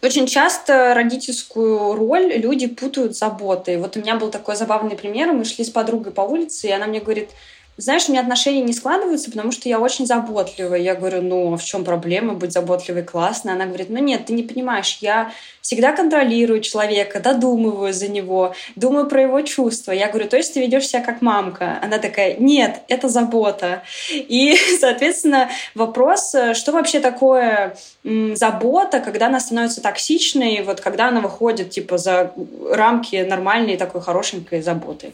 Очень 0.02 0.26
часто 0.26 0.94
родительскую 0.94 1.94
роль 1.94 2.34
люди 2.36 2.68
путают 2.68 3.16
заботой. 3.16 3.78
Вот 3.78 3.96
у 3.96 4.00
меня 4.00 4.16
был 4.16 4.30
такой 4.30 4.54
забавный 4.54 4.94
пример. 4.94 5.32
Мы 5.32 5.44
шли 5.44 5.64
с 5.64 5.70
подругой 5.70 6.12
по 6.12 6.20
улице, 6.20 6.68
и 6.68 6.70
она 6.70 6.86
мне 6.86 7.00
говорит, 7.00 7.30
знаешь, 7.78 8.08
у 8.08 8.12
меня 8.12 8.22
отношения 8.22 8.62
не 8.62 8.72
складываются, 8.72 9.30
потому 9.30 9.52
что 9.52 9.68
я 9.68 9.78
очень 9.78 10.06
заботливая. 10.06 10.78
Я 10.78 10.94
говорю, 10.94 11.20
ну, 11.20 11.52
а 11.52 11.56
в 11.58 11.64
чем 11.64 11.84
проблема 11.84 12.32
быть 12.32 12.52
заботливой, 12.52 13.02
классно? 13.02 13.52
Она 13.52 13.66
говорит, 13.66 13.90
ну 13.90 13.98
нет, 13.98 14.26
ты 14.26 14.32
не 14.32 14.42
понимаешь, 14.42 14.98
я 15.02 15.30
всегда 15.60 15.92
контролирую 15.92 16.60
человека, 16.60 17.20
додумываю 17.20 17.92
за 17.92 18.08
него, 18.08 18.54
думаю 18.76 19.06
про 19.08 19.22
его 19.22 19.42
чувства. 19.42 19.92
Я 19.92 20.08
говорю, 20.08 20.28
то 20.28 20.36
есть 20.38 20.54
ты 20.54 20.60
ведешь 20.60 20.86
себя 20.86 21.02
как 21.02 21.20
мамка? 21.20 21.78
Она 21.82 21.98
такая, 21.98 22.36
нет, 22.38 22.80
это 22.88 23.08
забота. 23.08 23.82
И, 24.10 24.56
соответственно, 24.80 25.50
вопрос, 25.74 26.34
что 26.54 26.72
вообще 26.72 27.00
такое 27.00 27.76
забота, 28.04 29.00
когда 29.00 29.26
она 29.26 29.38
становится 29.38 29.82
токсичной, 29.82 30.62
вот 30.62 30.80
когда 30.80 31.08
она 31.08 31.20
выходит 31.20 31.70
типа 31.70 31.98
за 31.98 32.32
рамки 32.70 33.16
нормальной 33.16 33.76
такой 33.76 34.00
хорошенькой 34.00 34.62
заботы. 34.62 35.12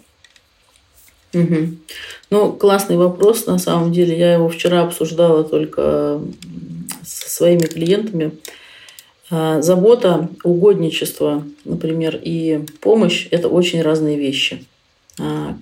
Угу. 1.34 1.56
Ну, 2.30 2.52
классный 2.52 2.96
вопрос, 2.96 3.46
на 3.46 3.58
самом 3.58 3.92
деле. 3.92 4.18
Я 4.18 4.34
его 4.34 4.48
вчера 4.48 4.82
обсуждала 4.82 5.44
только 5.44 6.20
со 7.04 7.30
своими 7.30 7.66
клиентами. 7.66 8.32
А, 9.30 9.62
забота, 9.62 10.28
угодничество, 10.44 11.42
например, 11.64 12.20
и 12.22 12.64
помощь– 12.80 13.28
это 13.30 13.48
очень 13.48 13.80
разные 13.80 14.18
вещи. 14.18 14.64
А, 15.18 15.56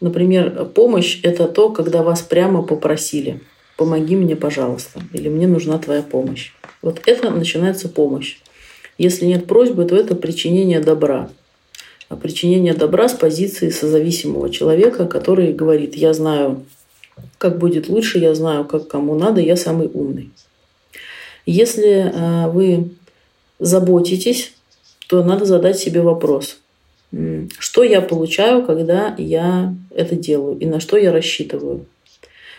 например, 0.00 0.66
помощь– 0.66 1.18
это 1.22 1.48
то, 1.48 1.70
когда 1.70 2.02
вас 2.02 2.22
прямо 2.22 2.62
попросили 2.62 3.40
«помоги 3.76 4.14
мне, 4.14 4.36
пожалуйста» 4.36 5.00
или 5.12 5.28
«мне 5.28 5.48
нужна 5.48 5.78
твоя 5.78 6.02
помощь». 6.02 6.52
Вот 6.80 7.02
это 7.06 7.30
начинается 7.30 7.88
помощь. 7.88 8.38
Если 8.98 9.26
нет 9.26 9.46
просьбы, 9.46 9.84
то 9.84 9.96
это 9.96 10.14
причинение 10.14 10.78
добра 10.80 11.28
причинение 12.16 12.74
добра 12.74 13.08
с 13.08 13.12
позиции 13.12 13.68
созависимого 13.68 14.50
человека, 14.50 15.06
который 15.06 15.52
говорит, 15.52 15.94
я 15.94 16.14
знаю, 16.14 16.64
как 17.36 17.58
будет 17.58 17.88
лучше, 17.88 18.18
я 18.18 18.34
знаю, 18.34 18.64
как 18.64 18.88
кому 18.88 19.14
надо, 19.14 19.40
я 19.40 19.56
самый 19.56 19.90
умный. 19.92 20.30
Если 21.44 22.12
э, 22.12 22.50
вы 22.50 22.90
заботитесь, 23.58 24.54
то 25.06 25.22
надо 25.22 25.44
задать 25.44 25.78
себе 25.78 26.02
вопрос, 26.02 26.58
что 27.58 27.82
я 27.82 28.02
получаю, 28.02 28.64
когда 28.64 29.14
я 29.16 29.74
это 29.94 30.14
делаю, 30.14 30.58
и 30.58 30.66
на 30.66 30.80
что 30.80 30.98
я 30.98 31.12
рассчитываю. 31.12 31.86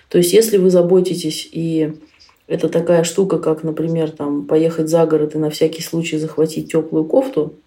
То 0.09 0.17
есть, 0.17 0.33
если 0.33 0.57
вы 0.57 0.71
заботитесь, 0.71 1.47
и 1.51 1.93
это 2.47 2.67
такая 2.67 3.03
штука, 3.03 3.37
как, 3.37 3.63
например, 3.63 4.09
там, 4.09 4.47
поехать 4.47 4.89
за 4.89 5.05
город 5.05 5.35
и 5.35 5.37
на 5.37 5.51
всякий 5.51 5.83
случай 5.83 6.17
захватить 6.17 6.71
теплую 6.71 7.05
кофту– 7.05 7.53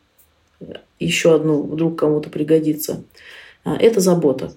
еще 1.04 1.34
одну 1.34 1.62
вдруг 1.62 1.98
кому-то 1.98 2.30
пригодится. 2.30 3.04
А, 3.64 3.76
это 3.76 4.00
забота. 4.00 4.52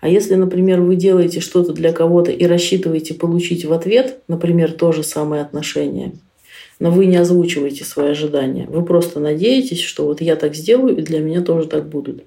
А 0.00 0.08
если, 0.08 0.34
например, 0.34 0.80
вы 0.80 0.96
делаете 0.96 1.40
что-то 1.40 1.72
для 1.72 1.92
кого-то 1.92 2.30
и 2.30 2.46
рассчитываете 2.46 3.14
получить 3.14 3.64
в 3.64 3.72
ответ, 3.72 4.20
например, 4.28 4.72
то 4.72 4.92
же 4.92 5.02
самое 5.02 5.42
отношение, 5.42 6.12
но 6.78 6.90
вы 6.90 7.06
не 7.06 7.16
озвучиваете 7.16 7.84
свои 7.84 8.10
ожидания, 8.10 8.66
вы 8.68 8.84
просто 8.84 9.20
надеетесь, 9.20 9.80
что 9.80 10.06
вот 10.06 10.20
я 10.20 10.36
так 10.36 10.54
сделаю, 10.54 10.96
и 10.96 11.02
для 11.02 11.20
меня 11.20 11.42
тоже 11.42 11.68
так 11.68 11.88
будут. 11.88 12.24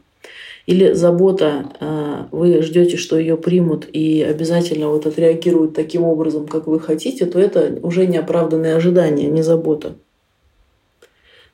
Или 0.65 0.93
забота, 0.93 1.71
а, 1.79 2.27
вы 2.31 2.61
ждете, 2.61 2.95
что 2.95 3.17
ее 3.17 3.35
примут 3.35 3.87
и 3.91 4.21
обязательно 4.21 4.89
вот 4.89 5.05
отреагируют 5.05 5.73
таким 5.73 6.03
образом, 6.03 6.47
как 6.47 6.67
вы 6.67 6.79
хотите, 6.79 7.25
то 7.25 7.39
это 7.39 7.79
уже 7.81 8.05
неоправданные 8.07 8.75
ожидания, 8.75 9.27
не 9.27 9.41
забота. 9.41 9.95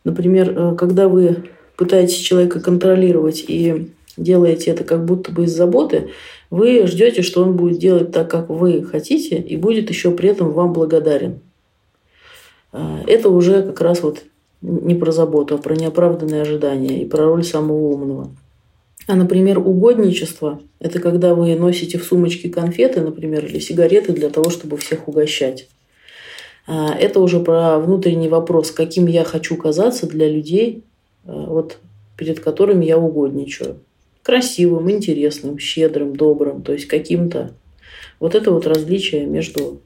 Например, 0.03 0.53
э, 0.55 0.75
когда 0.75 1.07
вы 1.07 1.43
пытаетесь 1.79 2.17
человека 2.17 2.59
контролировать 2.59 3.45
и 3.47 3.89
делаете 4.17 4.71
это 4.71 4.83
как 4.83 5.05
будто 5.05 5.31
бы 5.31 5.45
из 5.45 5.55
заботы, 5.55 6.09
вы 6.49 6.85
ждете, 6.87 7.21
что 7.21 7.41
он 7.41 7.55
будет 7.55 7.79
делать 7.79 8.11
так, 8.11 8.29
как 8.29 8.49
вы 8.49 8.83
хотите, 8.83 9.37
и 9.37 9.55
будет 9.55 9.89
еще 9.89 10.11
при 10.11 10.29
этом 10.29 10.51
вам 10.51 10.73
благодарен. 10.73 11.39
Э, 12.73 12.97
это 13.07 13.29
уже 13.29 13.63
как 13.63 13.79
раз 13.79 14.03
вот 14.03 14.23
не 14.61 14.93
про 14.93 15.13
заботу, 15.13 15.55
а 15.55 15.57
про 15.57 15.73
неоправданные 15.73 16.41
ожидания 16.41 17.01
и 17.01 17.05
про 17.05 17.23
роль 17.23 17.45
самого 17.45 17.93
умного. 17.93 18.29
А, 19.07 19.15
например, 19.15 19.59
угодничество– 19.59 20.59
это 20.79 20.99
когда 20.99 21.33
вы 21.33 21.55
носите 21.55 21.97
в 21.97 22.03
сумочке 22.03 22.49
конфеты, 22.49 22.99
например, 22.99 23.45
или 23.45 23.59
сигареты 23.59 24.11
для 24.11 24.29
того, 24.29 24.49
чтобы 24.49 24.75
всех 24.75 25.07
угощать. 25.07 25.69
А, 26.67 26.93
это 26.93 27.21
уже 27.21 27.39
про 27.39 27.79
внутренний 27.79 28.27
вопрос, 28.27 28.71
каким 28.71 29.07
я 29.07 29.23
хочу 29.23 29.55
казаться 29.55 30.07
для 30.07 30.27
людей, 30.27 30.83
а, 30.83 30.88
вот, 31.23 31.77
перед 32.17 32.39
которыми 32.39 32.85
я 32.85 32.97
угодничаю. 32.97 33.79
Красивым, 34.23 34.91
интересным, 34.91 35.57
щедрым, 35.59 36.15
добрым, 36.15 36.61
то 36.61 36.73
есть 36.73 36.85
каким-то. 36.85 37.53
Вот 38.19 38.35
это 38.35 38.51
вот 38.51 38.67
различие 38.67 39.25
между 39.25 39.81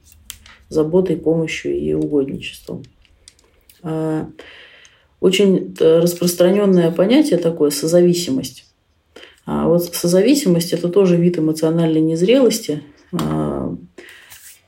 заботой, 0.69 1.17
помощью 1.17 1.77
и 1.77 1.93
угодничеством. 1.93 2.83
А, 3.83 4.27
очень 5.19 5.75
распространенное 5.79 6.91
понятие 6.91 7.37
такое 7.37 7.69
созависимость. 7.69 8.65
А 9.45 9.67
вот 9.67 9.83
созависимость– 9.83 10.73
это 10.73 10.89
тоже 10.89 11.17
вид 11.17 11.37
эмоциональной 11.37 12.01
незрелости, 12.01 12.81
а, 13.11 13.52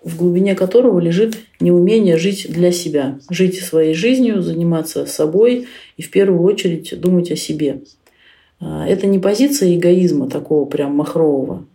в 0.06 0.18
глубине 0.18 0.54
которого 0.56 1.00
лежит 1.00 1.36
неумение 1.60 2.16
жить 2.18 2.46
для 2.48 2.72
себя, 2.72 3.20
жить 3.30 3.60
своей 3.60 3.96
жизнью, 3.96 4.44
заниматься 4.44 5.08
собой 5.08 5.68
и 5.98 6.04
в 6.04 6.12
первую 6.12 6.44
очередь 6.44 6.98
думать 7.02 7.32
о 7.32 7.36
себе. 7.36 7.82
А, 8.60 8.88
это 8.88 9.08
не 9.08 9.18
позиция 9.18 9.76
эгоизма 9.76 10.30
такого 10.30 10.66
прям 10.66 10.96
махрового. 10.96 11.66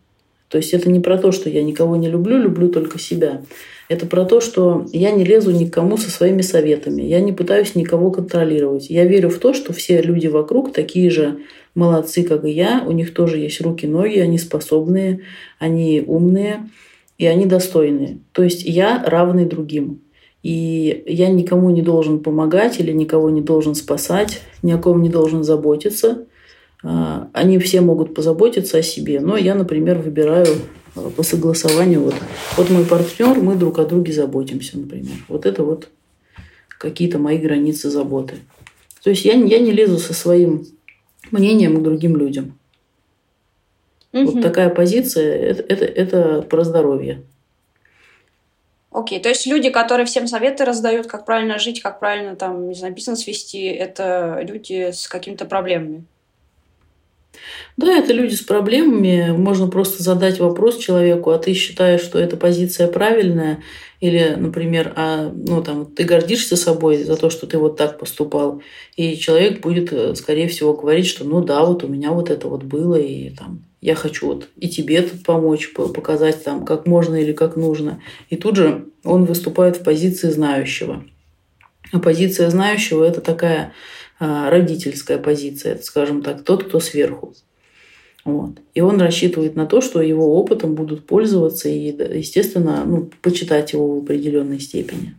То 0.49 0.59
есть 0.59 0.73
это 0.73 0.89
не 0.91 1.01
про 1.01 1.19
то, 1.19 1.33
что 1.33 1.51
я 1.51 1.63
никого 1.65 1.97
не 1.97 2.09
люблю, 2.09 2.39
люблю 2.39 2.69
только 2.69 3.01
себя. 3.01 3.43
Это 3.89 4.07
про 4.07 4.25
то, 4.25 4.41
что 4.41 4.87
я 4.93 5.11
не 5.11 5.25
лезу 5.25 5.51
никому 5.51 5.97
со 5.97 6.11
своими 6.11 6.43
советами, 6.43 7.03
я 7.03 7.21
не 7.21 7.33
пытаюсь 7.33 7.75
никого 7.75 8.13
контролировать. 8.13 8.91
Я 8.91 9.05
верю 9.05 9.31
в 9.31 9.39
то, 9.39 9.55
что 9.55 9.73
все 9.73 10.01
люди 10.01 10.29
вокруг 10.29 10.73
такие 10.73 11.11
же 11.11 11.41
молодцы, 11.75 12.23
как 12.23 12.45
и 12.45 12.51
я, 12.51 12.85
у 12.87 12.93
них 12.93 13.13
тоже 13.13 13.39
есть 13.39 13.61
руки, 13.61 13.87
ноги, 13.87 14.21
они 14.21 14.39
способные, 14.39 15.23
они 15.59 16.05
умные 16.07 16.69
и 17.21 17.27
они 17.27 17.45
достойные. 17.45 18.21
То 18.33 18.43
есть 18.43 18.65
я 18.65 19.05
равный 19.07 19.45
другим. 19.45 20.01
И 20.43 21.05
я 21.07 21.29
никому 21.29 21.69
не 21.69 21.83
должен 21.83 22.21
помогать 22.21 22.81
или 22.81 22.93
никого 22.93 23.29
не 23.29 23.43
должен 23.43 23.75
спасать, 23.75 24.41
ни 24.63 24.73
о 24.73 24.79
ком 24.79 25.03
не 25.03 25.11
должен 25.11 25.45
заботиться. 25.45 26.25
А, 26.83 27.29
они 27.35 27.59
все 27.59 27.83
могут 27.83 28.15
позаботиться 28.15 28.79
о 28.79 28.83
себе, 28.83 29.21
но 29.21 29.37
я, 29.37 29.55
например, 29.55 29.99
выбираю 29.99 30.47
а, 30.97 31.11
по 31.11 31.23
согласованию 31.23 32.01
вот, 32.05 32.15
вот 32.57 32.71
мой 32.71 32.87
партнер, 32.87 33.39
мы 33.39 33.55
друг 33.55 33.79
о 33.81 33.85
друге 33.85 34.15
заботимся, 34.15 34.79
например. 34.79 35.17
Вот 35.29 35.45
это 35.45 35.63
вот 35.63 35.89
какие-то 36.79 37.19
мои 37.19 37.37
границы 37.37 37.91
заботы. 37.91 38.37
То 39.03 39.11
есть 39.11 39.27
я, 39.27 39.35
я 39.35 39.59
не 39.59 39.73
лезу 39.73 39.99
со 39.99 40.15
своим 40.15 40.65
мнением 41.31 41.81
к 41.81 41.83
другим 41.83 42.17
людям. 42.17 42.55
Угу. 44.13 44.25
Вот 44.33 44.43
такая 44.43 44.71
позиция 44.71 45.37
это, 45.37 45.63
это, 45.63 45.85
это 45.85 46.43
про 46.43 46.65
здоровье. 46.65 47.23
Окей, 48.93 49.21
то 49.21 49.29
есть 49.29 49.47
люди, 49.47 49.71
которые 49.71 50.05
всем 50.05 50.27
советы 50.27 50.65
раздают, 50.65 51.07
как 51.07 51.25
правильно 51.25 51.59
жить, 51.59 51.81
как 51.81 52.01
правильно 52.01 52.35
там, 52.35 52.69
не 52.69 52.75
знаю, 52.75 52.93
бизнес 52.93 53.25
вести, 53.27 53.67
это 53.67 54.41
люди 54.43 54.91
с 54.91 55.07
какими-то 55.07 55.45
проблемами. 55.45 56.05
Да, 57.77 57.97
это 57.97 58.13
люди 58.13 58.35
с 58.35 58.41
проблемами. 58.41 59.31
Можно 59.31 59.69
просто 59.69 60.03
задать 60.03 60.41
вопрос 60.41 60.77
человеку, 60.79 61.31
а 61.31 61.39
ты 61.39 61.55
считаешь, 61.55 62.01
что 62.01 62.19
эта 62.19 62.37
позиция 62.37 62.89
правильная? 62.89 63.63
Или, 64.01 64.35
например, 64.37 64.93
а, 64.97 65.31
ну, 65.33 65.63
там, 65.63 65.87
ты 65.87 66.03
гордишься 66.03 66.57
собой 66.57 67.05
за 67.05 67.17
то, 67.17 67.31
что 67.31 67.47
ты 67.47 67.59
вот 67.59 67.77
так 67.77 67.99
поступал. 67.99 68.61
И 68.97 69.17
человек 69.17 69.61
будет, 69.61 69.93
э, 69.93 70.15
скорее 70.17 70.49
всего, 70.49 70.75
говорить, 70.75 71.07
что 71.07 71.25
ну 71.25 71.43
да, 71.43 71.65
вот 71.65 71.85
у 71.85 71.89
меня 71.89 72.11
вот 72.11 72.29
это 72.29 72.49
вот 72.49 72.65
было, 72.65 72.97
и 72.97 73.31
там 73.31 73.63
я 73.81 73.95
хочу 73.95 74.27
вот 74.27 74.49
и 74.57 74.69
тебе 74.69 75.03
тут 75.03 75.25
помочь, 75.25 75.73
показать 75.73 76.45
там, 76.45 76.65
как 76.65 76.87
можно 76.87 77.17
или 77.17 77.33
как 77.33 77.57
нужно. 77.57 78.03
И 78.29 78.37
тут 78.37 78.57
же 78.57 78.87
он 79.05 79.25
выступает 79.25 79.79
в 79.79 79.85
позиции 79.85 80.29
знающего. 80.29 81.05
А 81.93 81.99
позиция 81.99 82.51
знающего– 82.51 83.05
это 83.09 83.21
такая 83.21 83.73
а, 84.19 84.51
родительская 84.51 85.19
позиция, 85.19 85.73
это, 85.73 85.83
скажем 85.83 86.23
так, 86.23 86.45
тот, 86.45 86.65
кто 86.65 86.79
сверху. 86.79 87.35
Вот. 88.25 88.59
И 88.75 88.83
он 88.83 89.01
рассчитывает 89.01 89.57
на 89.57 89.67
то, 89.67 89.81
что 89.81 90.03
его 90.03 90.39
опытом 90.39 90.75
будут 90.75 91.07
пользоваться 91.07 91.71
и, 91.71 91.87
естественно, 92.19 92.85
ну, 92.85 93.11
почитать 93.23 93.73
его 93.73 93.99
в 93.99 94.03
определенной 94.05 94.61
степени. 94.61 95.17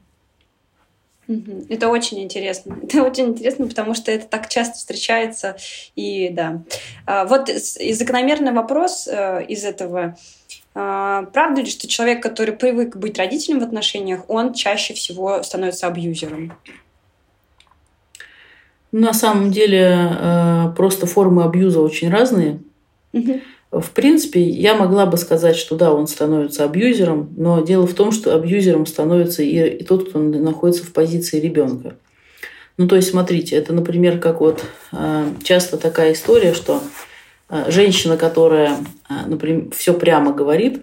Это 1.69 1.89
очень 1.89 2.21
интересно. 2.21 2.77
Это 2.83 3.03
очень 3.03 3.29
интересно, 3.29 3.67
потому 3.67 3.93
что 3.93 4.11
это 4.11 4.27
так 4.27 4.49
часто 4.49 4.77
встречается. 4.77 5.55
И 5.95 6.29
да. 6.29 6.63
А, 7.05 7.25
вот 7.25 7.49
и 7.49 7.93
закономерный 7.93 8.51
вопрос 8.51 9.07
э, 9.07 9.45
из 9.47 9.63
этого. 9.63 10.17
А, 10.73 11.23
правда 11.33 11.61
ли, 11.61 11.67
что 11.67 11.87
человек, 11.87 12.23
который 12.23 12.53
привык 12.53 12.95
быть 12.95 13.17
родителем 13.17 13.59
в 13.59 13.63
отношениях, 13.63 14.21
он 14.27 14.53
чаще 14.53 14.93
всего 14.93 15.43
становится 15.43 15.87
абьюзером? 15.87 16.53
На 18.91 19.13
самом 19.13 19.51
деле 19.51 20.17
э, 20.19 20.73
просто 20.75 21.05
формы 21.05 21.43
абьюза 21.43 21.79
очень 21.79 22.09
разные. 22.09 22.59
В 23.71 23.91
принципе, 23.91 24.41
я 24.41 24.75
могла 24.75 25.05
бы 25.05 25.15
сказать, 25.15 25.55
что 25.55 25.77
да, 25.77 25.93
он 25.93 26.07
становится 26.07 26.65
абьюзером, 26.65 27.33
но 27.37 27.61
дело 27.61 27.87
в 27.87 27.93
том, 27.93 28.11
что 28.11 28.35
абьюзером 28.35 28.85
становится 28.85 29.43
и, 29.43 29.77
и 29.77 29.83
тот, 29.85 30.09
кто 30.09 30.19
находится 30.19 30.83
в 30.83 30.91
позиции 30.91 31.39
ребенка. 31.39 31.95
Ну, 32.75 32.87
то 32.87 32.97
есть, 32.97 33.09
смотрите, 33.09 33.55
это, 33.55 33.71
например, 33.71 34.19
как 34.19 34.41
вот 34.41 34.61
э, 34.91 35.25
часто 35.43 35.77
такая 35.77 36.11
история, 36.11 36.53
что 36.53 36.81
э, 37.49 37.71
женщина, 37.71 38.17
которая, 38.17 38.75
э, 39.09 39.13
например, 39.27 39.69
все 39.73 39.93
прямо 39.93 40.33
говорит, 40.33 40.81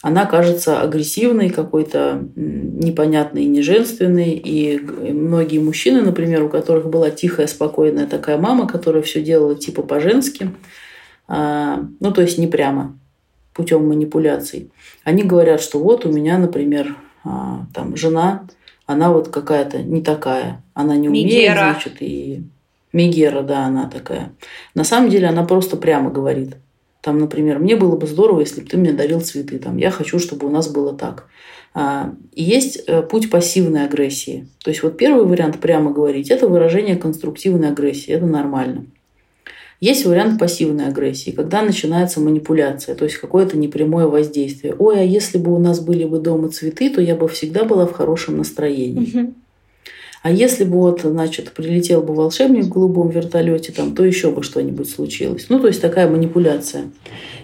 она 0.00 0.24
кажется 0.24 0.80
агрессивной, 0.80 1.50
какой-то 1.50 2.22
непонятной, 2.34 3.44
неженственной. 3.44 4.32
И 4.32 4.78
многие 4.78 5.58
мужчины, 5.58 6.00
например, 6.00 6.44
у 6.44 6.48
которых 6.48 6.88
была 6.88 7.10
тихая, 7.10 7.46
спокойная 7.46 8.06
такая 8.06 8.38
мама, 8.38 8.68
которая 8.68 9.02
все 9.02 9.20
делала 9.20 9.54
типа 9.54 9.82
по-женски, 9.82 10.44
а, 10.44 10.85
ну, 11.28 12.12
то 12.12 12.22
есть 12.22 12.38
не 12.38 12.46
прямо 12.46 12.98
путем 13.56 13.88
манипуляций. 13.88 14.70
Они 15.02 15.22
говорят, 15.22 15.60
что 15.60 15.78
вот 15.78 16.04
у 16.04 16.12
меня, 16.12 16.38
например, 16.38 16.94
а, 17.24 17.66
там 17.74 17.96
жена, 17.96 18.46
она 18.86 19.10
вот 19.12 19.28
какая-то 19.28 19.82
не 19.82 20.02
такая, 20.02 20.62
она 20.74 20.96
не 20.96 21.08
умеет, 21.08 21.26
Мегера. 21.26 21.72
значит, 21.72 21.96
и 22.00 22.42
Мегера, 22.92 23.42
да, 23.42 23.66
она 23.66 23.88
такая. 23.88 24.32
На 24.74 24.84
самом 24.84 25.10
деле 25.10 25.26
она 25.26 25.44
просто 25.44 25.76
прямо 25.76 26.10
говорит. 26.10 26.56
Там, 27.00 27.18
например, 27.18 27.58
мне 27.58 27.76
было 27.76 27.96
бы 27.96 28.06
здорово, 28.06 28.40
если 28.40 28.60
бы 28.60 28.68
ты 28.68 28.76
мне 28.76 28.92
дарил 28.92 29.20
цветы. 29.20 29.58
Там, 29.58 29.76
я 29.76 29.90
хочу, 29.90 30.18
чтобы 30.18 30.46
у 30.46 30.50
нас 30.50 30.68
было 30.68 30.92
так. 30.92 31.28
А, 31.72 32.14
и 32.32 32.42
есть 32.42 32.82
э, 32.86 33.02
путь 33.02 33.30
пассивной 33.30 33.84
агрессии. 33.84 34.48
То 34.64 34.70
есть 34.70 34.82
вот 34.82 34.96
первый 34.96 35.24
вариант 35.24 35.60
прямо 35.60 35.92
говорить– 35.92 36.30
это 36.30 36.48
выражение 36.48 36.96
конструктивной 36.96 37.68
агрессии. 37.68 38.12
Это 38.12 38.26
нормально. 38.26 38.86
Есть 39.80 40.06
вариант 40.06 40.38
пассивной 40.38 40.86
агрессии, 40.86 41.30
когда 41.30 41.62
начинается 41.62 42.20
манипуляция, 42.20 42.94
то 42.94 43.04
есть 43.04 43.18
какое-то 43.18 43.58
непрямое 43.58 44.06
воздействие. 44.06 44.74
Ой, 44.78 45.00
а 45.00 45.02
если 45.02 45.36
бы 45.36 45.54
у 45.54 45.58
нас 45.58 45.80
были 45.80 46.04
бы 46.04 46.18
дома 46.18 46.48
цветы, 46.48 46.88
то 46.88 47.02
я 47.02 47.14
бы 47.14 47.28
всегда 47.28 47.64
была 47.64 47.86
в 47.86 47.92
хорошем 47.92 48.38
настроении. 48.38 49.20
Угу. 49.20 49.34
А 50.22 50.30
если 50.32 50.64
бы 50.64 50.78
вот, 50.78 51.02
значит, 51.02 51.52
прилетел 51.52 52.02
бы 52.02 52.14
волшебник 52.14 52.64
в 52.64 52.68
голубом 52.70 53.10
вертолете, 53.10 53.70
там, 53.70 53.94
то 53.94 54.04
еще 54.04 54.32
бы 54.32 54.42
что-нибудь 54.42 54.90
случилось. 54.90 55.46
Ну, 55.50 55.60
то 55.60 55.68
есть 55.68 55.80
такая 55.80 56.10
манипуляция. 56.10 56.90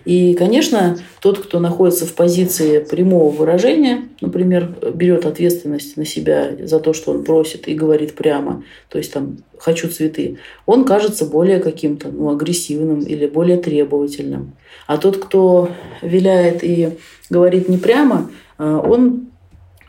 И, 0.05 0.34
конечно, 0.34 0.98
тот, 1.20 1.38
кто 1.38 1.61
находится 1.61 2.07
в 2.07 2.14
позиции 2.14 2.80
прямого 2.80 3.30
выражения, 3.30 4.09
например, 4.20 4.74
берет 4.94 5.26
ответственность 5.26 5.96
на 5.96 6.05
себя 6.05 6.50
за 6.61 6.80
то, 6.80 6.92
что 6.92 7.12
он 7.12 7.24
просит 7.24 7.68
и 7.68 7.74
говорит 7.74 8.14
прямо, 8.14 8.64
то 8.88 8.98
есть 8.98 9.12
там 9.12 9.38
«хочу 9.59 9.88
цветы», 9.88 10.38
он 10.66 10.84
кажется 10.84 11.24
более 11.24 11.61
каким-то 11.61 12.09
ну, 12.09 12.30
агрессивным 12.30 13.00
или 13.00 13.26
более 13.26 13.59
требовательным. 13.59 14.55
А 14.86 14.98
тот, 14.98 15.18
кто 15.18 15.70
виляет 16.03 16.64
и 16.64 16.90
говорит 17.30 17.68
не 17.68 17.78
прямо, 17.78 18.30
э, 18.59 18.64
он, 18.64 19.28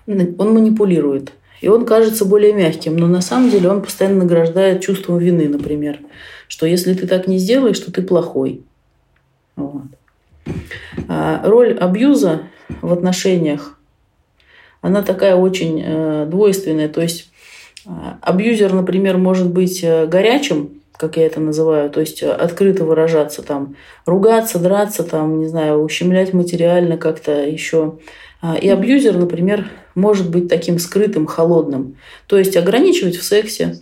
он 0.07 0.53
манипулирует. 0.53 1.32
И 1.61 1.70
он 1.70 1.86
кажется 1.86 2.26
более 2.26 2.53
мягким, 2.53 2.97
но 2.97 3.07
на 3.07 3.22
самом 3.22 3.49
деле 3.49 3.70
он 3.70 3.82
постоянно 3.82 4.26
награждает 4.26 4.82
чувством 4.82 5.18
вины, 5.18 5.47
например, 5.47 5.99
что 6.49 6.66
если 6.66 6.93
ты 6.93 7.07
так 7.07 7.26
не 7.28 7.38
сделаешь, 7.38 7.80
то 7.80 7.91
ты 7.91 8.01
плохой. 8.01 8.64
Вот. 9.55 9.84
А 11.08 11.41
роль 11.44 11.78
абьюза 11.78 12.44
в 12.82 12.91
отношениях, 12.91 13.80
она 14.82 15.02
такая 15.02 15.36
очень 15.36 15.82
э, 15.84 16.26
двойственная. 16.30 16.89
То 16.89 17.02
есть 17.02 17.32
э, 17.86 17.89
абьюзер, 18.22 18.74
например, 18.74 19.18
может 19.18 19.50
быть 19.50 19.84
э, 19.84 20.06
горячим, 20.08 20.82
как 20.98 21.18
я 21.18 21.26
это 21.26 21.39
называю, 21.39 21.89
то 21.89 22.00
есть 22.00 22.24
открыто 22.24 22.86
выражаться, 22.86 23.41
там, 23.41 23.76
ругаться, 24.06 24.60
драться, 24.60 25.04
там, 25.04 25.39
не 25.39 25.48
знаю, 25.48 25.84
ущемлять 25.84 26.34
материально 26.34 26.98
как-то 26.98 27.46
еще. 27.46 27.96
А, 28.41 28.56
и 28.56 28.70
абьюзер, 28.70 29.18
например, 29.18 29.68
может 29.96 30.30
быть 30.30 30.50
таким 30.50 30.78
скрытым, 30.80 31.26
холодным. 31.26 31.96
То 32.28 32.38
есть 32.38 32.56
ограничивать 32.56 33.16
в 33.16 33.24
сексе, 33.24 33.80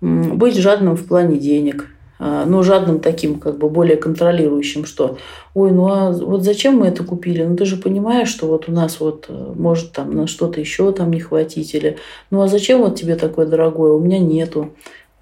быть 0.00 0.56
жадным 0.56 0.96
в 0.96 1.06
плане 1.06 1.38
денег, 1.38 1.86
а, 1.86 1.91
но 2.22 2.62
жадным 2.62 3.00
таким, 3.00 3.40
как 3.40 3.58
бы 3.58 3.68
более 3.68 3.96
контролирующим, 3.96 4.84
что 4.84 5.18
ой, 5.54 5.72
ну 5.72 5.88
а 5.88 6.12
вот 6.12 6.42
зачем 6.42 6.76
мы 6.76 6.86
это 6.86 7.02
купили? 7.02 7.42
Ну 7.42 7.56
ты 7.56 7.64
же 7.64 7.76
понимаешь, 7.76 8.28
что 8.28 8.46
вот 8.46 8.68
у 8.68 8.72
нас 8.72 9.00
вот 9.00 9.26
э, 9.28 9.52
может 9.56 9.92
там 9.92 10.14
на 10.14 10.26
что-то 10.26 10.60
еще 10.60 10.92
там 10.92 11.10
не 11.10 11.20
хватить, 11.20 11.74
или 11.74 11.96
ну 12.30 12.42
а 12.42 12.48
зачем 12.48 12.80
вот 12.80 12.94
тебе 12.94 13.16
такое 13.16 13.46
дорогое? 13.46 13.92
У 13.92 13.98
меня 13.98 14.18
нету. 14.18 14.70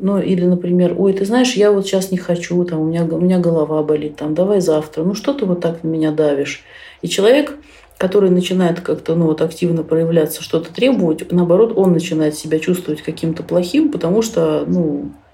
Ну, 0.03 0.19
или, 0.19 0.47
например, 0.47 0.95
ой, 0.97 1.13
ты 1.13 1.27
знаешь, 1.27 1.53
я 1.53 1.71
вот 1.71 1.87
сейчас 1.87 2.11
не 2.11 2.17
хочу, 2.17 2.65
там, 2.65 2.81
у 2.81 2.85
меня, 2.87 3.05
у 3.05 3.21
меня 3.21 3.39
голова 3.39 3.83
болит, 3.83 4.17
там, 4.17 4.35
давай 4.35 4.63
завтра. 4.63 5.03
Ну, 5.03 5.15
что 5.15 5.35
ты 5.35 5.45
вот 5.45 5.61
так 5.61 5.85
на 5.85 5.89
меня 5.89 6.11
давишь? 6.11 6.63
И 7.03 7.09
человек 7.09 7.55
который 7.99 8.31
начинает 8.31 8.81
как-то 8.81 9.15
ну, 9.15 9.27
вот, 9.27 9.43
активно 9.43 9.83
проявляться, 9.83 10.43
что-то 10.43 10.73
требовать, 10.73 11.31
наоборот, 11.31 11.75
он 11.77 11.93
начинает 11.93 12.35
себя 12.35 12.59
чувствовать 12.59 13.03
каким-то 13.03 13.43
плохим, 13.43 13.93
потому 13.93 14.23
что 14.23 14.65
ну, 14.67 15.11
а, 15.11 15.30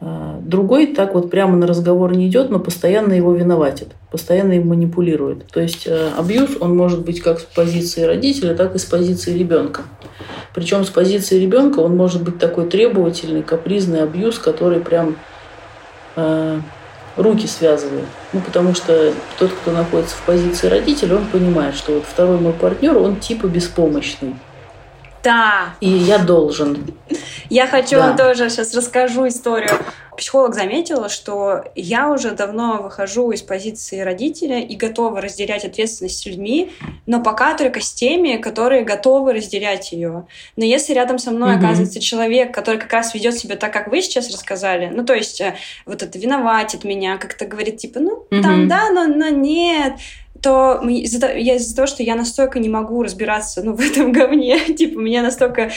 другой 0.00 0.86
так 0.88 1.14
вот 1.14 1.30
прямо 1.30 1.56
на 1.56 1.66
разговор 1.66 2.14
не 2.14 2.28
идет, 2.28 2.50
но 2.50 2.58
постоянно 2.58 3.12
его 3.12 3.34
виноватит, 3.34 3.88
постоянно 4.10 4.52
им 4.52 4.68
манипулирует. 4.68 5.46
То 5.48 5.60
есть 5.60 5.86
э, 5.86 6.10
абьюз, 6.16 6.50
он 6.60 6.76
может 6.76 7.04
быть 7.04 7.20
как 7.20 7.40
с 7.40 7.44
позиции 7.44 8.02
родителя, 8.02 8.54
так 8.54 8.74
и 8.74 8.78
с 8.78 8.84
позиции 8.84 9.36
ребенка. 9.36 9.82
Причем 10.54 10.84
с 10.84 10.90
позиции 10.90 11.38
ребенка 11.38 11.80
он 11.80 11.96
может 11.96 12.22
быть 12.22 12.38
такой 12.38 12.68
требовательный, 12.68 13.42
капризный 13.42 14.02
абьюз, 14.02 14.38
который 14.38 14.80
прям 14.80 15.16
э, 16.16 16.60
руки 17.16 17.46
связывает. 17.46 18.04
Ну, 18.32 18.40
потому 18.40 18.74
что 18.74 19.12
тот, 19.38 19.50
кто 19.50 19.72
находится 19.72 20.16
в 20.16 20.22
позиции 20.22 20.68
родителя, 20.68 21.16
он 21.16 21.26
понимает, 21.26 21.74
что 21.74 21.94
вот 21.94 22.04
второй 22.04 22.38
мой 22.38 22.52
партнер, 22.52 22.96
он 22.96 23.16
типа 23.16 23.46
беспомощный. 23.46 24.36
Да. 25.26 25.74
И 25.80 25.88
я 25.88 26.18
должен. 26.18 26.94
Я 27.50 27.66
хочу 27.66 27.96
да. 27.96 28.06
вам 28.06 28.16
тоже 28.16 28.48
сейчас 28.48 28.72
расскажу 28.74 29.26
историю. 29.26 29.72
Психолог 30.16 30.54
заметила, 30.54 31.08
что 31.08 31.64
я 31.74 32.10
уже 32.10 32.32
давно 32.32 32.82
выхожу 32.82 33.30
из 33.30 33.42
позиции 33.42 34.00
родителя 34.00 34.60
и 34.60 34.76
готова 34.76 35.20
разделять 35.20 35.64
ответственность 35.64 36.20
с 36.20 36.26
людьми, 36.26 36.72
но 37.06 37.22
пока 37.22 37.54
только 37.56 37.80
с 37.80 37.92
теми, 37.92 38.36
которые 38.36 38.82
готовы 38.82 39.34
разделять 39.34 39.92
ее. 39.92 40.26
Но 40.56 40.64
если 40.64 40.94
рядом 40.94 41.18
со 41.18 41.30
мной 41.30 41.56
угу. 41.56 41.64
оказывается 41.64 42.00
человек, 42.00 42.54
который 42.54 42.78
как 42.78 42.92
раз 42.92 43.14
ведет 43.14 43.34
себя 43.34 43.56
так, 43.56 43.72
как 43.72 43.88
вы 43.88 44.02
сейчас 44.02 44.30
рассказали, 44.30 44.90
ну 44.94 45.04
то 45.04 45.14
есть 45.14 45.40
э, 45.40 45.56
вот 45.84 46.02
это 46.02 46.18
виноватит 46.18 46.84
меня, 46.84 47.18
как-то 47.18 47.46
говорит 47.46 47.78
типа, 47.78 48.00
ну 48.00 48.26
угу. 48.30 48.42
там 48.42 48.68
да, 48.68 48.90
но, 48.90 49.06
но 49.06 49.28
нет, 49.28 49.94
то 50.42 50.80
из-за, 50.88 51.32
я 51.34 51.56
из-за 51.56 51.74
того, 51.74 51.86
что 51.86 52.02
я 52.02 52.14
настолько 52.14 52.58
не 52.58 52.68
могу 52.68 53.02
разбираться 53.02 53.62
ну, 53.62 53.72
в 53.72 53.80
этом 53.80 54.12
говне, 54.12 54.60
типа, 54.76 55.00
мне 55.00 55.22
настолько 55.22 55.70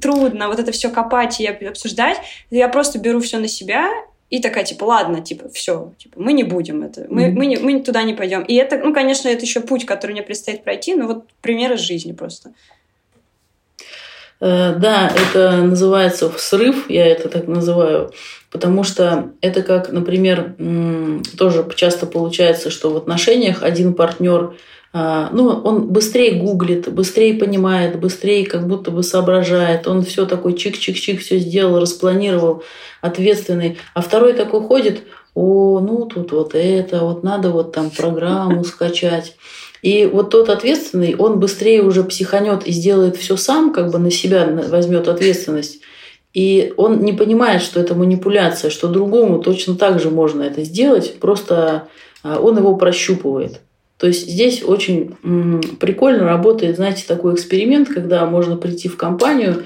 трудно 0.00 0.48
вот 0.48 0.58
это 0.58 0.72
все 0.72 0.90
копать 0.90 1.40
и 1.40 1.46
обсуждать, 1.46 2.18
я 2.50 2.68
просто 2.68 2.98
беру 2.98 3.20
все 3.20 3.38
на 3.38 3.48
себя 3.48 3.79
и 4.30 4.40
такая, 4.40 4.64
типа, 4.64 4.84
ладно, 4.84 5.20
типа, 5.20 5.48
все, 5.48 5.92
типа, 5.98 6.20
мы 6.20 6.32
не 6.32 6.44
будем 6.44 6.82
это, 6.82 7.06
мы, 7.10 7.24
mm-hmm. 7.24 7.32
мы, 7.32 7.46
не, 7.46 7.56
мы 7.56 7.80
туда 7.82 8.02
не 8.04 8.14
пойдем. 8.14 8.42
И 8.42 8.54
это, 8.54 8.78
ну, 8.78 8.94
конечно, 8.94 9.28
это 9.28 9.44
еще 9.44 9.60
путь, 9.60 9.84
который 9.84 10.12
мне 10.12 10.22
предстоит 10.22 10.62
пройти, 10.62 10.94
но 10.94 11.06
вот 11.06 11.24
пример 11.40 11.72
из 11.72 11.80
жизни 11.80 12.12
просто. 12.12 12.52
Э, 14.40 14.74
да, 14.76 15.12
это 15.14 15.62
называется 15.62 16.30
срыв, 16.38 16.88
я 16.88 17.06
это 17.06 17.28
так 17.28 17.48
называю, 17.48 18.12
потому 18.50 18.84
что 18.84 19.32
это 19.40 19.62
как, 19.62 19.90
например, 19.90 20.54
тоже 21.36 21.66
часто 21.74 22.06
получается, 22.06 22.70
что 22.70 22.90
в 22.90 22.96
отношениях 22.96 23.62
один 23.62 23.94
партнер 23.94 24.54
ну, 24.92 25.48
он 25.62 25.86
быстрее 25.86 26.40
гуглит, 26.40 26.92
быстрее 26.92 27.34
понимает, 27.34 28.00
быстрее 28.00 28.44
как 28.44 28.66
будто 28.66 28.90
бы 28.90 29.02
соображает. 29.04 29.86
Он 29.86 30.02
все 30.02 30.26
такой 30.26 30.54
чик-чик-чик 30.54 31.18
все 31.18 31.38
сделал, 31.38 31.78
распланировал, 31.78 32.64
ответственный. 33.00 33.78
А 33.94 34.00
второй 34.00 34.32
такой 34.32 34.62
ходит, 34.62 35.02
о, 35.34 35.78
ну 35.80 36.06
тут 36.06 36.32
вот 36.32 36.54
это, 36.54 37.00
вот 37.00 37.22
надо 37.22 37.50
вот 37.50 37.72
там 37.72 37.90
программу 37.90 38.64
скачать. 38.64 39.36
И 39.82 40.06
вот 40.06 40.30
тот 40.30 40.48
ответственный, 40.48 41.14
он 41.16 41.38
быстрее 41.38 41.82
уже 41.82 42.04
психанет 42.04 42.66
и 42.66 42.72
сделает 42.72 43.16
все 43.16 43.36
сам, 43.36 43.72
как 43.72 43.90
бы 43.90 43.98
на 43.98 44.10
себя 44.10 44.46
возьмет 44.68 45.08
ответственность. 45.08 45.80
И 46.34 46.74
он 46.76 47.00
не 47.00 47.12
понимает, 47.12 47.62
что 47.62 47.80
это 47.80 47.94
манипуляция, 47.94 48.70
что 48.70 48.88
другому 48.88 49.40
точно 49.40 49.76
так 49.76 50.00
же 50.00 50.10
можно 50.10 50.42
это 50.42 50.62
сделать, 50.62 51.18
просто 51.18 51.88
а, 52.22 52.38
он 52.38 52.58
его 52.58 52.76
прощупывает. 52.76 53.60
То 54.00 54.06
есть 54.06 54.30
здесь 54.30 54.62
очень 54.64 55.14
прикольно 55.78 56.24
работает, 56.24 56.76
знаете, 56.76 57.04
такой 57.06 57.34
эксперимент, 57.34 57.90
когда 57.90 58.24
можно 58.24 58.56
прийти 58.56 58.88
в 58.88 58.96
компанию, 58.96 59.64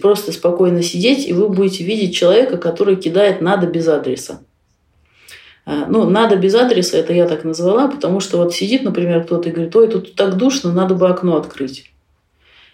просто 0.00 0.32
спокойно 0.32 0.82
сидеть, 0.82 1.28
и 1.28 1.34
вы 1.34 1.50
будете 1.50 1.84
видеть 1.84 2.16
человека, 2.16 2.56
который 2.56 2.96
кидает 2.96 3.42
«надо» 3.42 3.66
без 3.66 3.86
адреса. 3.86 4.40
А, 5.66 5.84
ну, 5.86 6.08
надо 6.08 6.36
без 6.36 6.54
адреса, 6.54 6.96
это 6.96 7.12
я 7.12 7.28
так 7.28 7.44
назвала, 7.44 7.88
потому 7.88 8.20
что 8.20 8.38
вот 8.38 8.54
сидит, 8.54 8.82
например, 8.82 9.24
кто-то 9.24 9.50
и 9.50 9.52
говорит, 9.52 9.76
ой, 9.76 9.88
тут 9.88 10.14
так 10.14 10.38
душно, 10.38 10.72
надо 10.72 10.94
бы 10.94 11.06
окно 11.06 11.36
открыть. 11.36 11.92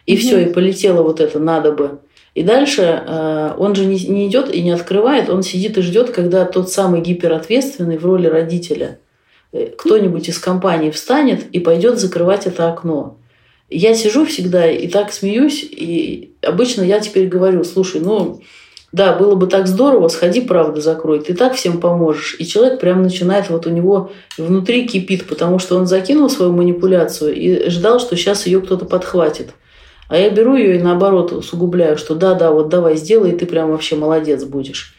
И 0.07 0.14
mm 0.14 0.18
все, 0.18 0.39
и 0.39 0.53
полетело 0.53 1.03
вот 1.03 1.18
это 1.18 1.41
надо 1.41 1.72
бы. 1.72 1.99
И 2.34 2.45
дальше 2.45 2.82
э, 2.82 3.55
он 3.59 3.74
же 3.74 3.87
не, 3.87 3.99
не 4.07 4.28
идет 4.28 4.55
и 4.55 4.62
не 4.62 4.70
открывает, 4.70 5.30
он 5.30 5.43
сидит 5.43 5.78
и 5.78 5.82
ждет, 5.82 6.11
когда 6.11 6.45
тот 6.45 6.70
самый 6.70 7.01
гиперответственный 7.01 7.99
в 7.99 8.07
роли 8.07 8.28
родителя 8.28 9.01
кто-нибудь 9.79 10.29
из 10.29 10.39
компании 10.39 10.91
встанет 10.91 11.47
и 11.51 11.61
пойдет 11.61 11.99
закрывать 11.99 12.47
это 12.47 12.71
окно. 12.71 13.19
Я 13.69 13.95
сижу 13.95 14.25
всегда 14.25 14.71
и 14.71 14.87
так 14.87 15.13
смеюсь, 15.13 15.67
и 15.69 16.35
обычно 16.43 16.83
я 16.83 17.01
теперь 17.01 17.27
говорю, 17.27 17.65
слушай, 17.65 18.01
ну, 18.01 18.41
да, 18.93 19.13
было 19.15 19.35
бы 19.35 19.47
так 19.47 19.67
здорово, 19.67 20.09
сходи, 20.09 20.41
правда, 20.41 20.81
закрой, 20.81 21.21
ты 21.21 21.35
так 21.35 21.55
всем 21.55 21.81
поможешь. 21.81 22.37
И 22.39 22.47
человек 22.47 22.81
прям 22.81 23.03
начинает, 23.03 23.51
вот 23.51 23.67
у 23.67 23.71
него 23.71 24.13
внутри 24.39 24.87
кипит, 24.87 25.27
потому 25.27 25.59
что 25.59 25.77
он 25.77 25.87
закинул 25.87 26.31
свою 26.31 26.53
манипуляцию 26.53 27.35
и 27.35 27.69
ждал, 27.69 27.99
что 27.99 28.17
сейчас 28.17 28.47
ее 28.47 28.61
кто-то 28.61 28.85
подхватит. 28.87 29.51
А 30.09 30.17
я 30.17 30.31
беру 30.31 30.57
ее 30.57 30.77
и 30.77 30.83
наоборот 30.83 31.33
усугубляю, 31.33 31.99
что 31.99 32.15
да-да, 32.15 32.53
вот 32.53 32.69
давай 32.69 32.97
сделай, 32.97 33.33
и 33.33 33.37
ты 33.37 33.45
прям 33.45 33.71
вообще 33.71 33.97
молодец 33.97 34.45
будешь. 34.45 34.95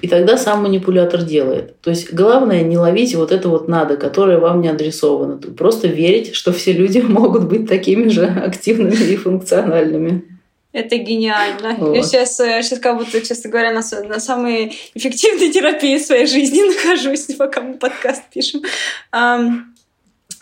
И 0.00 0.08
тогда 0.08 0.36
сам 0.36 0.62
манипулятор 0.62 1.22
делает. 1.22 1.80
То 1.80 1.90
есть 1.90 2.12
главное 2.12 2.62
не 2.62 2.76
ловить 2.76 3.14
вот 3.14 3.32
это 3.32 3.48
вот 3.48 3.68
надо, 3.68 3.96
которое 3.96 4.38
вам 4.38 4.60
не 4.60 4.68
адресовано. 4.68 5.38
Просто 5.38 5.88
верить, 5.88 6.34
что 6.34 6.52
все 6.52 6.72
люди 6.72 6.98
могут 7.06 7.44
быть 7.44 7.68
такими 7.68 8.08
же 8.08 8.26
активными 8.26 8.94
и 8.94 9.16
функциональными. 9.16 10.24
Это 10.72 10.96
гениально. 10.96 11.74
Вот. 11.78 11.94
Я 11.94 12.02
сейчас, 12.02 12.36
сейчас 12.36 12.78
как 12.78 12.96
будто, 12.96 13.20
честно 13.20 13.50
говоря, 13.50 13.72
на, 13.72 13.82
на 14.08 14.20
самой 14.20 14.74
эффективной 14.94 15.50
терапии 15.52 15.98
своей 15.98 16.26
жизни 16.26 16.62
нахожусь, 16.66 17.26
пока 17.36 17.60
мы 17.60 17.74
подкаст 17.74 18.22
пишем. 18.32 18.62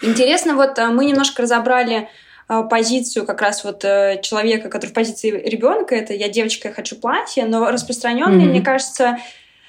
Интересно, 0.03 0.55
вот 0.55 0.79
а, 0.79 0.91
мы 0.91 1.05
немножко 1.05 1.43
разобрали 1.43 2.09
позицию 2.69 3.27
как 3.27 3.41
раз 3.43 3.63
вот 3.63 3.85
э, 3.85 4.21
человека, 4.23 4.69
который 4.69 4.91
в 4.91 4.93
позиции 4.93 5.31
ребенка, 5.31 5.95
это 5.95 6.13
я 6.15 6.29
девочка, 6.29 6.69
я 6.69 6.75
хочу 6.75 6.97
платье, 6.97 7.45
но 7.45 7.71
распространенный, 7.71 8.47
mm-hmm. 8.47 8.51
мне 8.51 8.61
кажется, 8.61 9.19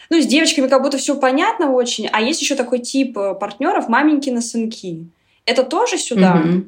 ну, 0.09 0.19
с 0.19 0.25
девочками 0.25 0.67
как 0.67 0.81
будто 0.81 0.97
все 0.97 1.15
понятно 1.15 1.71
очень, 1.71 2.09
а 2.11 2.21
есть 2.21 2.41
еще 2.41 2.55
такой 2.55 2.79
тип 2.79 3.17
э, 3.19 3.35
партнеров 3.35 3.87
маменькины 3.87 4.41
сынки. 4.41 5.05
Это 5.45 5.63
тоже 5.63 5.97
сюда? 5.97 6.41
Mm-hmm. 6.43 6.63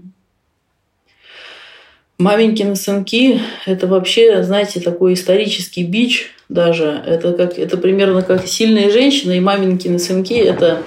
Маменькины 2.20 2.76
сынки– 2.76 3.42
это 3.66 3.88
вообще, 3.88 4.44
знаете, 4.44 4.80
такой 4.82 5.16
исторический 5.16 5.84
бич 5.84 6.32
даже. 6.48 7.04
Это, 7.06 7.34
как, 7.34 7.58
это 7.58 7.76
примерно 7.78 8.22
как 8.22 8.48
сильные 8.48 8.92
женщины 8.92 9.38
и 9.38 9.40
маменькины 9.40 9.98
сынки– 9.98 10.34
это 10.36 10.84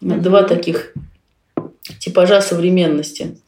два 0.00 0.44
таких 0.44 0.94
типажа 1.98 2.40
современности. 2.40 3.38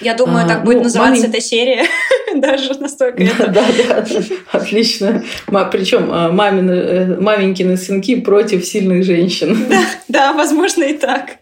Я 0.00 0.14
думаю, 0.14 0.44
а, 0.44 0.48
так 0.48 0.64
будет 0.64 0.78
ну, 0.78 0.82
называться 0.84 1.22
мамин... 1.22 1.30
эта 1.30 1.40
серия. 1.40 1.84
Даже 2.34 2.74
настолько 2.78 3.22
это. 3.22 3.48
Да, 3.48 3.66
да, 3.88 4.06
отлично. 4.52 5.24
Причем 5.72 6.10
а, 6.12 6.30
мамины, 6.30 6.72
э, 6.72 7.20
маменькины 7.20 7.76
сынки 7.76 8.20
против 8.20 8.64
сильных 8.64 9.04
женщин. 9.04 9.56
Да, 9.68 9.82
да, 10.08 10.32
возможно 10.32 10.84
и 10.84 10.96
так. 10.96 11.38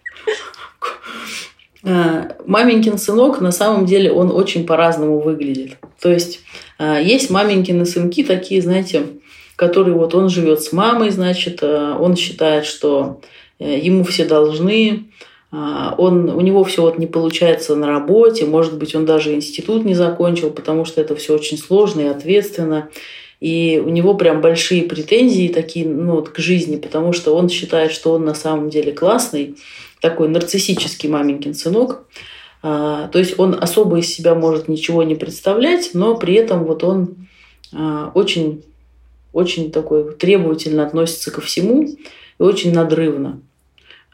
А, 1.84 2.32
маменькин 2.46 2.98
сынок, 2.98 3.40
на 3.40 3.52
самом 3.52 3.86
деле, 3.86 4.10
он 4.10 4.30
очень 4.30 4.66
по-разному 4.66 5.20
выглядит. 5.20 5.76
То 6.00 6.10
есть, 6.10 6.40
а, 6.78 6.98
есть 7.00 7.30
маменькины 7.30 7.86
сынки 7.86 8.24
такие, 8.24 8.60
знаете, 8.60 9.06
которые 9.54 9.94
вот 9.94 10.14
он 10.14 10.28
живет 10.28 10.62
с 10.62 10.72
мамой, 10.72 11.10
значит, 11.10 11.60
а, 11.62 11.96
он 11.98 12.16
считает, 12.16 12.66
что 12.66 13.20
э, 13.58 13.78
ему 13.78 14.04
все 14.04 14.24
должны, 14.24 15.04
он, 15.52 16.28
у 16.28 16.40
него 16.40 16.64
все 16.64 16.82
вот 16.82 16.98
не 16.98 17.06
получается 17.06 17.76
на 17.76 17.86
работе, 17.86 18.46
может 18.46 18.76
быть, 18.78 18.94
он 18.94 19.06
даже 19.06 19.32
институт 19.32 19.84
не 19.84 19.94
закончил, 19.94 20.50
потому 20.50 20.84
что 20.84 21.00
это 21.00 21.14
все 21.14 21.34
очень 21.34 21.56
сложно 21.56 22.00
и 22.00 22.06
ответственно. 22.06 22.90
И 23.40 23.82
у 23.84 23.90
него 23.90 24.14
прям 24.14 24.40
большие 24.40 24.82
претензии 24.84 25.48
такие 25.48 25.86
ну, 25.86 26.16
вот, 26.16 26.30
к 26.30 26.38
жизни, 26.38 26.76
потому 26.76 27.12
что 27.12 27.34
он 27.34 27.48
считает, 27.48 27.92
что 27.92 28.12
он 28.12 28.24
на 28.24 28.34
самом 28.34 28.70
деле 28.70 28.92
классный, 28.92 29.56
такой 30.00 30.28
нарциссический 30.28 31.08
маменькин 31.08 31.54
сынок. 31.54 32.06
А, 32.62 33.08
то 33.08 33.18
есть 33.18 33.38
он 33.38 33.56
особо 33.60 33.98
из 33.98 34.12
себя 34.12 34.34
может 34.34 34.68
ничего 34.68 35.02
не 35.02 35.14
представлять, 35.14 35.90
но 35.92 36.16
при 36.16 36.34
этом 36.34 36.64
вот 36.64 36.82
он 36.82 37.28
а, 37.74 38.10
очень, 38.14 38.64
очень 39.32 39.70
такой 39.70 40.14
требовательно 40.14 40.86
относится 40.86 41.30
ко 41.30 41.40
всему 41.40 41.84
и 41.84 42.42
очень 42.42 42.72
надрывно. 42.72 43.40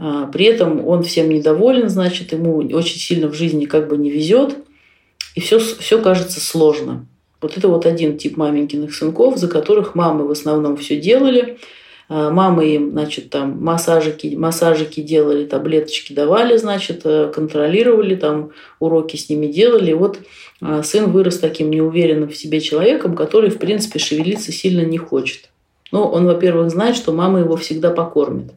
А, 0.04 0.26
при 0.26 0.46
этом 0.46 0.84
он 0.84 1.04
всем 1.04 1.28
недоволен, 1.28 1.88
значит, 1.88 2.32
ему 2.32 2.56
очень 2.56 2.98
сильно 2.98 3.28
в 3.28 3.34
жизни 3.34 3.66
как 3.66 3.88
бы 3.88 3.96
не 3.96 4.10
везет, 4.10 4.56
и 5.36 5.40
все, 5.40 5.60
все 5.60 6.02
кажется 6.02 6.40
сложно. 6.40 7.06
Вот 7.40 7.56
это 7.56 7.68
вот 7.68 7.86
один 7.86 8.18
тип 8.18 8.36
маменькиных 8.36 8.92
сынков, 8.92 9.38
за 9.38 9.46
которых 9.46 9.94
мамы 9.94 10.26
в 10.26 10.32
основном 10.32 10.76
все 10.76 11.00
делали, 11.00 11.56
А, 12.08 12.30
мамы 12.30 12.74
им, 12.74 12.90
значит, 12.90 13.30
там 13.30 13.62
массажики, 13.62 14.34
массажики 14.34 15.00
делали, 15.00 15.46
таблеточки 15.46 16.12
давали, 16.12 16.56
значит, 16.56 17.02
э, 17.04 17.30
контролировали, 17.32 18.16
там 18.16 18.50
уроки 18.80 19.16
с 19.16 19.30
ними 19.30 19.46
делали. 19.46 19.92
Вот 19.92 20.18
а, 20.60 20.82
сын 20.82 21.12
вырос 21.12 21.38
таким 21.38 21.70
неуверенным 21.70 22.28
в 22.28 22.36
себе 22.36 22.60
человеком, 22.60 23.14
который, 23.14 23.50
в 23.50 23.58
принципе, 23.58 24.00
шевелиться 24.00 24.50
сильно 24.50 24.84
не 24.84 24.98
хочет. 24.98 25.50
Ну, 25.92 26.02
он, 26.02 26.26
во-первых, 26.26 26.70
знает, 26.70 26.96
что 26.96 27.12
мама 27.12 27.38
его 27.38 27.56
всегда 27.56 27.90
покормит. 27.90 28.52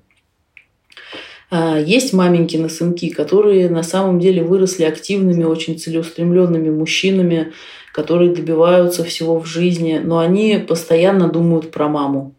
А, 1.51 1.79
есть 1.79 2.13
маменькины 2.13 2.69
сынки, 2.69 3.09
которые 3.09 3.69
на 3.69 3.83
самом 3.83 4.19
деле 4.19 4.43
выросли 4.43 4.83
активными, 4.83 5.43
очень 5.43 5.77
целеустремленными 5.77 6.69
мужчинами, 6.69 7.53
которые 7.93 8.33
добиваются 8.33 9.03
всего 9.03 9.39
в 9.39 9.45
жизни, 9.45 10.01
но 10.03 10.19
они 10.19 10.63
постоянно 10.67 11.29
думают 11.29 11.71
про 11.71 11.87
маму. 11.87 12.33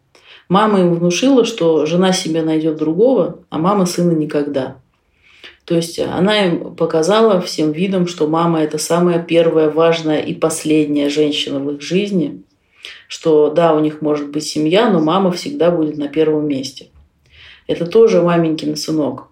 Мама 0.49 0.79
им 0.79 0.93
внушила, 0.93 1.45
что 1.45 1.85
жена 1.85 2.13
себе 2.13 2.41
найдет 2.41 2.77
другого, 2.77 3.39
а 3.49 3.57
мама 3.57 3.85
сына 3.85 4.11
никогда. 4.11 4.77
То 5.65 5.75
есть 5.75 5.99
она 5.99 6.45
им 6.45 6.75
показала 6.75 7.41
всем 7.41 7.73
видом, 7.73 8.07
что 8.07 8.27
мама– 8.27 8.59
это 8.61 8.77
самая 8.77 9.19
первая, 9.21 9.69
важная 9.69 10.19
и 10.19 10.33
последняя 10.33 11.09
женщина 11.09 11.59
в 11.59 11.69
их 11.71 11.81
жизни, 11.81 12.43
что 13.09 13.49
да, 13.49 13.73
у 13.73 13.81
них 13.81 14.01
может 14.01 14.29
быть 14.29 14.45
семья, 14.45 14.89
но 14.89 15.01
мама 15.01 15.31
всегда 15.31 15.69
будет 15.69 15.97
на 15.97 16.07
первом 16.07 16.47
месте. 16.47 16.87
Это 17.67 17.85
тоже 17.85 18.21
маменькин 18.21 18.75
сынок. 18.75 19.27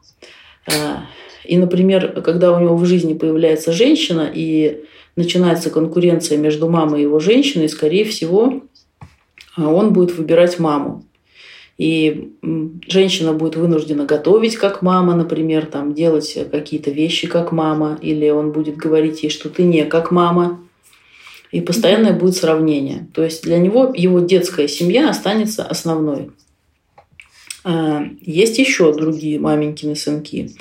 А, 0.67 1.05
и, 1.43 1.57
например, 1.57 2.21
когда 2.21 2.55
у 2.55 2.59
него 2.59 2.75
в 2.75 2.85
жизни 2.85 3.13
появляется 3.13 3.71
женщина 3.71 4.29
и 4.33 4.83
начинается 5.15 5.69
конкуренция 5.69 6.37
между 6.37 6.69
мамой 6.69 6.99
и 6.99 7.03
его 7.03 7.19
женщиной, 7.19 7.69
скорее 7.69 8.03
всего, 8.03 8.61
а 9.55 9.69
он 9.69 9.93
будет 9.93 10.17
выбирать 10.17 10.59
маму. 10.59 11.05
И 11.77 12.31
женщина 12.87 13.33
будет 13.33 13.57
вынуждена 13.57 14.05
готовить 14.05 14.55
как 14.55 14.81
мама, 14.81 15.13
например, 15.13 15.65
там, 15.65 15.93
делать 15.93 16.37
какие-то 16.49 16.91
вещи 16.91 17.27
как 17.27 17.51
мама, 17.51 17.99
или 18.01 18.29
он 18.29 18.51
будет 18.51 18.77
говорить 18.77 19.23
ей, 19.23 19.29
что 19.29 19.49
ты 19.49 19.63
не 19.63 19.83
как 19.85 20.11
мама. 20.11 20.61
И 21.51 21.61
постоянное 21.61 22.13
будет 22.13 22.35
сравнение. 22.35 23.07
То 23.13 23.23
есть 23.23 23.43
для 23.43 23.57
него 23.57 23.91
его 23.93 24.19
детская 24.19 24.67
семья 24.67 25.09
останется 25.09 25.63
основной. 25.63 26.31
А, 27.65 28.03
есть 28.21 28.59
еще 28.59 28.93
другие 28.93 29.39
маменькины 29.39 29.95
сынки, 29.95 30.51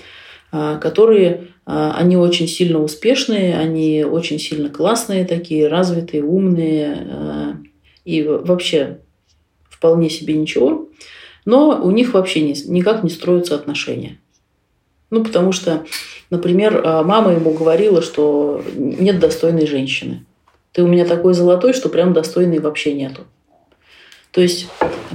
а, 0.50 0.78
которые 0.78 1.48
а, 1.66 1.94
они 1.98 2.16
очень 2.16 2.48
сильно 2.48 2.82
успешные, 2.82 3.58
они 3.58 4.04
очень 4.04 4.38
сильно 4.38 4.70
классные 4.70 5.26
такие, 5.26 5.68
развитые, 5.68 6.24
умные 6.24 7.60
и 8.06 8.22
вообще 8.22 9.00
вполне 9.68 10.08
себе 10.08 10.34
ничего, 10.34 10.88
но 11.44 11.78
у 11.82 11.90
них 11.90 12.14
вообще 12.14 12.40
не, 12.40 12.54
никак 12.68 13.04
не 13.04 13.10
строятся 13.10 13.54
отношения. 13.54 14.18
Ну, 15.10 15.22
потому 15.22 15.52
что, 15.52 15.84
например, 16.30 16.82
мама 17.04 17.32
ему 17.32 17.52
говорила, 17.52 18.00
что 18.00 18.64
нет 18.74 19.20
достойной 19.20 19.66
женщины. 19.66 20.24
Ты 20.72 20.82
у 20.82 20.88
меня 20.88 21.04
такой 21.04 21.34
золотой, 21.34 21.74
что 21.74 21.90
прям 21.90 22.14
достойной 22.14 22.60
вообще 22.60 22.94
нету. 22.94 23.22
То 24.32 24.40
есть 24.40 24.68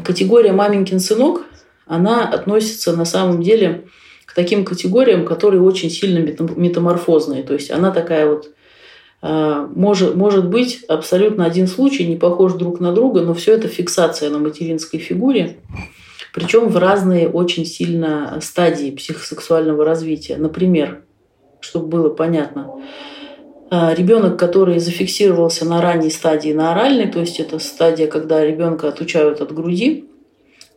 категория 0.04 0.54
маменькин 0.54 1.00
сынок, 1.00 1.49
она 1.90 2.30
относится 2.30 2.96
на 2.96 3.04
самом 3.04 3.42
деле 3.42 3.86
к 4.26 4.36
таким 4.36 4.64
категориям, 4.64 5.26
которые 5.26 5.62
очень 5.62 5.90
сильно 5.90 6.20
метаморфозные. 6.20 7.42
То 7.42 7.56
есть 7.56 7.72
она 7.72 7.90
такая 7.90 8.30
вот 8.30 8.52
а, 9.22 9.68
может, 9.76 10.16
может 10.16 10.48
быть 10.48 10.84
абсолютно 10.88 11.46
один 11.46 11.68
случай, 11.68 12.06
не 12.06 12.16
похож 12.16 12.54
друг 12.54 12.80
на 12.80 12.94
друга, 12.94 13.22
но 13.22 13.34
все 13.34 13.54
это 13.54 13.68
фиксация 13.68 14.30
на 14.30 14.38
материнской 14.38 15.00
фигуре, 15.00 15.58
причем 16.32 16.70
в 16.70 16.78
разные 16.78 17.28
очень 17.28 17.66
сильно 17.66 18.38
стадии 18.42 18.92
психосексуального 18.92 19.84
развития. 19.84 20.38
Например, 20.38 21.02
чтобы 21.60 21.88
было 21.88 22.10
понятно, 22.10 22.72
а, 23.72 23.96
ребенок, 23.96 24.38
который 24.38 24.78
зафиксировался 24.78 25.66
на 25.66 25.82
ранней 25.82 26.12
стадии 26.12 26.54
на 26.54 26.72
оральной, 26.72 27.08
то 27.08 27.20
есть 27.20 27.40
это 27.40 27.58
стадия, 27.58 28.06
когда 28.06 28.46
ребенка 28.46 28.90
отучают 28.90 29.42
от 29.42 29.52
груди, 29.54 30.09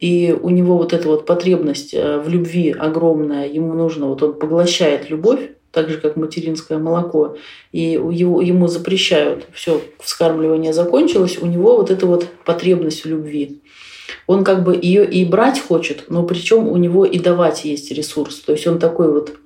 и 0.03 0.32
у 0.32 0.50
него 0.50 0.78
вот 0.78 0.92
эта 0.92 1.07
вот 1.07 1.26
потребность 1.26 1.94
э, 1.94 2.18
в 2.18 2.28
любви 2.28 2.74
огромная, 2.76 3.46
ему 3.46 3.72
нужно, 3.74 4.09
вот 4.09 4.20
он 4.20 4.34
поглощает 4.34 5.09
любовь, 5.11 5.50
так 5.70 5.90
же, 5.90 5.98
как 5.98 6.16
материнское 6.16 6.78
молоко, 6.78 7.36
и 7.70 7.92
его, 7.92 8.42
ему 8.42 8.66
запрещают, 8.66 9.46
все, 9.55 9.80
вскармливание 10.00 10.72
закончилось, 10.72 11.38
у 11.40 11.46
него 11.46 11.76
вот 11.76 11.92
эта 11.92 12.05
вот 12.07 12.26
потребность 12.44 13.05
в 13.05 13.09
любви. 13.09 13.62
Он 14.26 14.42
как 14.42 14.64
бы 14.64 14.74
ее 14.74 15.09
и 15.09 15.24
брать 15.24 15.61
хочет, 15.61 16.07
но 16.09 16.24
причем 16.24 16.66
у 16.66 16.76
него 16.76 17.05
и 17.05 17.20
давать 17.20 17.64
есть 17.64 17.92
ресурс. 17.92 18.40
То 18.40 18.53
есть 18.53 18.66
он 18.66 18.80
такой 18.80 19.12
вот 19.12 19.36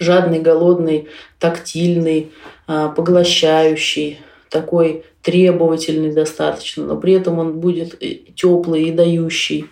жадный, 0.00 0.40
голодный, 0.40 1.06
тактильный, 1.38 2.32
а, 2.66 2.88
поглощающий, 2.88 4.18
такой 4.48 5.04
требовательный 5.22 6.12
достаточно, 6.12 6.84
но 6.84 6.96
при 6.96 7.12
этом 7.12 7.38
он 7.38 7.60
будет 7.60 7.98
теплый 8.34 8.84
и 8.84 8.92
дающий. 8.92 9.66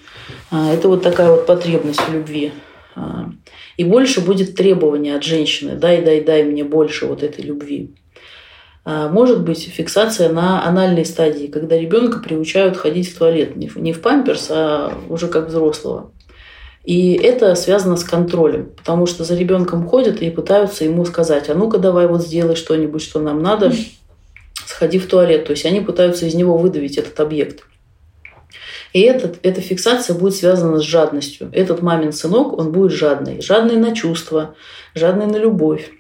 А, 0.51 0.73
это 0.73 0.89
вот 0.89 1.03
такая 1.03 1.31
вот 1.31 1.47
потребность 1.47 2.01
в 2.01 2.13
любви. 2.13 2.53
А, 2.95 3.31
и 3.77 3.85
больше 3.85 4.21
будет 4.21 4.55
требования 4.55 5.15
от 5.15 5.25
женщины. 5.25 5.77
Дай, 5.77 6.03
дай, 6.03 6.21
дай 6.21 6.45
мне 6.45 6.65
больше 6.65 7.07
вот 7.07 7.23
этой 7.23 7.45
любви. 7.45 7.95
А, 8.85 9.09
может 9.09 9.43
быть 9.43 9.63
фиксация 9.63 10.31
на 10.31 10.67
анальной 10.67 11.05
стадии, 11.05 11.47
когда 11.47 11.79
ребенка 11.79 12.19
приучают 12.19 12.77
ходить 12.77 13.09
в 13.09 13.19
туалет. 13.19 13.57
Не 13.57 13.93
в 13.93 14.01
памперс, 14.03 14.49
а 14.51 14.93
уже 15.09 15.29
как 15.29 15.49
взрослого. 15.49 16.13
И 16.89 17.13
это 17.13 17.55
связано 17.55 17.97
с 17.97 18.05
контролем, 18.05 18.71
потому 18.75 19.05
что 19.05 19.23
за 19.23 19.37
ребенком 19.37 19.87
ходят 19.87 20.23
и 20.23 20.31
пытаются 20.31 20.87
ему 20.87 21.05
сказать, 21.05 21.51
а 21.51 21.55
ну-ка 21.55 21.77
давай 21.77 22.07
вот 22.07 22.23
сделай 22.23 22.57
что-нибудь, 22.57 23.03
что 23.03 23.21
нам 23.21 23.43
надо, 23.43 23.75
сходи 24.69 24.99
в 24.99 25.07
туалет. 25.07 25.47
То 25.47 25.53
есть 25.53 25.65
они 25.65 25.81
пытаются 25.81 26.27
из 26.27 26.35
него 26.35 26.59
выдавить 26.59 26.99
этот 26.99 27.19
объект. 27.21 27.65
И 28.93 29.01
этот, 29.01 29.39
эта 29.43 29.61
фиксация 29.61 30.15
будет 30.15 30.35
связана 30.35 30.79
с 30.79 30.83
жадностью. 30.83 31.51
Этот 31.53 31.83
мамин 31.83 32.13
сынок, 32.13 32.59
он 32.59 32.73
будет 32.73 32.93
жадный. 32.93 33.41
Жадный 33.41 33.77
на 33.77 33.95
чувства, 33.95 34.55
жадный 34.95 35.27
на 35.27 35.37
любовь, 35.37 35.91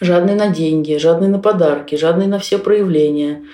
жадный 0.00 0.34
на 0.34 0.48
деньги, 0.48 0.96
жадный 0.96 1.28
на 1.28 1.38
подарки, 1.38 1.96
жадный 1.96 2.26
на 2.26 2.38
все 2.38 2.58
проявления. 2.58 3.44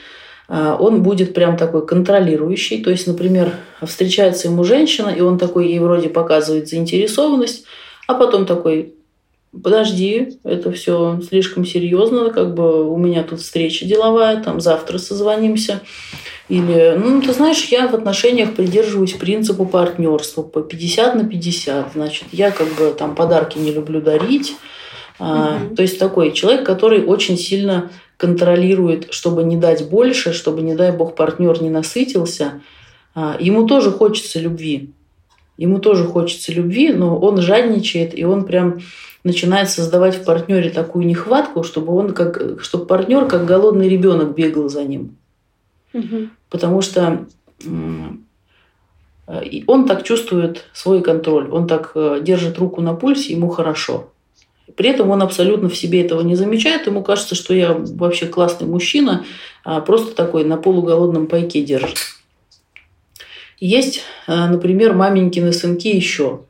А, 0.47 0.77
он 0.79 1.03
будет 1.03 1.33
прям 1.33 1.57
такой 1.57 1.87
контролирующий. 1.87 2.83
То 2.83 2.91
есть, 2.91 3.07
например, 3.07 3.53
встречается 3.83 4.49
ему 4.49 4.63
женщина, 4.63 5.09
и 5.09 5.21
он 5.23 5.39
такой 5.39 5.69
ей 5.69 5.79
вроде 5.79 6.11
показывает 6.11 6.69
заинтересованность, 6.69 7.65
а 8.07 8.15
потом 8.15 8.45
такой, 8.45 8.95
подожди, 9.53 10.39
это 10.45 10.73
все 10.73 11.21
слишком 11.27 11.65
серьезно, 11.65 12.31
как 12.31 12.55
бы 12.55 12.89
у 12.89 12.97
меня 12.97 13.23
тут 13.23 13.41
встреча 13.41 13.85
деловая, 13.85 14.43
там 14.43 14.61
завтра 14.61 14.99
созвонимся. 14.99 15.81
Или, 16.49 16.99
ну, 16.99 17.21
ты 17.21 17.33
знаешь, 17.33 17.65
я 17.67 17.89
в 17.89 17.95
отношениях 17.95 18.55
придерживаюсь 18.55 19.13
принципу 19.13 19.67
партнерства 19.67 20.43
по 20.43 20.63
50 20.63 21.15
на 21.15 21.25
50. 21.25 21.93
Значит, 21.93 22.29
я 22.33 22.51
как 22.51 22.69
бы 22.69 22.95
там 22.97 23.15
подарки 23.15 23.59
не 23.59 23.71
люблю 23.71 24.01
дарить. 24.01 24.55
Угу. 25.19 25.75
То 25.77 25.83
есть 25.83 25.99
такой 25.99 26.33
человек, 26.33 26.65
который 26.65 27.05
очень 27.05 27.37
сильно 27.37 27.91
контролирует, 28.17 29.13
чтобы 29.13 29.45
не 29.45 29.57
дать 29.57 29.89
больше, 29.89 30.33
чтобы, 30.33 30.63
не 30.63 30.75
дай 30.75 30.91
бог, 30.91 31.15
партнер 31.15 31.63
не 31.63 31.71
насытился. 31.71 32.63
А, 33.15 33.37
ему 33.39 33.67
тоже 33.67 33.91
хочется 33.91 34.41
любви. 34.41 34.93
Ему 35.57 35.81
тоже 35.81 36.05
хочется 36.05 36.53
любви, 36.53 36.93
но 36.93 37.19
он 37.19 37.41
жадничает, 37.41 38.17
и 38.17 38.25
он 38.25 38.47
прям 38.47 38.81
начинает 39.29 39.71
создавать 39.71 40.17
в 40.17 40.25
партнере 40.25 40.71
такую 40.71 41.07
нехватку, 41.07 41.63
чтобы 41.63 41.95
он 41.95 42.15
как, 42.15 42.61
чтобы 42.63 42.87
партнер 42.87 43.27
как 43.27 43.45
голодный 43.45 43.89
ребенок 43.89 44.35
бегал 44.35 44.69
за 44.69 44.83
ним. 44.85 45.17
Угу. 45.93 46.29
Потому 46.49 46.81
что 46.83 47.27
он 49.67 49.87
так 49.87 50.03
чувствует 50.05 50.65
свой 50.73 51.03
контроль, 51.03 51.51
он 51.51 51.67
так 51.67 51.93
э, 51.95 52.21
держит 52.23 52.59
руку 52.59 52.81
на 52.81 52.95
пульсе, 52.95 53.35
ему 53.35 53.51
хорошо. 53.51 54.11
При 54.75 54.89
этом 54.89 55.11
он 55.11 55.23
абсолютно 55.23 55.69
в 55.69 55.77
себе 55.77 56.03
этого 56.03 56.23
не 56.23 56.35
замечает. 56.35 56.87
Ему 56.87 57.03
кажется, 57.03 57.35
что 57.35 57.53
я 57.53 57.75
вообще 57.75 58.27
классный 58.27 58.67
мужчина, 58.67 59.25
а 59.65 59.81
просто 59.81 60.15
такой 60.15 60.45
на 60.45 60.57
полуголодном 60.57 61.27
пайке 61.27 61.63
держит. 61.63 61.99
Есть, 63.61 64.03
э, 64.27 64.47
например, 64.47 64.95
маменькины 64.95 65.53
сынки 65.53 65.89
еще, 65.89 66.41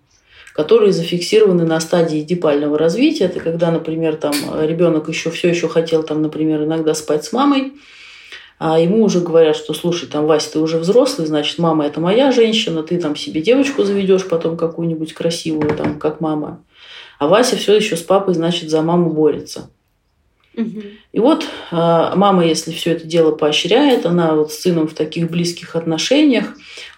которые 0.59 0.93
зафиксированы 0.93 1.65
на 1.65 1.79
стадии 1.79 2.19
дипального 2.19 2.77
развития. 2.77 3.27
Это 3.27 3.39
когда, 3.39 3.71
например, 3.71 4.17
там 4.17 4.33
ребенок 4.61 5.09
еще 5.09 5.31
все 5.31 5.51
еще 5.51 5.69
хотел, 5.69 6.03
там, 6.03 6.21
например, 6.21 6.65
иногда 6.65 6.95
спать 6.95 7.25
с 7.25 7.33
мамой, 7.33 7.75
а 8.59 8.81
ему 8.81 9.05
уже 9.05 9.21
говорят, 9.21 9.55
что 9.55 9.73
слушай, 9.73 10.09
там, 10.09 10.27
Вася, 10.27 10.55
ты 10.55 10.59
уже 10.59 10.79
взрослый, 10.79 11.29
значит, 11.29 11.61
мама 11.61 11.87
это 11.87 12.01
моя 12.01 12.33
женщина, 12.33 12.83
ты 12.83 12.99
там 12.99 13.15
себе 13.15 13.41
девочку 13.41 13.85
заведешь 13.85 14.27
потом 14.27 14.57
какую-нибудь 14.57 15.13
красивую, 15.13 15.77
там, 15.77 15.97
как 15.97 16.21
мама. 16.21 16.61
А 17.21 17.29
Вася 17.29 17.55
все 17.55 17.77
еще 17.77 17.97
с 17.97 18.03
папой, 18.03 18.35
значит, 18.35 18.69
за 18.69 18.83
маму 18.83 19.11
борется. 19.11 19.71
И 21.13 21.21
вот 21.21 21.47
а, 21.71 22.17
мама, 22.17 22.45
если 22.45 22.73
все 22.73 22.95
это 22.95 23.07
дело 23.07 23.31
поощряет, 23.31 24.07
она 24.07 24.35
вот 24.35 24.53
с 24.53 24.59
сыном 24.59 24.89
в 24.89 24.95
таких 24.95 25.31
близких 25.31 25.77
отношениях, 25.77 26.47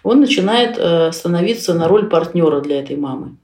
он 0.01 0.19
начинает 0.19 0.79
э, 0.79 1.11
становиться 1.11 1.75
на 1.75 1.87
роль 1.87 2.09
партнера 2.09 2.59
для 2.61 2.79
этой 2.79 2.95
мамы. 2.95 3.37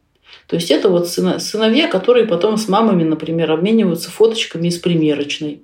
То 0.47 0.55
есть 0.55 0.71
это 0.71 0.89
вот 0.89 1.07
сыновья, 1.09 1.87
которые 1.87 2.25
потом 2.25 2.57
с 2.57 2.69
мамами, 2.69 3.03
например, 3.03 3.51
обмениваются 3.51 4.09
фоточками 4.09 4.69
из 4.69 4.77
примерочной. 4.77 5.61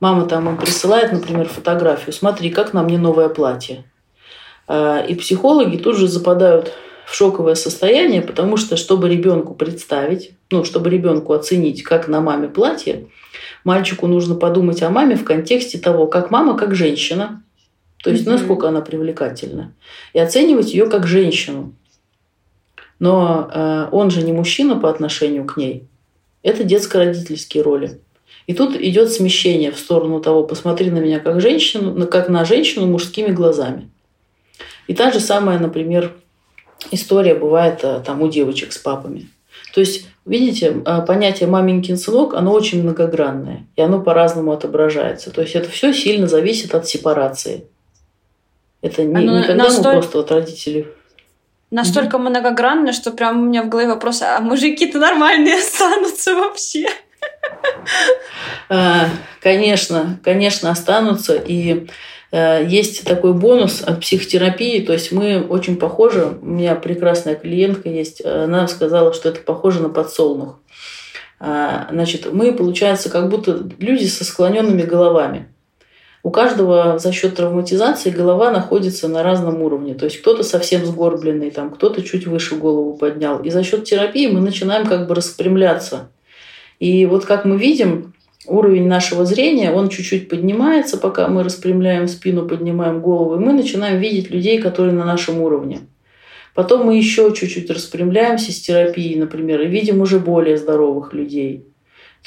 Мама 0.00 0.26
там 0.26 0.48
им 0.48 0.56
присылает, 0.56 1.12
например, 1.12 1.48
фотографию. 1.48 2.12
Смотри, 2.12 2.50
как 2.50 2.74
на 2.74 2.82
мне 2.82 2.98
новое 2.98 3.28
платье. 3.28 3.84
А, 4.66 5.00
и 5.00 5.14
психологи 5.14 5.76
тут 5.76 5.96
же 5.96 6.08
западают 6.08 6.72
в 7.06 7.14
шоковое 7.14 7.54
состояние, 7.54 8.22
потому 8.22 8.56
что, 8.56 8.76
чтобы 8.76 9.08
ребенку 9.08 9.54
представить, 9.54 10.32
ну, 10.50 10.64
чтобы 10.64 10.90
ребенку 10.90 11.32
оценить, 11.32 11.82
как 11.82 12.08
на 12.08 12.20
маме 12.20 12.48
платье, 12.48 13.06
мальчику 13.62 14.06
нужно 14.06 14.34
подумать 14.34 14.82
о 14.82 14.90
маме 14.90 15.16
в 15.16 15.24
контексте 15.24 15.78
того, 15.78 16.06
как 16.06 16.30
мама, 16.30 16.56
как 16.56 16.74
женщина, 16.74 17.42
то 18.02 18.10
есть 18.10 18.26
mm-hmm. 18.26 18.30
насколько 18.30 18.68
она 18.68 18.80
привлекательна, 18.80 19.74
и 20.12 20.18
оценивать 20.18 20.72
ее 20.72 20.86
как 20.86 21.06
женщину. 21.06 21.74
Но 22.98 23.50
э, 23.52 23.88
он 23.92 24.10
же 24.10 24.22
не 24.22 24.32
мужчина 24.32 24.76
по 24.76 24.90
отношению 24.90 25.44
к 25.44 25.56
ней. 25.56 25.86
Это 26.42 26.64
детско-родительские 26.64 27.62
роли. 27.62 28.00
И 28.46 28.54
тут 28.54 28.76
идет 28.76 29.10
смещение 29.10 29.70
в 29.70 29.78
сторону 29.78 30.20
того, 30.20 30.44
посмотри 30.44 30.90
на 30.90 30.98
меня 30.98 31.18
как 31.18 31.40
женщину, 31.40 32.06
как 32.06 32.28
на 32.28 32.44
женщину 32.44 32.86
мужскими 32.86 33.28
глазами. 33.28 33.90
И 34.86 34.94
та 34.94 35.10
же 35.10 35.20
самая, 35.20 35.58
например, 35.58 36.12
история 36.90 37.34
бывает 37.34 37.80
э, 37.82 38.02
там 38.04 38.20
у 38.22 38.28
девочек 38.28 38.72
с 38.72 38.78
папами. 38.78 39.28
То 39.72 39.80
есть, 39.80 40.06
видите, 40.26 40.82
э, 40.84 41.02
понятие 41.06 41.48
маменькин 41.48 41.96
сынок, 41.96 42.34
оно 42.34 42.52
очень 42.52 42.82
многогранное, 42.82 43.66
и 43.76 43.80
оно 43.80 44.00
по-разному 44.00 44.52
отображается. 44.52 45.30
То 45.30 45.40
есть 45.40 45.54
это 45.54 45.70
все 45.70 45.92
сильно 45.94 46.26
зависит 46.26 46.74
от 46.74 46.86
сепарации. 46.86 47.66
Это 48.82 49.02
не, 49.04 49.16
оно 49.16 49.38
не 49.38 49.46
когда 49.46 49.64
настолько... 49.64 49.88
мы 49.88 49.94
просто 49.94 50.18
вот 50.18 50.30
родители 50.30 50.92
настолько 51.74 52.16
mm-hmm. 52.16 52.30
многогранно, 52.30 52.92
что 52.92 53.10
прям 53.10 53.42
у 53.42 53.44
меня 53.46 53.62
в 53.62 53.68
голове 53.68 53.88
вопрос, 53.88 54.22
а 54.22 54.40
мужики-то 54.40 54.98
нормальные 54.98 55.54
останутся 55.58 56.34
вообще? 56.34 56.86
А, 58.68 59.08
конечно, 59.40 60.18
конечно, 60.22 60.70
останутся. 60.70 61.34
И 61.34 61.86
Э, 62.34 62.66
есть 62.66 63.04
такой 63.04 63.32
бонус 63.32 63.80
от 63.80 64.00
психотерапии, 64.00 64.84
то 64.84 64.92
есть 64.92 65.12
мы 65.12 65.40
очень 65.40 65.76
похожи, 65.76 66.36
у 66.42 66.44
меня 66.44 66.74
прекрасная 66.74 67.36
клиентка 67.36 67.88
есть, 67.88 68.24
она 68.24 68.66
сказала, 68.66 69.12
что 69.12 69.28
это 69.28 69.38
похоже 69.38 69.80
на 69.80 69.88
подсолнух. 69.88 70.58
А, 71.38 71.86
значит, 71.92 72.32
мы, 72.32 72.52
получается, 72.52 73.08
как 73.08 73.28
будто 73.28 73.70
люди 73.78 74.06
со 74.06 74.24
склоненными 74.24 74.82
головами. 74.82 75.53
У 76.24 76.30
каждого 76.30 76.98
за 76.98 77.12
счет 77.12 77.36
травматизации 77.36 78.08
голова 78.08 78.50
находится 78.50 79.08
на 79.08 79.22
разном 79.22 79.60
уровне. 79.60 79.92
То 79.92 80.06
есть 80.06 80.22
кто-то 80.22 80.42
совсем 80.42 80.86
сгорбленный, 80.86 81.50
там, 81.50 81.70
кто-то 81.70 82.02
чуть 82.02 82.26
выше 82.26 82.56
голову 82.56 82.96
поднял. 82.96 83.40
И 83.40 83.50
за 83.50 83.62
счет 83.62 83.84
терапии 83.84 84.26
мы 84.26 84.40
начинаем 84.40 84.86
как 84.86 85.06
бы 85.06 85.14
распрямляться. 85.14 86.08
И 86.78 87.04
вот 87.04 87.26
как 87.26 87.44
мы 87.44 87.58
видим, 87.58 88.14
уровень 88.46 88.88
нашего 88.88 89.26
зрения, 89.26 89.70
он 89.70 89.90
чуть-чуть 89.90 90.30
поднимается, 90.30 90.96
пока 90.96 91.28
мы 91.28 91.42
распрямляем 91.42 92.08
спину, 92.08 92.48
поднимаем 92.48 93.02
голову, 93.02 93.34
и 93.34 93.44
мы 93.44 93.52
начинаем 93.52 94.00
видеть 94.00 94.30
людей, 94.30 94.62
которые 94.62 94.94
на 94.94 95.04
нашем 95.04 95.42
уровне. 95.42 95.80
Потом 96.54 96.86
мы 96.86 96.96
еще 96.96 97.34
чуть-чуть 97.34 97.68
распрямляемся 97.68 98.50
с 98.50 98.60
терапией, 98.60 99.16
например, 99.16 99.60
и 99.60 99.68
видим 99.68 100.00
уже 100.00 100.18
более 100.20 100.56
здоровых 100.56 101.12
людей. 101.12 101.66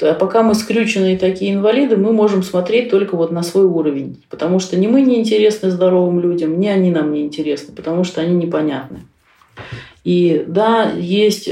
А 0.00 0.14
пока 0.14 0.42
мы 0.42 0.54
скрюченные 0.54 1.18
такие 1.18 1.52
инвалиды, 1.52 1.96
мы 1.96 2.12
можем 2.12 2.42
смотреть 2.42 2.90
только 2.90 3.16
вот 3.16 3.32
на 3.32 3.42
свой 3.42 3.64
уровень. 3.64 4.22
Потому 4.30 4.60
что 4.60 4.76
ни 4.76 4.86
мы 4.86 5.02
не 5.02 5.18
интересны 5.18 5.70
здоровым 5.70 6.20
людям, 6.20 6.60
ни 6.60 6.68
они 6.68 6.90
нам 6.90 7.12
не 7.12 7.22
интересны, 7.22 7.74
потому 7.74 8.04
что 8.04 8.20
они 8.20 8.34
непонятны. 8.34 9.00
И 10.04 10.44
да, 10.46 10.92
есть, 10.92 11.50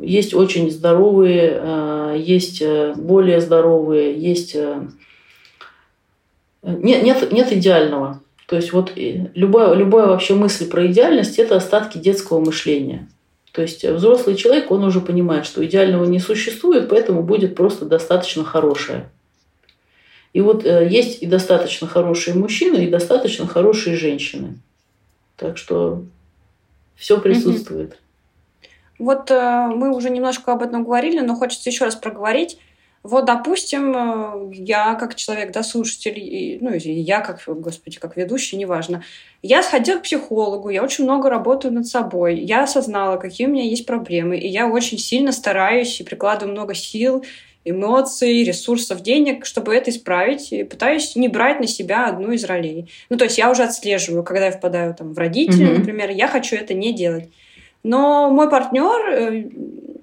есть 0.00 0.34
очень 0.34 0.70
здоровые, 0.70 1.60
э, 1.60 2.16
есть 2.18 2.62
э, 2.62 2.94
более 2.96 3.40
здоровые, 3.40 4.18
есть... 4.18 4.56
Э, 4.56 4.86
нет, 6.62 7.02
нет, 7.02 7.30
нет 7.30 7.52
идеального. 7.52 8.20
То 8.46 8.56
есть 8.56 8.72
вот 8.72 8.92
любая, 8.96 9.74
любая 9.74 10.06
вообще 10.06 10.34
мысль 10.34 10.68
про 10.68 10.86
идеальность– 10.86 11.38
это 11.38 11.56
остатки 11.56 11.98
детского 11.98 12.40
мышления. 12.40 13.08
То 13.54 13.62
есть 13.62 13.84
взрослый 13.84 14.34
человек, 14.34 14.72
он 14.72 14.82
уже 14.82 15.00
понимает, 15.00 15.46
что 15.46 15.64
идеального 15.64 16.04
не 16.06 16.18
существует, 16.18 16.88
поэтому 16.88 17.22
будет 17.22 17.54
просто 17.54 17.84
достаточно 17.84 18.42
хорошее. 18.42 19.08
И 20.32 20.40
вот 20.40 20.64
есть 20.64 21.22
и 21.22 21.26
достаточно 21.26 21.86
хорошие 21.86 22.34
мужчины, 22.34 22.84
и 22.84 22.90
достаточно 22.90 23.46
хорошие 23.46 23.94
женщины. 23.94 24.58
Так 25.36 25.56
что 25.56 26.02
все 26.96 27.20
присутствует. 27.20 27.96
Вот 28.98 29.30
э, 29.30 29.68
мы 29.68 29.94
уже 29.94 30.10
немножко 30.10 30.52
об 30.52 30.62
этом 30.62 30.82
говорили, 30.82 31.20
но 31.20 31.36
хочется 31.36 31.70
еще 31.70 31.84
раз 31.84 31.94
проговорить. 31.94 32.58
Вот, 33.04 33.26
допустим, 33.26 33.94
э, 33.94 34.54
я 34.54 34.94
как 34.94 35.14
человек, 35.14 35.52
да, 35.52 35.62
слушатель, 35.62 36.58
ну, 36.62 36.72
и 36.72 36.90
я 36.90 37.20
как, 37.20 37.42
господи, 37.46 37.98
как 37.98 38.16
ведущий, 38.16 38.56
неважно. 38.56 39.04
Я 39.42 39.62
сходила 39.62 39.98
к 39.98 40.04
психологу, 40.04 40.70
я 40.70 40.82
очень 40.82 41.04
много 41.04 41.28
работаю 41.28 41.74
над 41.74 41.86
собой, 41.86 42.38
я 42.40 42.62
осознала, 42.62 43.18
какие 43.18 43.46
у 43.46 43.50
меня 43.50 43.62
есть 43.62 43.84
проблемы, 43.84 44.38
и 44.38 44.48
я 44.48 44.66
очень 44.66 44.96
сильно 44.96 45.32
стараюсь 45.32 46.00
и 46.00 46.04
прикладываю 46.04 46.52
много 46.52 46.72
сил, 46.72 47.22
эмоций, 47.66 48.42
ресурсов, 48.42 49.02
денег, 49.02 49.44
чтобы 49.44 49.74
это 49.74 49.90
исправить, 49.90 50.50
и 50.50 50.64
пытаюсь 50.64 51.14
не 51.14 51.28
брать 51.28 51.60
на 51.60 51.66
себя 51.66 52.08
одну 52.08 52.32
из 52.32 52.44
ролей. 52.44 52.90
Ну, 53.10 53.18
то 53.18 53.24
есть 53.24 53.36
я 53.36 53.50
уже 53.50 53.64
отслеживаю, 53.64 54.24
когда 54.24 54.46
я 54.46 54.52
впадаю 54.52 54.94
там 54.94 55.12
в 55.12 55.18
родителя, 55.18 55.66
mm-hmm. 55.66 55.78
например, 55.78 56.10
я 56.10 56.26
хочу 56.26 56.56
это 56.56 56.72
не 56.72 56.94
делать. 56.94 57.28
Но 57.82 58.30
мой 58.30 58.48
партнер, 58.48 59.10
э, 59.10 59.44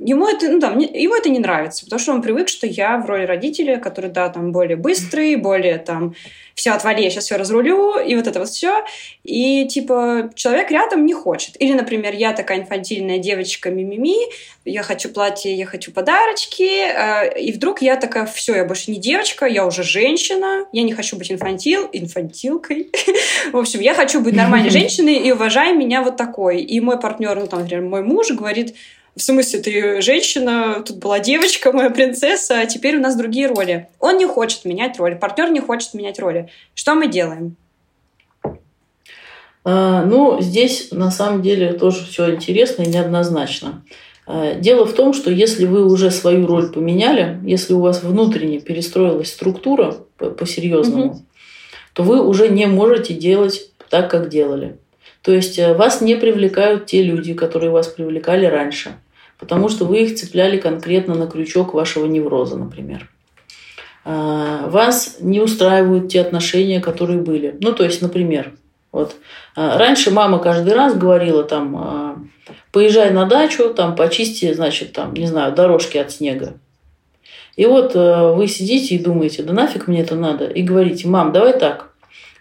ему 0.04 0.28
это, 0.28 0.49
ну, 0.49 0.60
там, 0.60 0.80
ему 0.80 1.16
это 1.16 1.30
не 1.30 1.39
нравится, 1.39 1.86
потому 1.86 1.99
что 1.99 2.14
он 2.14 2.22
привык, 2.22 2.49
что 2.49 2.66
я 2.66 2.97
в 2.97 3.06
роли 3.06 3.26
родителя, 3.26 3.78
который, 3.78 4.10
да, 4.10 4.30
там, 4.30 4.52
более 4.52 4.76
быстрый, 4.76 5.36
более, 5.36 5.78
там, 5.78 6.16
все, 6.56 6.72
отвали, 6.72 7.02
я 7.02 7.10
сейчас 7.10 7.26
все 7.26 7.38
разрулю, 7.38 7.99
и 7.99 8.16
вот 8.16 8.28
это 8.28 8.39
вот 8.39 8.49
все. 8.49 8.84
И, 9.24 9.66
типа, 9.68 10.32
человек 10.36 10.70
рядом 10.70 11.06
не 11.06 11.14
хочет. 11.14 11.56
Или, 11.60 11.74
например, 11.74 12.14
я 12.14 12.34
такая 12.34 12.60
инфантильная 12.60 13.20
девочка 13.20 13.70
мимими, 13.72 14.18
я 14.66 14.84
хочу 14.84 15.10
платье, 15.10 15.56
я 15.56 15.66
хочу 15.66 15.91
подарочки, 15.91 16.64
э, 16.64 17.39
и 17.39 17.52
вдруг 17.52 17.82
я 17.82 17.95
такая, 17.95 18.26
все, 18.26 18.56
я 18.56 18.66
больше 18.66 18.91
не 18.91 18.97
девочка, 18.97 19.45
я 19.45 19.66
уже 19.66 19.84
женщина, 19.84 20.66
я 20.72 20.84
не 20.84 20.93
хочу 20.93 21.16
быть 21.18 21.32
инфантил, 21.32 21.88
инфантилкой. 21.91 22.91
В 23.52 23.58
общем, 23.58 23.80
я 23.80 23.93
хочу 23.93 24.20
быть 24.20 24.36
нормальной 24.36 24.70
женщиной, 24.72 25.16
и 25.16 25.32
уважай 25.32 25.74
меня 25.74 26.02
вот 26.04 26.18
такой. 26.18 26.62
И 26.62 26.80
мой 26.80 26.99
партнер, 26.99 27.39
ну, 27.39 27.47
там, 27.47 27.62
например, 27.62 27.84
мой 27.84 28.04
муж 28.04 28.32
говорит, 28.32 28.76
в 29.16 29.22
смысле, 29.22 29.59
ты 29.59 30.01
женщина, 30.01 30.84
тут 30.86 30.97
была 30.97 31.20
девочка, 31.20 31.72
моя 31.72 31.89
принцесса, 31.89 32.59
а 32.59 32.66
теперь 32.66 32.97
у 32.97 33.01
нас 33.01 33.18
другие 33.18 33.47
роли. 33.47 33.88
Он 33.99 34.18
не 34.18 34.26
хочет 34.26 34.64
менять 34.64 34.97
роли, 34.99 35.16
партнер 35.16 35.51
не 35.51 35.59
хочет 35.59 35.93
менять 35.93 36.20
роли. 36.20 36.49
Что 36.74 36.95
мы 36.95 37.07
делаем? 37.07 37.57
А, 39.64 40.03
ну, 40.05 40.41
здесь 40.41 40.91
на 40.91 41.12
самом 41.12 41.41
деле 41.41 41.74
тоже 41.74 42.05
все 42.05 42.34
интересно 42.34 42.84
и 42.84 42.88
неоднозначно. 42.88 43.84
А, 44.26 44.55
дело 44.55 44.86
в 44.86 44.93
том, 44.93 45.14
что 45.14 45.30
если 45.30 45.66
вы 45.66 45.86
уже 45.86 46.09
свою 46.09 46.47
роль 46.47 46.72
поменяли, 46.72 47.39
если 47.43 47.74
у 47.74 47.82
вас 47.82 48.01
внутренне 48.03 48.59
перестроилась 48.59 49.34
структура 49.34 49.97
по-серьезному, 50.18 51.05
угу. 51.05 51.26
то 51.93 52.03
вы 52.03 52.26
уже 52.26 52.47
не 52.47 52.66
можете 52.66 53.14
делать 53.14 53.72
так, 53.89 54.09
как 54.09 54.30
делали. 54.30 54.78
То 55.22 55.32
есть 55.32 55.59
э, 55.59 55.74
вас 55.74 56.01
не 56.01 56.15
привлекают 56.15 56.88
те 56.88 57.03
люди, 57.03 57.34
которые 57.34 57.72
вас 57.72 57.88
привлекали 57.88 58.45
раньше, 58.45 58.93
потому 59.39 59.69
что 59.69 59.86
вы 59.86 60.03
их 60.03 60.15
цепляли 60.15 60.57
конкретно 60.57 61.15
на 61.15 61.28
крючок 61.28 61.74
вашего 61.74 62.05
невроза, 62.05 62.57
например. 62.57 63.09
А, 64.03 64.67
вас 64.67 65.17
не 65.19 65.39
устраивают 65.39 66.11
те 66.11 66.22
отношения, 66.22 66.80
которые 66.80 67.19
были. 67.19 67.55
Ну, 67.61 67.74
то 67.74 67.84
есть, 67.84 68.01
например, 68.01 68.53
вот 68.91 69.15
а, 69.55 69.78
раньше 69.78 70.11
мама 70.11 70.39
каждый 70.39 70.74
раз 70.74 70.95
говорила 70.95 71.43
там, 71.43 71.76
а, 71.78 72.17
поезжай 72.72 73.11
на 73.11 73.26
дачу, 73.26 73.74
там 73.74 73.95
почисти, 73.95 74.51
значит, 74.53 74.93
там, 74.93 75.13
не 75.13 75.28
знаю, 75.28 75.53
дорожки 75.53 75.97
от 75.97 76.11
снега. 76.11 76.55
И 77.57 77.65
вот 77.65 77.95
э, 77.95 78.32
вы 78.34 78.47
сидите 78.47 78.95
и 78.95 79.03
думаете, 79.03 79.43
да 79.43 79.51
нафиг 79.51 79.88
мне 79.88 80.01
это 80.01 80.15
надо, 80.15 80.45
и 80.45 80.63
говорите, 80.63 81.07
мам, 81.09 81.34
давай 81.34 81.57
так, 81.59 81.91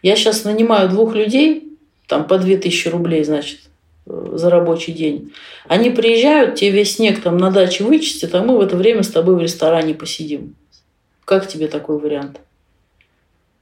я 0.03 0.15
сейчас 0.15 0.45
нанимаю 0.45 0.89
двух 0.89 1.17
людей, 1.17 1.70
там 2.11 2.27
по 2.27 2.39
2000 2.39 2.89
рублей, 2.89 3.23
значит, 3.23 3.61
за 4.05 4.51
рабочий 4.51 4.91
день. 4.91 5.33
Они 5.69 5.91
приезжают, 5.91 6.57
тебе 6.57 6.71
весь 6.73 6.97
снег 6.97 7.23
там 7.23 7.39
на 7.39 7.53
даче 7.53 7.85
вычистят, 7.85 8.35
а 8.35 8.43
мы 8.43 8.59
в 8.59 8.61
это 8.61 8.77
время 8.77 9.05
с 9.05 9.11
тобой 9.11 9.37
в 9.37 9.41
ресторане 9.41 9.95
посидим. 9.95 10.57
Как 11.25 11.47
тебе 11.47 11.69
такой 11.69 12.01
вариант? 12.01 12.41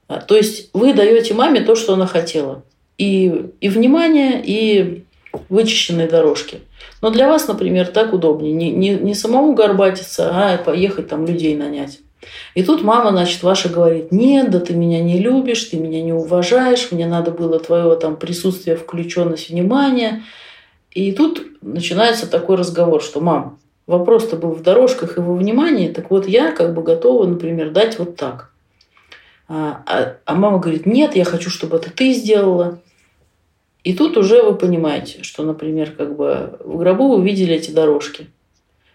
А, 0.07 0.19
то 0.19 0.35
есть 0.35 0.71
вы 0.73 0.95
даете 0.95 1.35
маме 1.35 1.61
то, 1.61 1.75
что 1.75 1.93
она 1.93 2.07
хотела. 2.07 2.63
И, 2.97 3.51
и 3.61 3.69
внимание, 3.69 4.41
и 4.43 5.03
вычищенные 5.49 6.07
дорожки. 6.07 6.61
Но 7.03 7.11
для 7.11 7.27
вас, 7.27 7.47
например, 7.47 7.85
так 7.85 8.13
удобнее. 8.13 8.51
Не, 8.51 8.71
не, 8.71 8.95
не 8.95 9.13
самому 9.13 9.53
горбатиться, 9.53 10.31
а 10.33 10.57
поехать 10.57 11.07
там 11.07 11.27
людей 11.27 11.55
нанять. 11.55 11.99
И 12.53 12.63
тут 12.63 12.83
мама, 12.83 13.11
значит, 13.11 13.43
ваша 13.43 13.69
говорит, 13.69 14.11
нет, 14.11 14.51
да 14.51 14.59
ты 14.59 14.73
меня 14.73 15.01
не 15.01 15.19
любишь, 15.19 15.65
ты 15.65 15.77
меня 15.77 16.01
не 16.01 16.13
уважаешь, 16.13 16.91
мне 16.91 17.07
надо 17.07 17.31
было 17.31 17.59
твоего 17.59 17.95
там 17.95 18.17
присутствия, 18.17 18.75
включенность, 18.75 19.49
внимания. 19.49 20.23
И 20.91 21.11
тут 21.11 21.45
начинается 21.61 22.29
такой 22.29 22.57
разговор, 22.57 23.01
что 23.01 23.21
мам, 23.21 23.59
вопрос-то 23.87 24.35
был 24.35 24.51
в 24.51 24.61
дорожках 24.61 25.17
и 25.17 25.21
во 25.21 25.35
внимании, 25.35 25.89
так 25.89 26.11
вот 26.11 26.27
я 26.27 26.51
как 26.51 26.73
бы 26.73 26.83
готова, 26.83 27.25
например, 27.25 27.71
дать 27.71 27.97
вот 27.99 28.15
так. 28.15 28.51
А, 29.47 29.81
а, 29.87 30.17
а 30.25 30.35
мама 30.35 30.59
говорит, 30.59 30.85
нет, 30.85 31.15
я 31.15 31.25
хочу, 31.25 31.49
чтобы 31.49 31.77
это 31.77 31.89
ты 31.89 32.13
сделала. 32.13 32.79
И 33.83 33.95
тут 33.95 34.17
уже 34.17 34.43
вы 34.43 34.55
понимаете, 34.55 35.23
что, 35.23 35.43
например, 35.43 35.91
как 35.91 36.15
бы 36.15 36.59
в 36.59 36.77
гробу 36.77 37.15
вы 37.15 37.23
видели 37.23 37.55
эти 37.55 37.71
дорожки. 37.71 38.27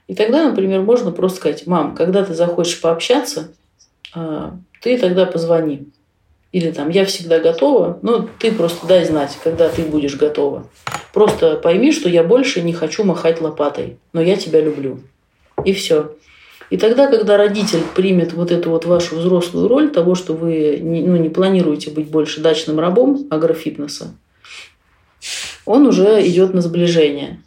И 0.06 0.14
тогда, 0.14 0.48
например, 0.48 0.82
можно 0.82 1.10
просто 1.10 1.38
сказать, 1.38 1.66
мам, 1.66 1.94
когда 1.94 2.24
ты 2.24 2.34
захочешь 2.34 2.80
пообщаться, 2.80 3.52
а, 4.14 4.56
ты 4.80 4.98
тогда 4.98 5.26
позвони. 5.26 5.88
Или 6.52 6.70
там, 6.70 6.88
я 6.88 7.04
всегда 7.04 7.40
готова, 7.40 7.98
но 8.02 8.28
ты 8.38 8.52
просто 8.52 8.86
дай 8.86 9.04
знать, 9.04 9.36
когда 9.42 9.68
ты 9.68 9.82
будешь 9.82 10.14
готова. 10.14 10.66
Просто 11.12 11.56
пойми, 11.56 11.90
что 11.90 12.08
я 12.08 12.22
больше 12.22 12.62
не 12.62 12.72
хочу 12.72 13.02
махать 13.02 13.40
лопатой, 13.40 13.96
но 14.12 14.20
я 14.20 14.36
тебя 14.36 14.60
люблю. 14.60 15.00
И 15.64 15.72
все. 15.72 16.12
И 16.70 16.76
тогда, 16.76 17.08
когда 17.08 17.36
родитель 17.36 17.82
примет 17.94 18.32
вот 18.32 18.50
эту 18.50 18.70
вот 18.70 18.84
вашу 18.84 19.16
взрослую 19.16 19.68
роль 19.68 19.90
того, 19.90 20.14
что 20.14 20.34
вы 20.34 20.78
не, 20.80 21.02
ну, 21.02 21.16
не 21.16 21.28
планируете 21.28 21.90
быть 21.90 22.08
больше 22.08 22.40
дачным 22.40 22.78
рабом 22.78 23.26
агрофитнеса, 23.30 24.14
он 25.66 25.86
уже 25.86 26.26
идет 26.26 26.54
на 26.54 26.60
сближение. 26.60 27.42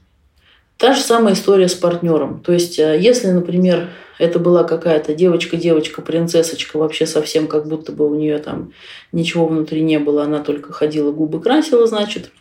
Та 0.78 0.94
же 0.94 1.02
самая 1.02 1.34
история 1.34 1.68
с 1.68 1.74
партнером. 1.74 2.40
То 2.42 2.54
есть, 2.54 2.78
э, 2.78 3.00
если, 3.00 3.32
например, 3.32 3.90
это 4.20 4.38
была 4.38 4.64
какая-то 4.64 5.16
девочка-девочка, 5.16 6.02
принцессочка, 6.02 6.78
вообще 6.78 7.08
совсем 7.08 7.48
как 7.48 7.68
будто 7.68 7.92
бы 7.92 8.10
у 8.10 8.16
нее 8.16 8.38
там 8.38 8.74
ничего 9.12 9.48
внутри 9.48 9.82
не 9.82 9.98
было, 9.98 10.24
она 10.24 10.40
только 10.40 10.74
ходила, 10.74 11.12
губы 11.12 11.42
красила, 11.42 11.88
значит. 11.88 12.32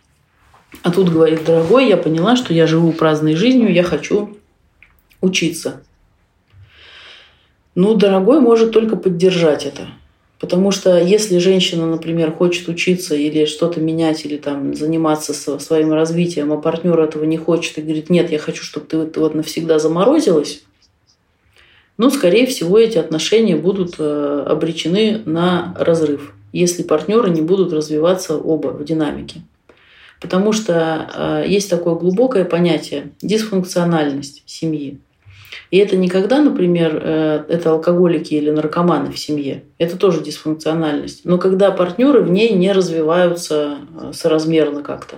А 0.83 0.91
тут 0.91 1.11
говорит, 1.11 1.45
дорогой, 1.45 1.89
я 1.89 1.97
поняла, 1.97 2.37
что 2.37 2.53
я 2.53 2.67
живу 2.67 2.93
праздной 2.93 3.37
жизнью, 3.37 3.73
я 3.73 3.83
хочу 3.83 4.37
учиться. 5.23 5.83
Ну, 7.75 7.95
дорогой 7.95 8.41
может 8.41 8.73
только 8.73 8.97
поддержать 8.97 9.65
это. 9.65 9.89
Потому 10.39 10.71
что 10.71 11.01
если 11.01 11.39
женщина, 11.39 11.87
например, 11.87 12.31
хочет 12.31 12.69
учиться 12.69 13.15
или 13.15 13.47
что-то 13.47 13.81
менять, 13.81 14.27
или 14.27 14.37
там 14.37 14.75
заниматься 14.75 15.33
своим 15.59 15.93
развитием, 15.93 16.53
а 16.53 16.59
партнер 16.59 16.99
этого 17.01 17.25
не 17.25 17.39
хочет 17.39 17.79
и 17.79 17.83
говорит, 17.83 18.11
нет, 18.11 18.31
я 18.31 18.39
хочу, 18.39 18.63
чтобы 18.63 18.87
ты 18.87 18.99
вот 19.19 19.35
навсегда 19.35 19.79
заморозилась, 19.79 20.63
ну, 21.99 22.11
скорее 22.11 22.47
всего, 22.47 22.79
эти 22.79 22.99
отношения 22.99 23.57
будут 23.57 23.95
э, 23.99 24.45
обречены 24.47 25.23
на 25.25 25.75
разрыв, 25.79 26.35
если 26.53 26.83
партнеры 26.83 27.31
не 27.31 27.41
будут 27.41 27.73
развиваться 27.73 28.37
оба 28.37 28.69
в 28.69 28.85
динамике. 28.85 29.41
Потому 30.21 30.53
что 30.53 31.43
э, 31.45 31.49
есть 31.49 31.71
такое 31.71 31.95
глубокое 31.95 32.45
понятие 32.45 33.13
дисфункциональность 33.23 34.43
семьи. 34.45 34.99
И 35.71 35.79
это 35.79 35.97
не 35.97 36.09
когда, 36.09 36.41
например, 36.41 37.01
э, 37.03 37.45
это 37.49 37.71
алкоголики 37.71 38.35
или 38.35 38.51
наркоманы 38.51 39.13
в 39.13 39.19
семье. 39.19 39.65
Это 39.79 39.97
тоже 39.97 40.23
дисфункциональность. 40.23 41.25
Но 41.25 41.39
когда 41.39 41.71
партнеры 41.71 42.23
в 42.23 42.31
ней 42.31 42.53
не 42.53 42.73
развиваются 42.73 43.79
э, 44.01 44.13
соразмерно 44.13 44.83
как-то. 44.83 45.17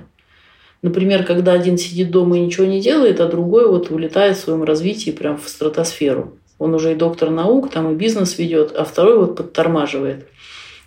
Например, 0.82 1.24
когда 1.24 1.52
один 1.52 1.76
сидит 1.76 2.10
дома 2.10 2.38
и 2.38 2.40
ничего 2.40 2.66
не 2.66 2.80
делает, 2.80 3.20
а 3.20 3.26
другой 3.26 3.68
вот 3.68 3.90
улетает 3.90 4.36
в 4.36 4.40
своем 4.40 4.62
развитии 4.62 5.10
прям 5.10 5.36
в 5.38 5.48
стратосферу. 5.48 6.38
Он 6.58 6.74
уже 6.74 6.92
и 6.92 6.96
доктор 6.96 7.30
наук, 7.30 7.70
там 7.70 7.92
и 7.92 7.94
бизнес 7.94 8.38
ведет, 8.38 8.72
а 8.76 8.84
второй 8.84 9.18
вот 9.18 9.36
подтормаживает. 9.36 10.26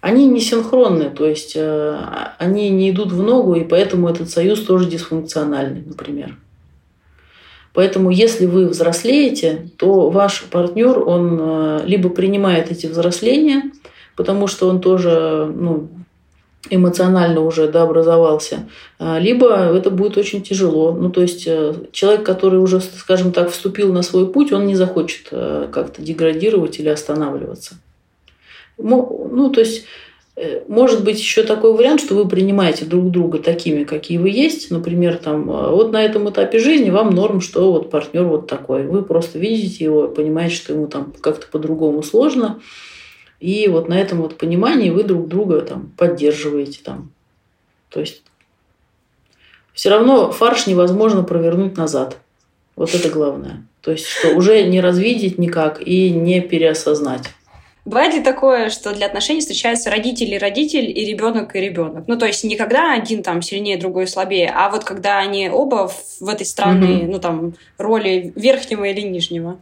Они 0.02 0.28
не 0.28 0.39
синхронны, 0.39 1.12
то 1.12 1.28
есть 1.28 1.54
э, 1.56 1.97
они 2.39 2.70
не 2.70 2.89
идут 2.89 3.12
в 3.12 3.22
ногу, 3.22 3.56
и 3.56 3.64
поэтому 3.64 4.10
этот 4.10 4.30
союз 4.30 4.62
тоже 4.62 4.89
дисфункциональный, 4.89 5.84
например. 5.86 6.38
Поэтому, 7.74 8.09
если 8.09 8.45
вы 8.45 8.67
взрослеете, 8.67 9.69
то 9.78 10.09
ваш 10.09 10.43
партнер, 10.43 10.99
он 10.99 11.39
э, 11.39 11.82
либо 11.86 12.09
принимает 12.09 12.72
эти 12.72 12.88
взросления, 12.88 13.72
потому 14.15 14.47
что 14.47 14.67
он 14.67 14.82
тоже 14.82 15.51
ну, 15.55 15.88
эмоционально 16.69 17.41
уже 17.41 17.69
дообразовался, 17.69 18.69
а, 18.99 19.19
либо 19.19 19.55
это 19.55 19.89
будет 19.89 20.17
очень 20.17 20.43
тяжело. 20.43 20.91
Ну, 20.91 21.09
то 21.09 21.22
есть 21.22 21.47
э, 21.47 21.74
человек, 21.91 22.26
который 22.26 22.59
уже, 22.59 22.82
скажем 22.82 23.32
так, 23.32 23.49
вступил 23.49 23.93
на 23.93 24.01
свой 24.01 24.28
путь, 24.28 24.51
он 24.51 24.67
не 24.67 24.76
захочет 24.76 25.30
э, 25.32 25.69
как-то 25.72 26.01
деградировать 26.01 26.80
или 26.80 26.89
останавливаться. 26.89 27.76
Ну, 28.78 29.51
то 29.53 29.59
есть 29.61 29.86
Э, 29.86 30.11
может 30.67 31.03
быть 31.03 31.19
еще 31.19 31.43
такой 31.43 31.73
вариант, 31.73 32.01
что 32.01 32.15
вы 32.15 32.27
принимаете 32.27 32.86
друг 32.86 33.11
друга 33.11 33.39
такими, 33.39 33.84
какие 33.84 34.17
вы 34.17 34.29
есть. 34.29 34.71
Например, 34.71 35.17
там, 35.17 35.49
э, 35.49 35.69
вот 35.69 35.91
на 35.91 36.01
этом 36.01 36.29
этапе 36.29 36.57
жизни 36.57 36.89
вам 36.89 37.09
норм, 37.11 37.41
что 37.41 37.71
вот 37.71 37.89
партнер 37.89 38.23
вот 38.23 38.47
такой. 38.47 38.84
Вы 38.88 39.03
просто 39.03 39.39
видите 39.39 39.84
его, 39.84 40.07
понимаете, 40.07 40.55
что 40.55 40.73
ему 40.73 40.88
там 40.88 41.13
как-то 41.19 41.47
по-другому 41.47 42.01
сложно. 42.01 42.61
И 43.39 43.67
вот 43.67 43.89
на 43.89 43.99
этом 43.99 44.21
вот 44.21 44.38
понимании 44.38 44.89
вы 44.89 45.03
друг 45.03 45.27
друга 45.27 45.61
там 45.61 45.91
поддерживаете. 45.97 46.79
Там. 46.84 47.11
То 47.89 47.99
есть 47.99 48.23
все 49.73 49.89
равно 49.89 50.32
фарш 50.32 50.67
невозможно 50.67 51.23
провернуть 51.23 51.75
назад. 51.75 52.17
Вот 52.75 52.95
это 52.95 53.09
главное. 53.09 53.65
То 53.82 53.91
есть, 53.91 54.05
что 54.05 54.29
уже 54.29 54.63
не 54.63 54.79
развидеть 54.79 55.38
никак 55.38 55.86
и 55.86 56.09
не 56.09 56.39
переосознать. 56.39 57.23
Бывает 57.84 58.13
ли 58.13 58.21
такое, 58.21 58.69
что 58.69 58.93
для 58.93 59.07
отношений 59.07 59.39
встречаются 59.39 59.89
родители 59.89 60.36
и 60.36 60.38
родитель, 60.38 60.88
и 60.88 61.03
ребенок 61.03 61.55
и 61.55 61.59
ребенок? 61.59 62.07
Ну, 62.07 62.15
то 62.15 62.27
есть 62.27 62.43
не 62.43 62.55
когда 62.55 62.93
один 62.93 63.23
там 63.23 63.41
сильнее, 63.41 63.77
другой 63.77 64.07
слабее, 64.07 64.53
а 64.55 64.69
вот 64.69 64.84
когда 64.84 65.17
они 65.17 65.49
оба 65.49 65.91
в 66.19 66.29
этой 66.29 66.45
странной, 66.45 67.01
mm-hmm. 67.01 67.11
ну, 67.11 67.19
там, 67.19 67.53
роли 67.79 68.34
верхнего 68.36 68.84
или 68.84 69.01
нижнего. 69.01 69.59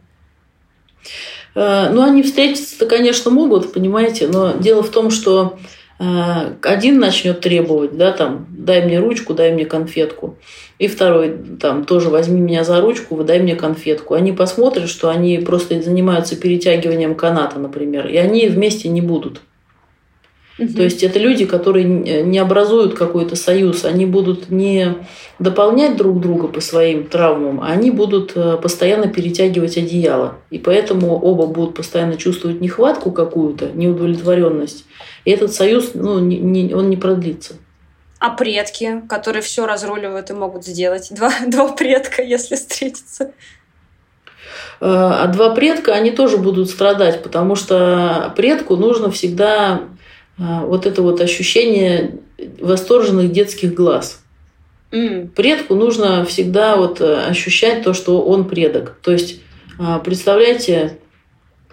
Э, 1.54 1.88
ну, 1.90 2.02
они 2.02 2.22
встретиться-то, 2.22 2.84
конечно, 2.84 3.30
могут, 3.30 3.72
понимаете, 3.72 4.28
но 4.28 4.52
дело 4.52 4.82
в 4.82 4.90
том, 4.90 5.10
что 5.10 5.58
один 6.00 6.98
начнет 6.98 7.40
требовать, 7.40 7.94
да, 7.96 8.12
там, 8.12 8.46
дай 8.48 8.82
мне 8.82 8.98
ручку, 8.98 9.34
дай 9.34 9.52
мне 9.52 9.66
конфетку. 9.66 10.38
И 10.78 10.88
второй, 10.88 11.36
там, 11.60 11.84
тоже 11.84 12.08
возьми 12.08 12.40
меня 12.40 12.64
за 12.64 12.80
ручку, 12.80 13.16
выдай 13.16 13.38
мне 13.38 13.54
конфетку. 13.54 14.14
Они 14.14 14.32
посмотрят, 14.32 14.88
что 14.88 15.10
они 15.10 15.36
просто 15.38 15.80
занимаются 15.82 16.36
перетягиванием 16.36 17.14
каната, 17.14 17.58
например, 17.58 18.06
и 18.06 18.16
они 18.16 18.48
вместе 18.48 18.88
не 18.88 19.02
будут. 19.02 19.42
Угу. 20.60 20.74
То 20.74 20.82
есть 20.82 21.02
это 21.02 21.18
люди, 21.18 21.46
которые 21.46 21.84
не 21.84 22.38
образуют 22.38 22.94
какой-то 22.94 23.34
союз, 23.34 23.86
они 23.86 24.04
будут 24.04 24.50
не 24.50 24.94
дополнять 25.38 25.96
друг 25.96 26.20
друга 26.20 26.48
по 26.48 26.60
своим 26.60 27.06
травмам, 27.06 27.62
а 27.62 27.68
они 27.68 27.90
будут 27.90 28.32
э, 28.34 28.58
постоянно 28.58 29.08
перетягивать 29.08 29.78
одеяло. 29.78 30.34
И 30.50 30.58
поэтому 30.58 31.18
оба 31.18 31.46
будут 31.46 31.76
постоянно 31.76 32.16
чувствовать 32.16 32.60
нехватку 32.60 33.10
какую-то, 33.10 33.70
неудовлетворенность. 33.72 34.84
И 35.24 35.30
этот 35.30 35.54
союз, 35.54 35.92
ну, 35.94 36.18
не, 36.18 36.36
не, 36.36 36.74
он 36.74 36.90
не 36.90 36.98
продлится. 36.98 37.54
А 38.18 38.28
предки, 38.28 39.02
которые 39.08 39.40
все 39.40 39.66
разруливают 39.66 40.28
и 40.28 40.34
могут 40.34 40.66
сделать? 40.66 41.08
Два, 41.10 41.32
два 41.46 41.72
предка, 41.72 42.22
если 42.22 42.56
встретиться. 42.56 43.32
Э, 44.82 44.84
а 45.22 45.26
два 45.28 45.54
предка, 45.54 45.94
они 45.94 46.10
тоже 46.10 46.36
будут 46.36 46.68
страдать, 46.68 47.22
потому 47.22 47.56
что 47.56 48.34
предку 48.36 48.76
нужно 48.76 49.10
всегда 49.10 49.80
э, 49.80 49.99
вот 50.40 50.86
это 50.86 51.02
вот 51.02 51.20
ощущение 51.20 52.18
восторженных 52.60 53.30
детских 53.30 53.74
глаз. 53.74 54.22
Mm. 54.90 55.28
Предку 55.28 55.74
нужно 55.74 56.24
всегда 56.24 56.76
вот 56.76 57.00
э, 57.00 57.26
ощущать 57.26 57.84
то, 57.84 57.92
что 57.94 58.22
он 58.22 58.48
предок. 58.48 58.96
То 59.02 59.12
есть, 59.12 59.40
представляете, 60.02 60.98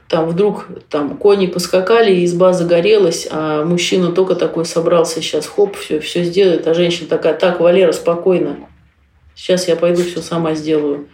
там 0.08 0.28
вдруг 0.28 0.68
там 0.90 1.18
кони 1.18 1.48
поскакали, 1.48 2.24
изба 2.24 2.54
загорелась, 2.54 3.28
а 3.30 3.66
мужчина 3.66 4.12
только 4.12 4.36
такой 4.36 4.66
собрался 4.66 5.22
сейчас, 5.22 5.48
хоп, 5.48 5.76
все, 5.76 6.00
все 6.00 6.24
сделает, 6.24 6.66
а 6.68 6.74
женщина 6.74 7.08
такая, 7.10 7.34
так, 7.34 7.60
Валера, 7.60 7.92
спокойно, 7.92 8.58
сейчас 9.36 9.68
я 9.68 9.76
пойду 9.76 10.04
все 10.04 10.22
сама 10.22 10.54
сделаю. 10.54 11.08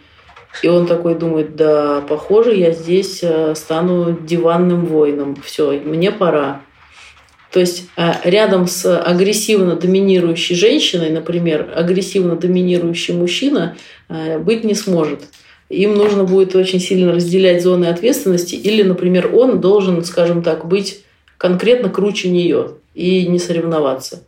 И 0.62 0.68
он 0.68 0.86
такой 0.86 1.16
думает, 1.16 1.56
да, 1.56 2.00
похоже, 2.08 2.54
я 2.54 2.70
здесь 2.70 3.20
э, 3.22 3.54
стану 3.56 4.12
диванным 4.12 4.86
воином, 4.86 5.34
все, 5.44 5.72
мне 5.72 6.12
пора. 6.12 6.62
То 7.54 7.60
есть 7.60 7.88
э, 7.96 8.12
рядом 8.24 8.66
с 8.66 8.98
агрессивно 8.98 9.76
доминирующей 9.76 10.54
женщиной, 10.54 11.10
например, 11.10 11.72
агрессивно 11.74 12.36
доминирующий 12.36 13.14
мужчина 13.14 13.76
э, 14.10 14.38
быть 14.38 14.64
не 14.64 14.74
сможет 14.74 15.20
им 15.68 15.94
нужно 15.94 16.24
будет 16.24 16.54
очень 16.54 16.80
сильно 16.80 17.12
разделять 17.12 17.62
зоны 17.62 17.86
ответственности, 17.86 18.54
или, 18.54 18.82
например, 18.82 19.34
он 19.34 19.60
должен, 19.60 20.04
скажем 20.04 20.42
так, 20.42 20.66
быть 20.66 21.04
конкретно 21.38 21.88
круче 21.88 22.28
нее 22.28 22.72
и 22.94 23.26
не 23.26 23.38
соревноваться. 23.38 24.22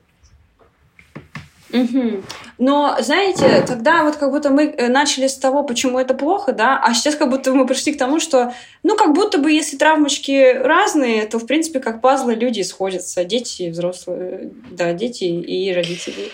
Угу. 1.73 2.23
Но, 2.59 2.97
знаете, 3.01 3.65
тогда 3.67 4.05
вот 4.05 4.17
как 4.17 4.31
будто 4.31 4.51
мы 4.51 4.67
э, 4.67 4.89
начали 4.89 5.27
с 5.27 5.35
того, 5.35 5.65
почему 5.65 5.99
это 5.99 6.15
плохо, 6.15 6.53
да, 6.53 6.81
а 6.83 6.95
сейчас 6.95 7.17
как 7.17 7.29
будто 7.29 7.53
мы 7.53 7.67
пришли 7.67 7.93
к 7.93 7.99
тому, 7.99 8.21
что, 8.21 8.55
ну, 8.83 8.97
как 8.97 9.15
будто 9.15 9.39
бы, 9.39 9.51
если 9.51 9.77
травмочки 9.77 10.57
разные, 10.57 11.27
то, 11.27 11.39
в 11.39 11.47
принципе, 11.47 11.81
как 11.81 12.01
пазлы 12.01 12.35
люди 12.35 12.63
сходятся. 12.63 13.25
Дети 13.25 13.63
и 13.63 13.71
взрослые, 13.71 14.53
да, 14.71 14.93
дети 14.93 15.25
и 15.25 15.73
родители. 15.73 16.31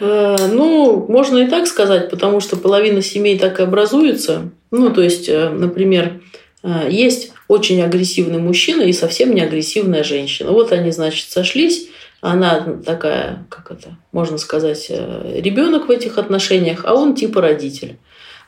Э, 0.00 0.36
ну, 0.52 1.06
можно 1.08 1.38
и 1.38 1.46
так 1.46 1.66
сказать, 1.66 2.10
потому 2.10 2.40
что 2.40 2.56
половина 2.56 3.00
семей 3.00 3.38
так 3.38 3.60
и 3.60 3.62
образуется. 3.62 4.50
Ну, 4.70 4.90
то 4.90 5.00
есть, 5.02 5.28
э, 5.28 5.48
например, 5.48 6.20
есть 6.90 7.32
очень 7.48 7.80
агрессивный 7.82 8.38
мужчина 8.38 8.82
и 8.82 8.92
совсем 8.92 9.34
не 9.34 9.40
агрессивная 9.40 10.04
женщина. 10.04 10.50
Вот 10.50 10.72
они, 10.72 10.90
значит, 10.90 11.30
сошлись, 11.30 11.88
она 12.20 12.78
такая, 12.84 13.46
как 13.48 13.70
это, 13.70 13.96
можно 14.12 14.38
сказать, 14.38 14.86
э, 14.90 15.40
ребенок 15.40 15.88
в 15.88 15.90
этих 15.90 16.18
отношениях, 16.18 16.84
а 16.84 16.94
он 16.94 17.14
типа 17.14 17.40
родитель. 17.40 17.98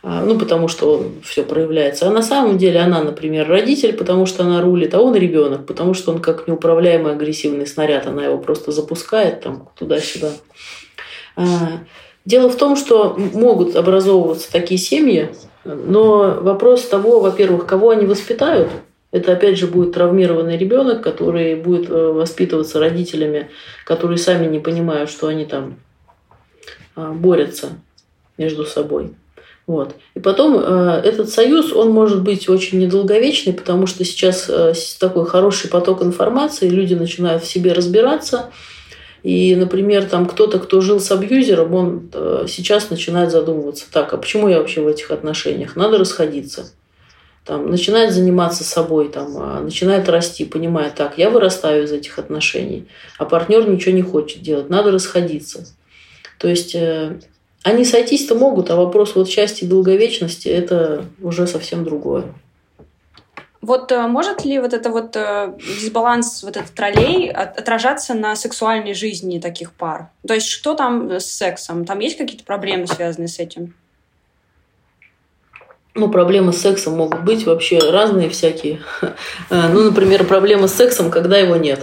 А, 0.04 0.24
ну, 0.24 0.38
потому 0.38 0.66
что 0.66 0.98
он 0.98 1.12
все 1.24 1.44
проявляется. 1.44 2.08
А 2.08 2.10
на 2.10 2.22
самом 2.22 2.58
деле 2.58 2.80
она, 2.80 3.02
например, 3.02 3.48
родитель, 3.48 3.92
потому 3.92 4.26
что 4.26 4.42
она 4.42 4.60
рулит, 4.60 4.94
а 4.94 5.00
он 5.00 5.14
ребенок, 5.14 5.64
потому 5.64 5.94
что 5.94 6.12
он 6.12 6.20
как 6.20 6.48
неуправляемый 6.48 7.12
агрессивный 7.12 7.66
снаряд, 7.66 8.06
она 8.06 8.24
его 8.24 8.38
просто 8.38 8.72
запускает 8.72 9.42
там 9.42 9.68
туда-сюда. 9.78 10.30
А, 11.36 11.44
дело 12.24 12.50
в 12.50 12.56
том, 12.56 12.76
что 12.76 13.16
могут 13.16 13.76
образовываться 13.76 14.50
такие 14.50 14.78
семьи, 14.78 15.30
но 15.64 16.38
вопрос 16.40 16.82
того, 16.82 17.20
во-первых, 17.20 17.66
кого 17.66 17.90
они 17.90 18.04
воспитают– 18.04 18.68
это 19.12 19.32
опять 19.32 19.58
же 19.58 19.66
будет 19.66 19.92
травмированный 19.92 20.56
ребенок, 20.56 21.02
который 21.02 21.54
будет 21.54 21.88
э, 21.90 21.94
воспитываться 21.94 22.80
родителями, 22.80 23.50
которые 23.84 24.16
сами 24.16 24.46
не 24.46 24.58
понимают, 24.58 25.10
что 25.10 25.28
они 25.28 25.44
там 25.44 25.78
а, 26.96 27.12
борются 27.12 27.68
между 28.38 28.64
собой. 28.64 29.14
Вот. 29.66 29.94
И 30.14 30.20
потом 30.20 30.58
э, 30.58 31.02
этот 31.04 31.28
союз, 31.28 31.72
он 31.72 31.90
может 31.90 32.22
быть 32.22 32.48
очень 32.48 32.78
недолговечный, 32.78 33.52
потому 33.52 33.86
что 33.86 34.02
сейчас 34.02 34.48
э, 34.48 34.72
такой 34.98 35.26
хороший 35.26 35.68
поток 35.68 36.02
информации, 36.02 36.70
люди 36.70 36.94
начинают 36.94 37.42
в 37.44 37.46
себе 37.46 37.74
разбираться. 37.74 38.50
И, 39.22 39.54
например, 39.54 40.06
там 40.06 40.26
кто-то, 40.26 40.58
кто 40.58 40.80
жил 40.80 40.98
с 40.98 41.12
абьюзером, 41.12 41.74
он 41.74 42.10
сейчас 42.48 42.90
начинает 42.90 43.30
задумываться, 43.30 43.84
так, 43.92 44.12
а 44.12 44.16
почему 44.16 44.48
я 44.48 44.58
вообще 44.58 44.80
в 44.80 44.88
этих 44.88 45.12
отношениях? 45.12 45.76
Надо 45.76 45.98
расходиться 45.98 46.72
там, 47.44 47.70
начинает 47.70 48.12
заниматься 48.12 48.64
собой, 48.64 49.08
там, 49.08 49.36
а, 49.36 49.60
начинает 49.60 50.08
расти, 50.08 50.44
понимая, 50.44 50.90
так, 50.90 51.18
я 51.18 51.30
вырастаю 51.30 51.84
из 51.84 51.92
этих 51.92 52.18
отношений, 52.18 52.86
а 53.18 53.24
партнер 53.24 53.68
ничего 53.68 53.94
не 53.94 54.02
хочет 54.02 54.42
делать, 54.42 54.70
надо 54.70 54.92
расходиться. 54.92 55.66
То 56.38 56.48
есть 56.48 56.74
э, 56.74 57.20
они 57.62 57.84
сойтись-то 57.84 58.34
могут, 58.34 58.70
а 58.70 58.76
вопрос 58.76 59.14
вот 59.14 59.28
счастья 59.28 59.66
и 59.66 59.68
долговечности– 59.68 60.48
это 60.50 61.04
уже 61.20 61.46
совсем 61.46 61.84
другое. 61.84 62.24
Вот 63.60 63.92
э, 63.92 64.06
может 64.08 64.44
ли 64.44 64.58
вот 64.58 64.72
это 64.72 64.90
вот 64.90 65.14
э, 65.14 65.54
дисбаланс, 65.80 66.42
вот 66.42 66.56
этот 66.56 66.78
ролей 66.78 67.30
отражаться 67.30 68.14
на 68.14 68.34
сексуальной 68.34 68.94
жизни 68.94 69.38
таких 69.38 69.72
пар? 69.72 70.10
То 70.26 70.34
есть 70.34 70.48
что 70.48 70.74
там 70.74 71.12
с 71.12 71.26
сексом? 71.26 71.84
Там 71.84 72.00
есть 72.00 72.18
какие-то 72.18 72.44
проблемы, 72.44 72.88
связанные 72.88 73.28
с 73.28 73.38
этим? 73.38 73.74
Ну, 75.94 76.08
проблемы 76.08 76.52
с 76.52 76.60
сексом 76.60 76.94
могут 76.94 77.22
быть 77.22 77.46
вообще 77.46 77.78
разные 77.78 78.28
всякие. 78.30 78.80
Э, 79.50 79.68
ну, 79.72 79.84
например, 79.84 80.24
проблема 80.24 80.68
с 80.68 80.74
сексом, 80.74 81.10
когда 81.10 81.36
его 81.36 81.56
нет. 81.56 81.80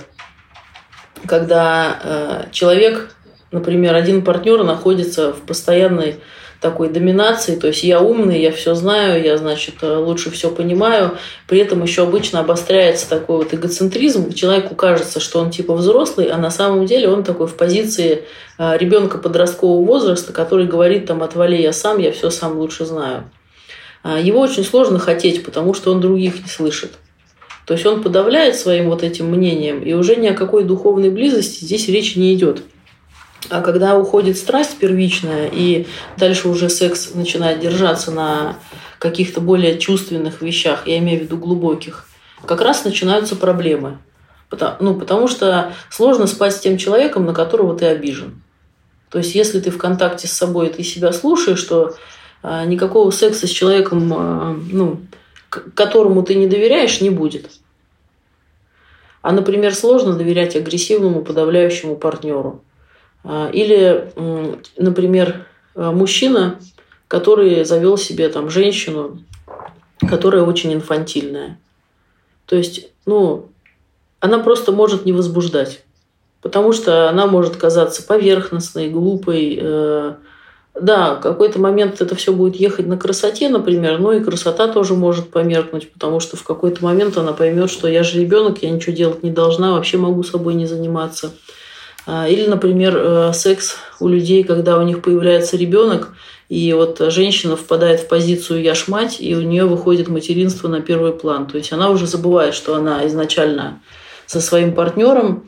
Когда 1.28 2.00
э, 2.04 2.44
человек, 2.52 3.14
например, 3.52 3.94
один 3.94 4.24
партнер 4.24 4.64
находится 4.64 5.32
в 5.34 5.42
постоянной 5.42 6.16
такой 6.60 6.90
доминации, 6.90 7.56
то 7.56 7.68
есть 7.68 7.84
я 7.84 8.02
умный, 8.02 8.42
я 8.42 8.52
все 8.52 8.74
знаю, 8.74 9.24
я, 9.24 9.38
значит, 9.38 9.76
э, 9.82 9.98
лучше 9.98 10.32
все 10.32 10.50
понимаю. 10.50 11.18
При 11.48 11.60
этом 11.60 11.84
еще 11.84 12.04
обычно 12.04 12.40
обостряется 12.40 13.08
такой 13.08 13.38
вот 13.38 13.54
эгоцентризм. 13.54 14.34
Человеку 14.34 14.74
кажется, 14.74 15.20
что 15.20 15.40
он 15.40 15.52
типа 15.52 15.76
взрослый, 15.76 16.28
а 16.28 16.38
на 16.38 16.50
самом 16.50 16.88
деле 16.88 17.10
он 17.10 17.24
такой 17.24 17.48
в 17.48 17.56
позиции 17.56 18.26
ребенка 18.58 19.20
подросткового 19.20 19.86
возраста, 19.86 20.34
который 20.34 20.66
говорит 20.66 21.06
там 21.06 21.22
«отвали, 21.22 21.56
я 21.56 21.72
сам, 21.72 22.00
я 22.00 22.12
все 22.12 22.30
сам 22.30 22.58
лучше 22.58 22.86
знаю». 22.86 23.24
А, 24.04 24.20
его 24.20 24.40
очень 24.40 24.64
сложно 24.64 25.00
хотеть, 25.00 25.44
потому 25.44 25.74
что 25.74 25.92
он 25.92 26.02
других 26.02 26.42
не 26.42 26.50
слышит. 26.50 26.94
То 27.66 27.74
есть 27.74 27.86
он 27.86 28.02
подавляет 28.02 28.56
своим 28.56 28.90
вот 28.90 29.04
этим 29.04 29.28
мнением, 29.28 29.84
и 29.84 29.94
уже 29.94 30.16
ни 30.16 30.28
о 30.28 30.34
какой 30.34 30.64
духовной 30.64 31.10
близости 31.10 31.64
здесь 31.64 31.88
речи 31.88 32.18
не 32.18 32.34
идет. 32.34 32.64
А 33.50 33.62
когда 33.62 33.98
уходит 33.98 34.38
страсть 34.38 34.78
первичная, 34.78 35.50
и 35.52 35.88
дальше 36.18 36.50
уже 36.50 36.70
секс 36.70 37.14
начинает 37.14 37.60
держаться 37.60 38.12
на 38.12 38.58
каких-то 38.98 39.40
более 39.40 39.78
чувственных 39.78 40.42
вещах, 40.42 40.88
я 40.88 40.98
имею 40.98 41.20
в 41.20 41.24
виду 41.24 41.38
глубоких, 41.38 42.08
как 42.46 42.62
раз 42.62 42.84
начинаются 42.86 43.36
проблемы. 43.36 44.00
Потому, 44.50 44.76
ну, 44.80 44.96
потому 44.96 45.28
что 45.28 45.74
сложно 45.90 46.26
спать 46.26 46.56
с 46.56 46.60
тем 46.60 46.78
человеком, 46.78 47.26
на 47.26 47.34
которого 47.34 47.78
ты 47.78 47.86
обижен. 47.86 48.42
То 49.10 49.20
есть, 49.20 49.36
если 49.36 49.60
ты 49.60 49.72
в 49.72 49.78
контакте 49.78 50.28
с 50.28 50.32
собой, 50.32 50.70
ты 50.70 50.84
себя 50.84 51.14
слушаешь, 51.14 51.60
что 51.60 51.96
никакого 52.44 53.12
секса 53.12 53.48
с 53.48 53.50
человеком, 53.50 54.14
а, 54.14 54.56
ну, 54.72 55.02
которому 55.50 56.24
ты 56.24 56.36
не 56.36 56.48
доверяешь, 56.48 57.02
не 57.02 57.10
будет. 57.10 57.50
А, 59.22 59.32
например, 59.32 59.76
сложно 59.76 60.14
доверять 60.14 60.56
агрессивному, 60.56 61.24
подавляющему 61.24 61.96
партнеру. 61.96 62.64
А, 63.24 63.50
или, 63.50 64.12
например, 64.78 65.46
мужчина, 65.76 66.60
который 67.08 67.66
завел 67.66 67.98
себе 67.98 68.30
там 68.30 68.50
женщину, 68.50 69.20
которая 70.08 70.44
очень 70.44 70.74
инфантильная. 70.74 71.60
То 72.46 72.56
есть, 72.56 72.90
ну, 73.06 73.50
она 74.20 74.40
просто 74.40 74.72
может 74.72 75.06
не 75.06 75.14
возбуждать, 75.14 75.84
потому 76.42 76.74
что 76.74 77.10
она 77.10 77.28
может 77.28 77.56
казаться 77.56 78.04
поверхностной, 78.04 78.90
глупой, 78.90 79.58
э, 79.62 80.16
да, 80.82 81.16
в 81.16 81.22
какой-то 81.22 81.60
момент 81.60 82.02
это 82.02 82.16
все 82.16 82.34
будет 82.34 82.56
ехать 82.56 82.88
на 82.88 82.98
красоте, 82.98 83.50
например, 83.50 84.00
но 84.00 84.14
и 84.14 84.24
красота 84.24 84.68
тоже 84.68 84.94
может 84.94 85.30
померкнуть, 85.30 85.92
потому 85.92 86.20
что 86.20 86.38
в 86.38 86.44
какой-то 86.44 86.84
момент 86.84 87.18
она 87.18 87.34
поймет, 87.34 87.70
что 87.70 87.88
я 87.88 88.04
же 88.04 88.20
ребенок, 88.20 88.62
я 88.62 88.70
ничего 88.70 88.96
делать 88.96 89.24
не 89.24 89.32
должна, 89.32 89.74
вообще 89.74 89.98
могу 89.98 90.24
собой 90.24 90.56
не 90.56 90.66
заниматься. 90.66 91.32
А, 92.06 92.28
или, 92.28 92.48
например, 92.48 92.98
э, 92.98 93.34
секс 93.34 93.76
у 94.00 94.08
людей, 94.08 94.44
когда 94.44 94.78
у 94.78 94.82
них 94.84 95.02
появляется 95.02 95.58
ребенок, 95.58 96.14
и 96.50 96.74
вот 96.74 97.00
женщина 97.12 97.56
впадает 97.56 98.00
в 98.00 98.08
позицию 98.08 98.64
«я 98.64 98.74
ж 98.74 98.88
мать», 98.88 99.18
и 99.20 99.36
у 99.36 99.42
нее 99.42 99.66
выходит 99.66 100.08
материнство 100.08 100.68
на 100.68 100.82
первый 100.82 101.12
план. 101.12 101.46
То 101.46 101.58
есть 101.58 101.72
она 101.72 101.92
уже 101.92 102.08
забывает, 102.08 102.56
что 102.56 102.76
она 102.76 103.06
изначально 103.08 103.82
со 104.26 104.42
своим 104.42 104.74
партнером, 104.74 105.44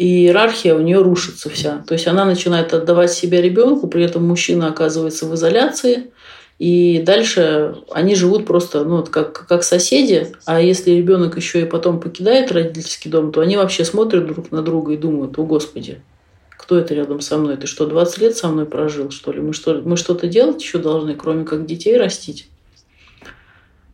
и 0.00 0.24
иерархия 0.24 0.74
у 0.74 0.80
нее 0.80 1.02
рушится 1.02 1.50
вся. 1.50 1.84
То 1.86 1.92
есть 1.92 2.06
она 2.06 2.24
начинает 2.24 2.72
отдавать 2.72 3.12
себя 3.12 3.42
ребенку, 3.42 3.86
при 3.86 4.02
этом 4.02 4.26
мужчина 4.26 4.68
оказывается 4.68 5.26
в 5.26 5.34
изоляции, 5.34 6.10
и 6.58 7.02
дальше 7.04 7.76
они 7.90 8.14
живут 8.14 8.46
просто 8.46 8.82
ну, 8.82 9.04
как, 9.04 9.46
как 9.46 9.62
соседи, 9.62 10.28
а 10.46 10.58
если 10.58 10.92
ребенок 10.92 11.36
еще 11.36 11.60
и 11.60 11.66
потом 11.66 12.00
покидает 12.00 12.50
родительский 12.50 13.10
дом, 13.10 13.30
то 13.30 13.42
они 13.42 13.58
вообще 13.58 13.84
смотрят 13.84 14.26
друг 14.26 14.50
на 14.50 14.62
друга 14.62 14.94
и 14.94 14.96
думают, 14.96 15.38
о 15.38 15.44
господи, 15.44 16.00
кто 16.48 16.78
это 16.78 16.94
рядом 16.94 17.20
со 17.20 17.36
мной? 17.36 17.58
Ты 17.58 17.66
что, 17.66 17.84
20 17.84 18.18
лет 18.22 18.36
со 18.38 18.48
мной 18.48 18.64
прожил, 18.64 19.10
что 19.10 19.32
ли? 19.32 19.42
Мы, 19.42 19.52
что, 19.52 19.82
мы 19.84 19.98
что-то 19.98 20.28
делать 20.28 20.62
еще 20.62 20.78
должны, 20.78 21.14
кроме 21.14 21.44
как 21.44 21.66
детей 21.66 21.98
растить? 21.98 22.48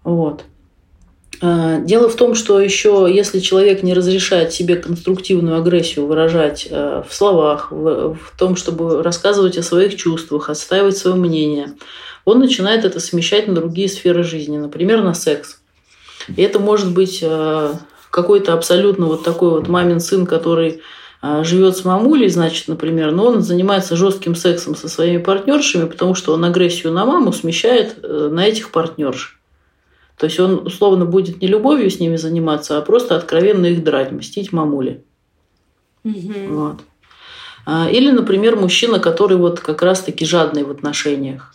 Вот. 0.05 0.45
А, 1.41 1.79
дело 1.81 2.09
в 2.09 2.17
том, 2.17 2.35
что 2.35 2.61
еще 2.61 3.09
если 3.13 3.41
человек 3.41 3.83
не 3.83 3.95
разрешает 3.95 4.53
себе 4.53 4.77
конструктивную 4.77 5.59
агрессию 5.59 6.07
выражать 6.07 6.67
э, 6.71 7.03
в 7.07 7.15
словах, 7.15 7.71
в 7.71 8.19
том, 8.39 8.57
чтобы 8.57 9.03
рассказывать 9.03 9.59
о 9.59 9.63
своих 9.63 9.97
чувствах, 9.97 10.49
отстаивать 10.49 10.97
свое 10.97 11.17
мнение, 11.17 11.75
он 12.25 12.39
начинает 12.39 12.85
это 12.85 13.01
смещать 13.01 13.49
на 13.49 13.55
другие 13.55 13.89
сферы 13.89 14.23
жизни, 14.23 14.57
например, 14.57 15.03
на 15.03 15.15
секс. 15.15 15.61
И 16.35 16.43
это 16.43 16.59
может 16.59 16.93
быть 16.93 17.21
э, 17.23 17.75
какой-то 18.11 18.53
абсолютно 18.55 19.07
вот 19.07 19.23
такой 19.23 19.51
вот 19.51 19.69
мамин 19.69 20.01
сын, 20.01 20.27
который 20.27 20.81
э, 21.23 21.45
живет 21.45 21.77
с 21.77 21.85
мамулей, 21.85 22.29
значит, 22.29 22.67
например, 22.69 23.13
но 23.13 23.27
он 23.27 23.43
занимается 23.43 23.95
жестким 23.95 24.35
сексом 24.35 24.75
со 24.75 24.89
своими 24.89 25.19
партнершами, 25.19 25.87
потому 25.87 26.15
что 26.15 26.33
он 26.33 26.45
агрессию 26.45 26.93
на 26.93 27.05
маму 27.05 27.33
смещает 27.33 28.03
на 28.03 28.47
этих 28.47 28.71
партнерш. 28.71 29.37
То 30.17 30.27
есть 30.27 30.41
он 30.41 30.67
условно 30.67 31.05
будет 31.05 31.41
не 31.41 31.47
любовью 31.47 31.91
с 31.91 32.01
ними 32.01 32.17
заниматься, 32.17 32.79
а 32.79 32.83
просто 32.83 33.17
откровенно 33.17 33.67
их 33.67 33.85
драть, 33.85 34.13
мстить 34.13 34.53
мамуле. 34.53 35.03
Угу. 36.05 36.33
Вот. 36.49 36.77
А, 37.67 37.91
или, 37.91 38.11
например, 38.11 38.57
мужчина, 38.57 38.99
который 38.99 39.37
вот 39.37 39.61
как 39.61 39.83
раз-таки 39.83 40.25
жадный 40.25 40.63
в 40.63 40.71
отношениях. 40.71 41.55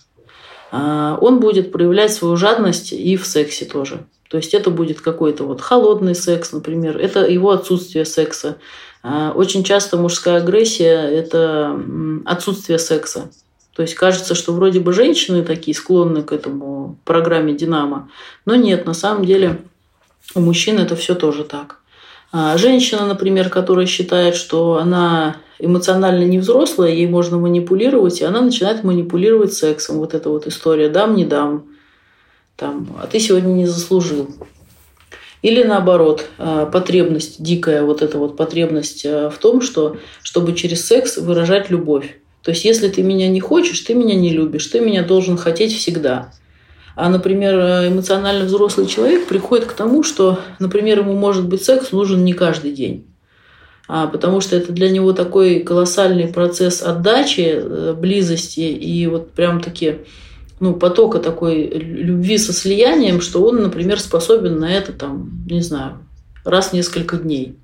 А, 0.71 1.17
он 1.19 1.39
будет 1.39 1.71
проявлять 1.71 2.13
свою 2.13 2.35
жадность 2.35 2.93
и 2.93 3.17
в 3.17 3.25
сексе 3.25 3.65
тоже. 3.65 4.05
То 4.29 4.37
есть 4.37 4.53
это 4.53 4.69
будет 4.69 5.01
какой-то 5.01 5.43
вот 5.43 5.59
холодный 5.59 6.15
секс, 6.15 6.51
например, 6.53 6.97
это 6.97 7.25
его 7.25 7.51
отсутствие 7.51 8.05
секса. 8.05 8.57
А, 9.03 9.31
очень 9.35 9.63
часто 9.63 9.97
мужская 9.97 10.37
агрессия– 10.37 10.99
это 11.11 11.77
отсутствие 12.25 12.77
секса. 12.77 13.31
То 13.75 13.81
есть 13.81 13.95
кажется, 13.95 14.35
что 14.35 14.53
вроде 14.53 14.79
бы 14.79 14.93
женщины 14.93 15.43
такие 15.43 15.75
склонны 15.75 16.23
к 16.23 16.33
этому 16.33 16.97
программе 17.05 17.53
«Динамо», 17.53 18.09
но 18.45 18.55
нет, 18.55 18.85
на 18.85 18.93
самом 18.93 19.25
деле 19.25 19.61
у 20.35 20.41
мужчин 20.41 20.79
это 20.79 20.95
все 20.95 21.15
тоже 21.15 21.43
так. 21.43 21.77
А 22.33 22.57
женщина, 22.57 23.05
например, 23.05 23.49
которая 23.49 23.85
считает, 23.85 24.35
что 24.35 24.77
она 24.77 25.37
эмоционально 25.59 26.23
не 26.23 26.39
взрослая, 26.39 26.91
ей 26.91 27.07
можно 27.07 27.37
манипулировать, 27.37 28.21
и 28.21 28.25
она 28.25 28.41
начинает 28.41 28.83
манипулировать 28.83 29.53
сексом. 29.53 29.97
Вот 29.97 30.13
эта 30.13 30.29
вот 30.29 30.47
история 30.47 30.89
«дам, 30.89 31.15
не 31.15 31.25
дам», 31.25 31.65
там, 32.55 32.95
«а 33.01 33.07
ты 33.07 33.19
сегодня 33.19 33.51
не 33.51 33.65
заслужил». 33.65 34.33
Или 35.41 35.63
наоборот, 35.63 36.27
а, 36.37 36.67
потребность, 36.67 37.41
дикая 37.41 37.83
вот 37.83 38.01
эта 38.01 38.17
вот 38.17 38.37
потребность 38.37 39.05
а, 39.05 39.29
в 39.29 39.37
том, 39.37 39.61
что, 39.61 39.97
чтобы 40.21 40.53
через 40.53 40.85
секс 40.85 41.17
выражать 41.17 41.69
любовь. 41.69 42.17
То 42.43 42.51
есть, 42.51 42.65
если 42.65 42.87
ты 42.87 43.03
меня 43.03 43.27
не 43.27 43.39
хочешь, 43.39 43.79
ты 43.81 43.93
меня 43.93 44.15
не 44.15 44.29
любишь, 44.29 44.67
ты 44.67 44.79
меня 44.79 45.03
должен 45.03 45.37
хотеть 45.37 45.75
всегда. 45.75 46.31
А, 46.95 47.09
например, 47.09 47.55
эмоционально 47.87 48.45
взрослый 48.45 48.87
человек 48.87 49.27
приходит 49.27 49.65
к 49.65 49.73
тому, 49.73 50.03
что, 50.03 50.39
например, 50.59 50.99
ему 50.99 51.13
может 51.13 51.47
быть 51.47 51.63
секс 51.63 51.91
нужен 51.91 52.25
не 52.25 52.33
каждый 52.33 52.73
день. 52.73 53.05
А, 53.87 54.07
потому 54.07 54.41
что 54.41 54.55
это 54.55 54.71
для 54.71 54.89
него 54.89 55.13
такой 55.13 55.59
колоссальный 55.59 56.27
процесс 56.27 56.81
отдачи, 56.81 57.51
э, 57.53 57.93
близости 57.93 58.61
и 58.61 59.05
вот 59.07 59.31
прям 59.31 59.59
таки 59.59 59.97
ну, 60.61 60.75
потока 60.75 61.19
такой 61.19 61.67
любви 61.67 62.37
со 62.37 62.53
слиянием, 62.53 63.19
что 63.19 63.43
он, 63.43 63.63
например, 63.63 63.99
способен 63.99 64.59
на 64.59 64.71
это, 64.71 64.93
там, 64.93 65.43
не 65.49 65.61
знаю, 65.61 65.97
раз 66.45 66.69
в 66.69 66.73
несколько 66.73 67.17
дней. 67.17 67.57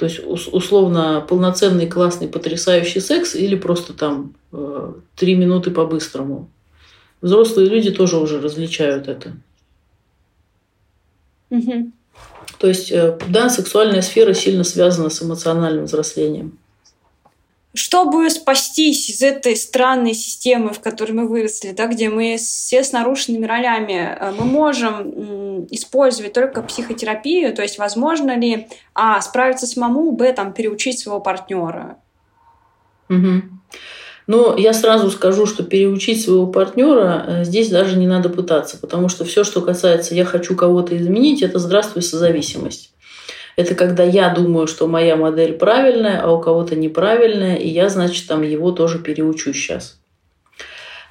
То 0.00 0.06
есть, 0.06 0.18
условно, 0.26 1.22
полноценный, 1.28 1.86
классный, 1.86 2.26
потрясающий 2.26 3.00
секс 3.00 3.34
или 3.34 3.54
просто 3.54 3.92
там 3.92 4.32
э, 4.50 4.94
три 5.14 5.34
минуты 5.34 5.70
по-быстрому. 5.70 6.48
Взрослые 7.20 7.68
люди 7.68 7.90
тоже 7.90 8.16
уже 8.16 8.40
различают 8.40 9.08
это. 9.08 9.36
Угу. 11.50 11.92
То 12.58 12.66
есть, 12.66 12.90
э, 12.90 13.18
да, 13.28 13.50
сексуальная 13.50 14.00
сфера 14.00 14.32
сильно 14.32 14.64
связана 14.64 15.10
с 15.10 15.22
эмоциональным 15.22 15.84
взрослением. 15.84 16.58
Чтобы 17.72 18.28
спастись 18.30 19.10
из 19.10 19.22
этой 19.22 19.54
странной 19.54 20.12
системы, 20.12 20.72
в 20.72 20.80
которой 20.80 21.12
мы 21.12 21.28
выросли, 21.28 21.70
да, 21.70 21.86
где 21.86 22.08
мы 22.08 22.36
все 22.36 22.82
с 22.82 22.90
нарушенными 22.90 23.46
ролями, 23.46 24.16
э, 24.18 24.32
мы 24.36 24.44
можем 24.44 25.66
использовать 25.70 26.32
только 26.32 26.62
психотерапию, 26.62 27.54
то 27.54 27.62
есть 27.62 27.78
возможно 27.78 28.36
ли 28.36 28.66
а, 28.94 29.20
справиться 29.20 29.66
самому, 29.66 30.10
б, 30.12 30.32
там, 30.32 30.52
переучить 30.52 30.98
своего 30.98 31.20
партнера? 31.20 31.98
Угу. 33.08 33.42
Но 34.26 34.56
я 34.56 34.72
сразу 34.72 35.10
скажу, 35.10 35.46
что 35.46 35.64
переучить 35.64 36.22
своего 36.22 36.46
партнера 36.46 37.24
э, 37.26 37.44
здесь 37.44 37.68
даже 37.68 37.96
не 37.96 38.06
надо 38.06 38.28
пытаться, 38.28 38.78
потому 38.78 39.08
что 39.08 39.24
все, 39.24 39.42
что 39.44 39.60
касается 39.60 40.14
«я 40.14 40.24
хочу 40.24 40.54
кого-то 40.54 40.96
изменить», 40.96 41.42
это 41.42 41.58
«здравствуй, 41.58 42.02
созависимость». 42.02 42.94
Это 43.56 43.74
когда 43.74 44.02
я 44.04 44.30
думаю, 44.30 44.66
что 44.66 44.86
моя 44.86 45.16
модель 45.16 45.54
правильная, 45.54 46.20
а 46.22 46.30
у 46.30 46.40
кого-то 46.40 46.76
неправильная, 46.76 47.56
и 47.56 47.68
я, 47.68 47.88
значит, 47.88 48.26
там 48.26 48.42
его 48.42 48.72
тоже 48.72 48.98
переучу 48.98 49.52
сейчас. 49.52 49.98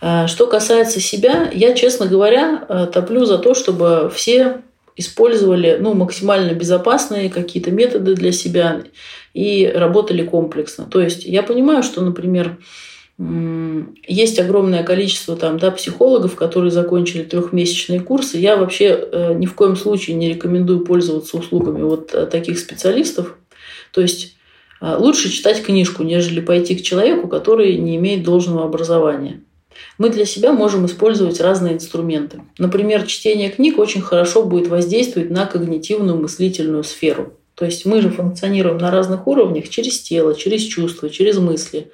Э, 0.01 0.27
что 0.27 0.47
касается 0.47 0.99
себя, 0.99 1.49
я, 1.53 1.73
честно 1.73 2.05
говоря, 2.05 2.65
э, 2.67 2.87
топлю 2.91 3.25
за 3.25 3.37
то, 3.37 3.53
чтобы 3.53 4.11
все 4.13 4.61
использовали 4.95 5.77
ну, 5.79 5.93
максимально 5.93 6.51
безопасные 6.51 7.29
какие-то 7.29 7.71
методы 7.71 8.15
для 8.15 8.33
себя 8.33 8.83
и 9.33 9.71
работали 9.73 10.25
комплексно. 10.25 10.85
То 10.85 11.01
есть 11.01 11.23
я 11.23 11.41
понимаю, 11.41 11.83
что, 11.83 12.01
например, 12.01 12.57
есть 14.07 14.39
огромное 14.39 14.83
количество 14.83 15.35
там, 15.35 15.59
да, 15.59 15.71
психологов, 15.71 16.35
которые 16.35 16.71
закончили 16.71 17.23
трехмесячные 17.23 17.99
курсы. 17.99 18.37
Я 18.37 18.55
вообще 18.55 18.97
э, 19.11 19.33
ни 19.33 19.45
в 19.45 19.55
коем 19.55 19.75
случае 19.75 20.15
не 20.15 20.29
рекомендую 20.29 20.85
пользоваться 20.85 21.37
услугами 21.37 21.83
вот 21.83 22.13
э, 22.13 22.25
таких 22.27 22.57
специалистов. 22.59 23.35
То 23.91 23.99
есть 23.99 24.37
э, 24.79 24.95
лучше 24.97 25.29
читать 25.29 25.61
книжку, 25.61 26.03
нежели 26.03 26.39
пойти 26.39 26.75
к 26.75 26.81
человеку, 26.81 27.27
который 27.27 27.75
не 27.75 27.97
имеет 27.97 28.23
должного 28.23 28.63
образования. 28.63 29.41
Мы 29.97 30.09
для 30.09 30.25
себя 30.25 30.53
можем 30.53 30.85
использовать 30.85 31.41
разные 31.41 31.73
инструменты. 31.73 32.41
Например, 32.57 33.05
чтение 33.05 33.49
книг 33.49 33.77
очень 33.79 34.01
хорошо 34.01 34.43
будет 34.43 34.69
воздействовать 34.69 35.29
на 35.29 35.45
когнитивную 35.45 36.17
мыслительную 36.17 36.85
сферу. 36.85 37.33
То 37.55 37.65
есть 37.65 37.85
мы 37.85 38.01
же 38.01 38.09
функционируем 38.09 38.77
на 38.77 38.91
разных 38.91 39.27
уровнях 39.27 39.67
через 39.67 39.99
тело, 39.99 40.35
через 40.35 40.61
чувства, 40.63 41.09
через 41.09 41.37
мысли. 41.37 41.91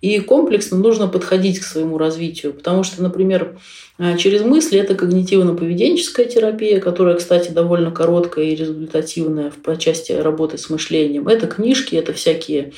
И 0.00 0.18
комплексно 0.20 0.78
нужно 0.78 1.08
подходить 1.08 1.58
к 1.58 1.64
своему 1.64 1.98
развитию, 1.98 2.54
потому 2.54 2.84
что, 2.84 3.02
например, 3.02 3.58
э, 3.98 4.16
через 4.16 4.40
мысли 4.40 4.78
это 4.78 4.94
когнитивно-поведенческая 4.94 6.24
терапия, 6.24 6.80
которая, 6.80 7.16
кстати, 7.16 7.50
довольно 7.50 7.90
короткая 7.90 8.46
и 8.46 8.54
результативная 8.54 9.52
по 9.62 9.76
части 9.76 10.12
работы 10.12 10.56
с 10.56 10.70
мышлением. 10.70 11.28
Это 11.28 11.46
книжки, 11.46 11.96
это 11.96 12.14
всякие 12.14 12.72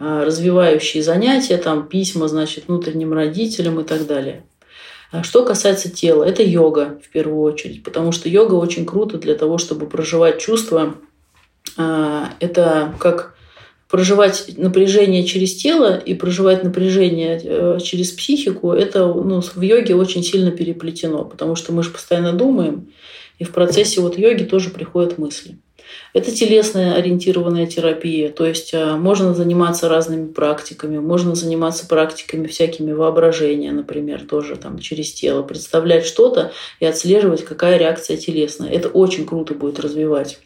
э, 0.00 0.22
развивающие 0.24 1.02
занятия, 1.02 1.58
там 1.58 1.86
письма, 1.86 2.26
значит, 2.26 2.64
внутренним 2.66 3.12
родителям 3.12 3.78
и 3.78 3.84
так 3.84 4.06
далее. 4.08 4.44
А 5.12 5.22
что 5.22 5.44
касается 5.44 5.88
тела, 5.92 6.24
это 6.24 6.42
йога 6.42 6.98
в 7.04 7.08
первую 7.10 7.42
очередь, 7.42 7.84
потому 7.84 8.10
что 8.10 8.28
йога 8.28 8.54
очень 8.54 8.84
круто 8.84 9.16
для 9.16 9.36
того, 9.36 9.58
чтобы 9.58 9.86
проживать 9.86 10.40
чувства. 10.40 10.96
Э, 11.78 12.24
это 12.40 12.92
как 12.98 13.33
проживать 13.94 14.54
напряжение 14.56 15.22
через 15.22 15.54
тело 15.54 15.96
и 15.96 16.14
проживать 16.14 16.64
напряжение 16.64 17.40
э, 17.40 17.78
через 17.80 18.10
психику, 18.10 18.72
это 18.72 19.06
ну, 19.06 19.40
в 19.40 19.60
йоге 19.60 19.94
очень 19.94 20.24
сильно 20.24 20.50
переплетено, 20.50 21.24
потому 21.24 21.54
что 21.54 21.72
мы 21.72 21.84
же 21.84 21.90
постоянно 21.90 22.32
думаем, 22.32 22.88
и 23.38 23.44
в 23.44 23.52
процессе 23.52 24.00
вот 24.00 24.18
йоги 24.18 24.42
тоже 24.42 24.70
приходят 24.70 25.16
мысли. 25.16 25.58
Это 26.12 26.32
телесная 26.32 26.94
ориентированная 26.96 27.68
терапия, 27.68 28.30
то 28.30 28.44
есть 28.44 28.74
э, 28.74 28.96
можно 28.96 29.32
заниматься 29.32 29.88
разными 29.88 30.26
практиками, 30.26 30.98
можно 30.98 31.36
заниматься 31.36 31.86
практиками 31.86 32.48
всякими 32.48 32.90
воображения, 32.90 33.70
например, 33.70 34.22
тоже 34.28 34.56
там 34.56 34.80
через 34.80 35.12
тело, 35.12 35.44
представлять 35.44 36.04
что-то 36.04 36.50
и 36.80 36.84
отслеживать, 36.84 37.44
какая 37.44 37.78
реакция 37.78 38.16
телесная. 38.16 38.70
Это 38.70 38.88
очень 38.88 39.24
круто 39.24 39.54
будет 39.54 39.78
развивать 39.78 40.40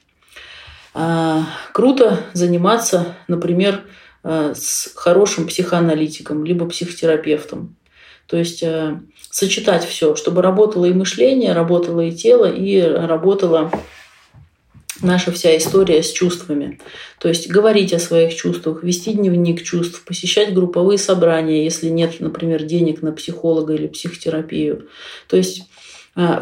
круто 0.92 2.20
заниматься, 2.32 3.16
например, 3.28 3.84
а, 4.22 4.52
с 4.54 4.92
хорошим 4.94 5.46
психоаналитиком, 5.46 6.44
либо 6.44 6.68
психотерапевтом. 6.68 7.76
То 8.26 8.36
есть 8.36 8.62
а, 8.62 9.00
сочетать 9.30 9.86
все, 9.86 10.16
чтобы 10.16 10.42
работало 10.42 10.86
и 10.86 10.92
мышление, 10.92 11.52
работало 11.52 12.00
и 12.00 12.12
тело, 12.12 12.44
и 12.44 12.80
работала 12.80 13.70
наша 15.00 15.30
вся 15.30 15.56
история 15.56 16.02
с 16.02 16.10
чувствами. 16.12 16.80
То 17.20 17.28
есть 17.28 17.48
говорить 17.48 17.92
о 17.92 18.00
своих 18.00 18.34
чувствах, 18.34 18.82
вести 18.82 19.12
дневник 19.12 19.62
чувств, 19.62 20.04
посещать 20.04 20.52
групповые 20.52 20.98
собрания, 20.98 21.64
если 21.64 21.88
нет, 21.88 22.18
например, 22.18 22.64
денег 22.64 23.00
на 23.00 23.12
психолога 23.12 23.74
или 23.74 23.86
психотерапию. 23.86 24.88
То 25.28 25.36
есть 25.36 25.62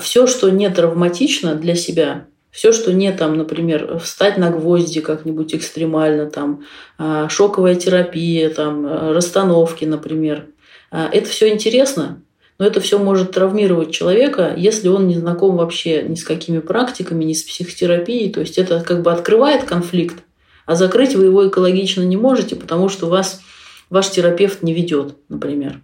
все, 0.00 0.26
что 0.26 0.48
не 0.48 0.70
травматично 0.70 1.54
для 1.54 1.74
себя, 1.74 2.26
все, 2.56 2.72
что 2.72 2.90
не 2.90 3.12
там, 3.12 3.36
например, 3.36 3.98
встать 3.98 4.38
на 4.38 4.50
гвозди 4.50 5.02
как-нибудь 5.02 5.54
экстремально, 5.54 6.30
там, 6.30 6.64
а, 6.96 7.28
шоковая 7.28 7.74
терапия, 7.74 8.48
там, 8.48 8.86
а, 8.86 9.12
расстановки, 9.12 9.84
например. 9.84 10.46
А, 10.90 11.06
это 11.12 11.28
все 11.28 11.50
интересно, 11.50 12.22
но 12.58 12.64
это 12.64 12.80
все 12.80 12.98
может 12.98 13.32
травмировать 13.32 13.90
человека, 13.90 14.54
если 14.56 14.88
он 14.88 15.06
не 15.06 15.16
знаком 15.16 15.58
вообще 15.58 16.02
ни 16.02 16.14
с 16.14 16.24
какими 16.24 16.60
практиками, 16.60 17.24
ни 17.24 17.34
с 17.34 17.42
психотерапией. 17.42 18.32
То 18.32 18.40
есть 18.40 18.56
это 18.56 18.80
как 18.80 19.02
бы 19.02 19.12
открывает 19.12 19.64
конфликт, 19.64 20.24
а 20.64 20.76
закрыть 20.76 21.14
вы 21.14 21.26
его 21.26 21.46
экологично 21.46 22.04
не 22.04 22.16
можете, 22.16 22.56
потому 22.56 22.88
что 22.88 23.06
вас 23.06 23.42
ваш 23.90 24.08
терапевт 24.08 24.62
не 24.62 24.72
ведет, 24.72 25.14
например 25.28 25.82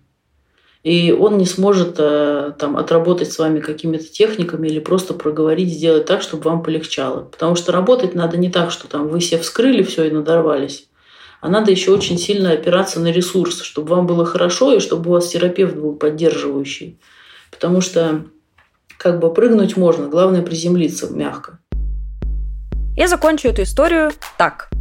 и 0.82 1.12
он 1.12 1.38
не 1.38 1.46
сможет 1.46 1.94
э, 1.98 2.52
там, 2.58 2.76
отработать 2.76 3.32
с 3.32 3.38
вами 3.38 3.60
какими-то 3.60 4.04
техниками 4.04 4.66
или 4.66 4.80
просто 4.80 5.14
проговорить, 5.14 5.72
сделать 5.72 6.06
так, 6.06 6.22
чтобы 6.22 6.50
вам 6.50 6.62
полегчало. 6.62 7.20
Потому 7.22 7.54
что 7.54 7.70
работать 7.70 8.14
надо 8.14 8.36
не 8.36 8.50
так, 8.50 8.72
что 8.72 8.88
там 8.88 9.08
вы 9.08 9.20
все 9.20 9.38
вскрыли 9.38 9.82
все 9.82 10.04
и 10.04 10.10
надорвались, 10.10 10.88
а 11.40 11.48
надо 11.48 11.70
еще 11.70 11.92
очень 11.92 12.18
сильно 12.18 12.52
опираться 12.52 12.98
на 12.98 13.12
ресурс, 13.12 13.62
чтобы 13.62 13.94
вам 13.94 14.06
было 14.06 14.26
хорошо 14.26 14.74
и 14.74 14.80
чтобы 14.80 15.10
у 15.10 15.12
вас 15.12 15.28
терапевт 15.28 15.76
был 15.76 15.94
поддерживающий. 15.94 16.98
Потому 17.50 17.80
что 17.80 18.24
как 18.98 19.20
бы 19.20 19.32
прыгнуть 19.32 19.76
можно, 19.76 20.08
главное 20.08 20.42
приземлиться 20.42 21.08
мягко. 21.12 21.58
Я 22.96 23.08
закончу 23.08 23.48
эту 23.48 23.62
историю 23.62 24.10
так. 24.36 24.71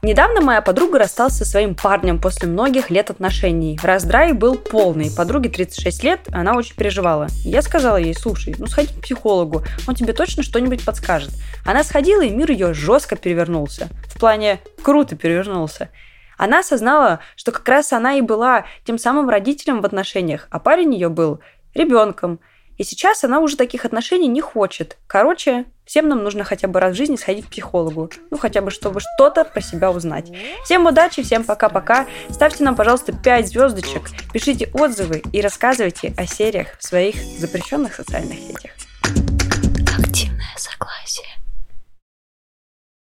Недавно 0.00 0.40
моя 0.40 0.62
подруга 0.62 1.00
рассталась 1.00 1.36
со 1.36 1.44
своим 1.44 1.74
парнем 1.74 2.20
после 2.20 2.48
многих 2.48 2.88
лет 2.88 3.10
отношений. 3.10 3.80
Раздрай 3.82 4.32
был 4.32 4.54
полный. 4.54 5.10
Подруге 5.10 5.48
36 5.48 6.04
лет, 6.04 6.20
она 6.32 6.54
очень 6.54 6.76
переживала. 6.76 7.26
Я 7.42 7.62
сказала 7.62 7.96
ей, 7.96 8.14
слушай, 8.14 8.54
ну 8.58 8.68
сходи 8.68 8.94
к 8.94 9.02
психологу, 9.02 9.64
он 9.88 9.96
тебе 9.96 10.12
точно 10.12 10.44
что-нибудь 10.44 10.84
подскажет. 10.84 11.30
Она 11.64 11.82
сходила, 11.82 12.22
и 12.22 12.30
мир 12.30 12.48
ее 12.52 12.74
жестко 12.74 13.16
перевернулся. 13.16 13.88
В 14.06 14.20
плане 14.20 14.60
круто 14.82 15.16
перевернулся. 15.16 15.88
Она 16.36 16.60
осознала, 16.60 17.18
что 17.34 17.50
как 17.50 17.68
раз 17.68 17.92
она 17.92 18.14
и 18.14 18.20
была 18.20 18.66
тем 18.84 18.98
самым 18.98 19.28
родителем 19.28 19.82
в 19.82 19.86
отношениях, 19.86 20.46
а 20.50 20.60
парень 20.60 20.94
ее 20.94 21.08
был 21.08 21.40
ребенком. 21.74 22.38
И 22.78 22.84
сейчас 22.84 23.24
она 23.24 23.40
уже 23.40 23.56
таких 23.56 23.84
отношений 23.84 24.28
не 24.28 24.40
хочет. 24.40 24.96
Короче, 25.06 25.66
всем 25.84 26.08
нам 26.08 26.22
нужно 26.22 26.44
хотя 26.44 26.68
бы 26.68 26.80
раз 26.80 26.94
в 26.94 26.96
жизни 26.96 27.16
сходить 27.16 27.46
к 27.46 27.50
психологу. 27.50 28.10
Ну, 28.30 28.38
хотя 28.38 28.62
бы, 28.62 28.70
чтобы 28.70 29.00
что-то 29.00 29.44
про 29.44 29.60
себя 29.60 29.90
узнать. 29.90 30.30
Всем 30.64 30.86
удачи, 30.86 31.22
всем 31.22 31.44
пока-пока. 31.44 32.06
Ставьте 32.30 32.62
нам, 32.62 32.76
пожалуйста, 32.76 33.12
5 33.12 33.48
звездочек, 33.48 34.10
пишите 34.32 34.70
отзывы 34.72 35.22
и 35.32 35.40
рассказывайте 35.40 36.14
о 36.16 36.26
сериях 36.26 36.78
в 36.78 36.84
своих 36.84 37.16
запрещенных 37.16 37.94
социальных 37.94 38.38
сетях. 38.38 38.77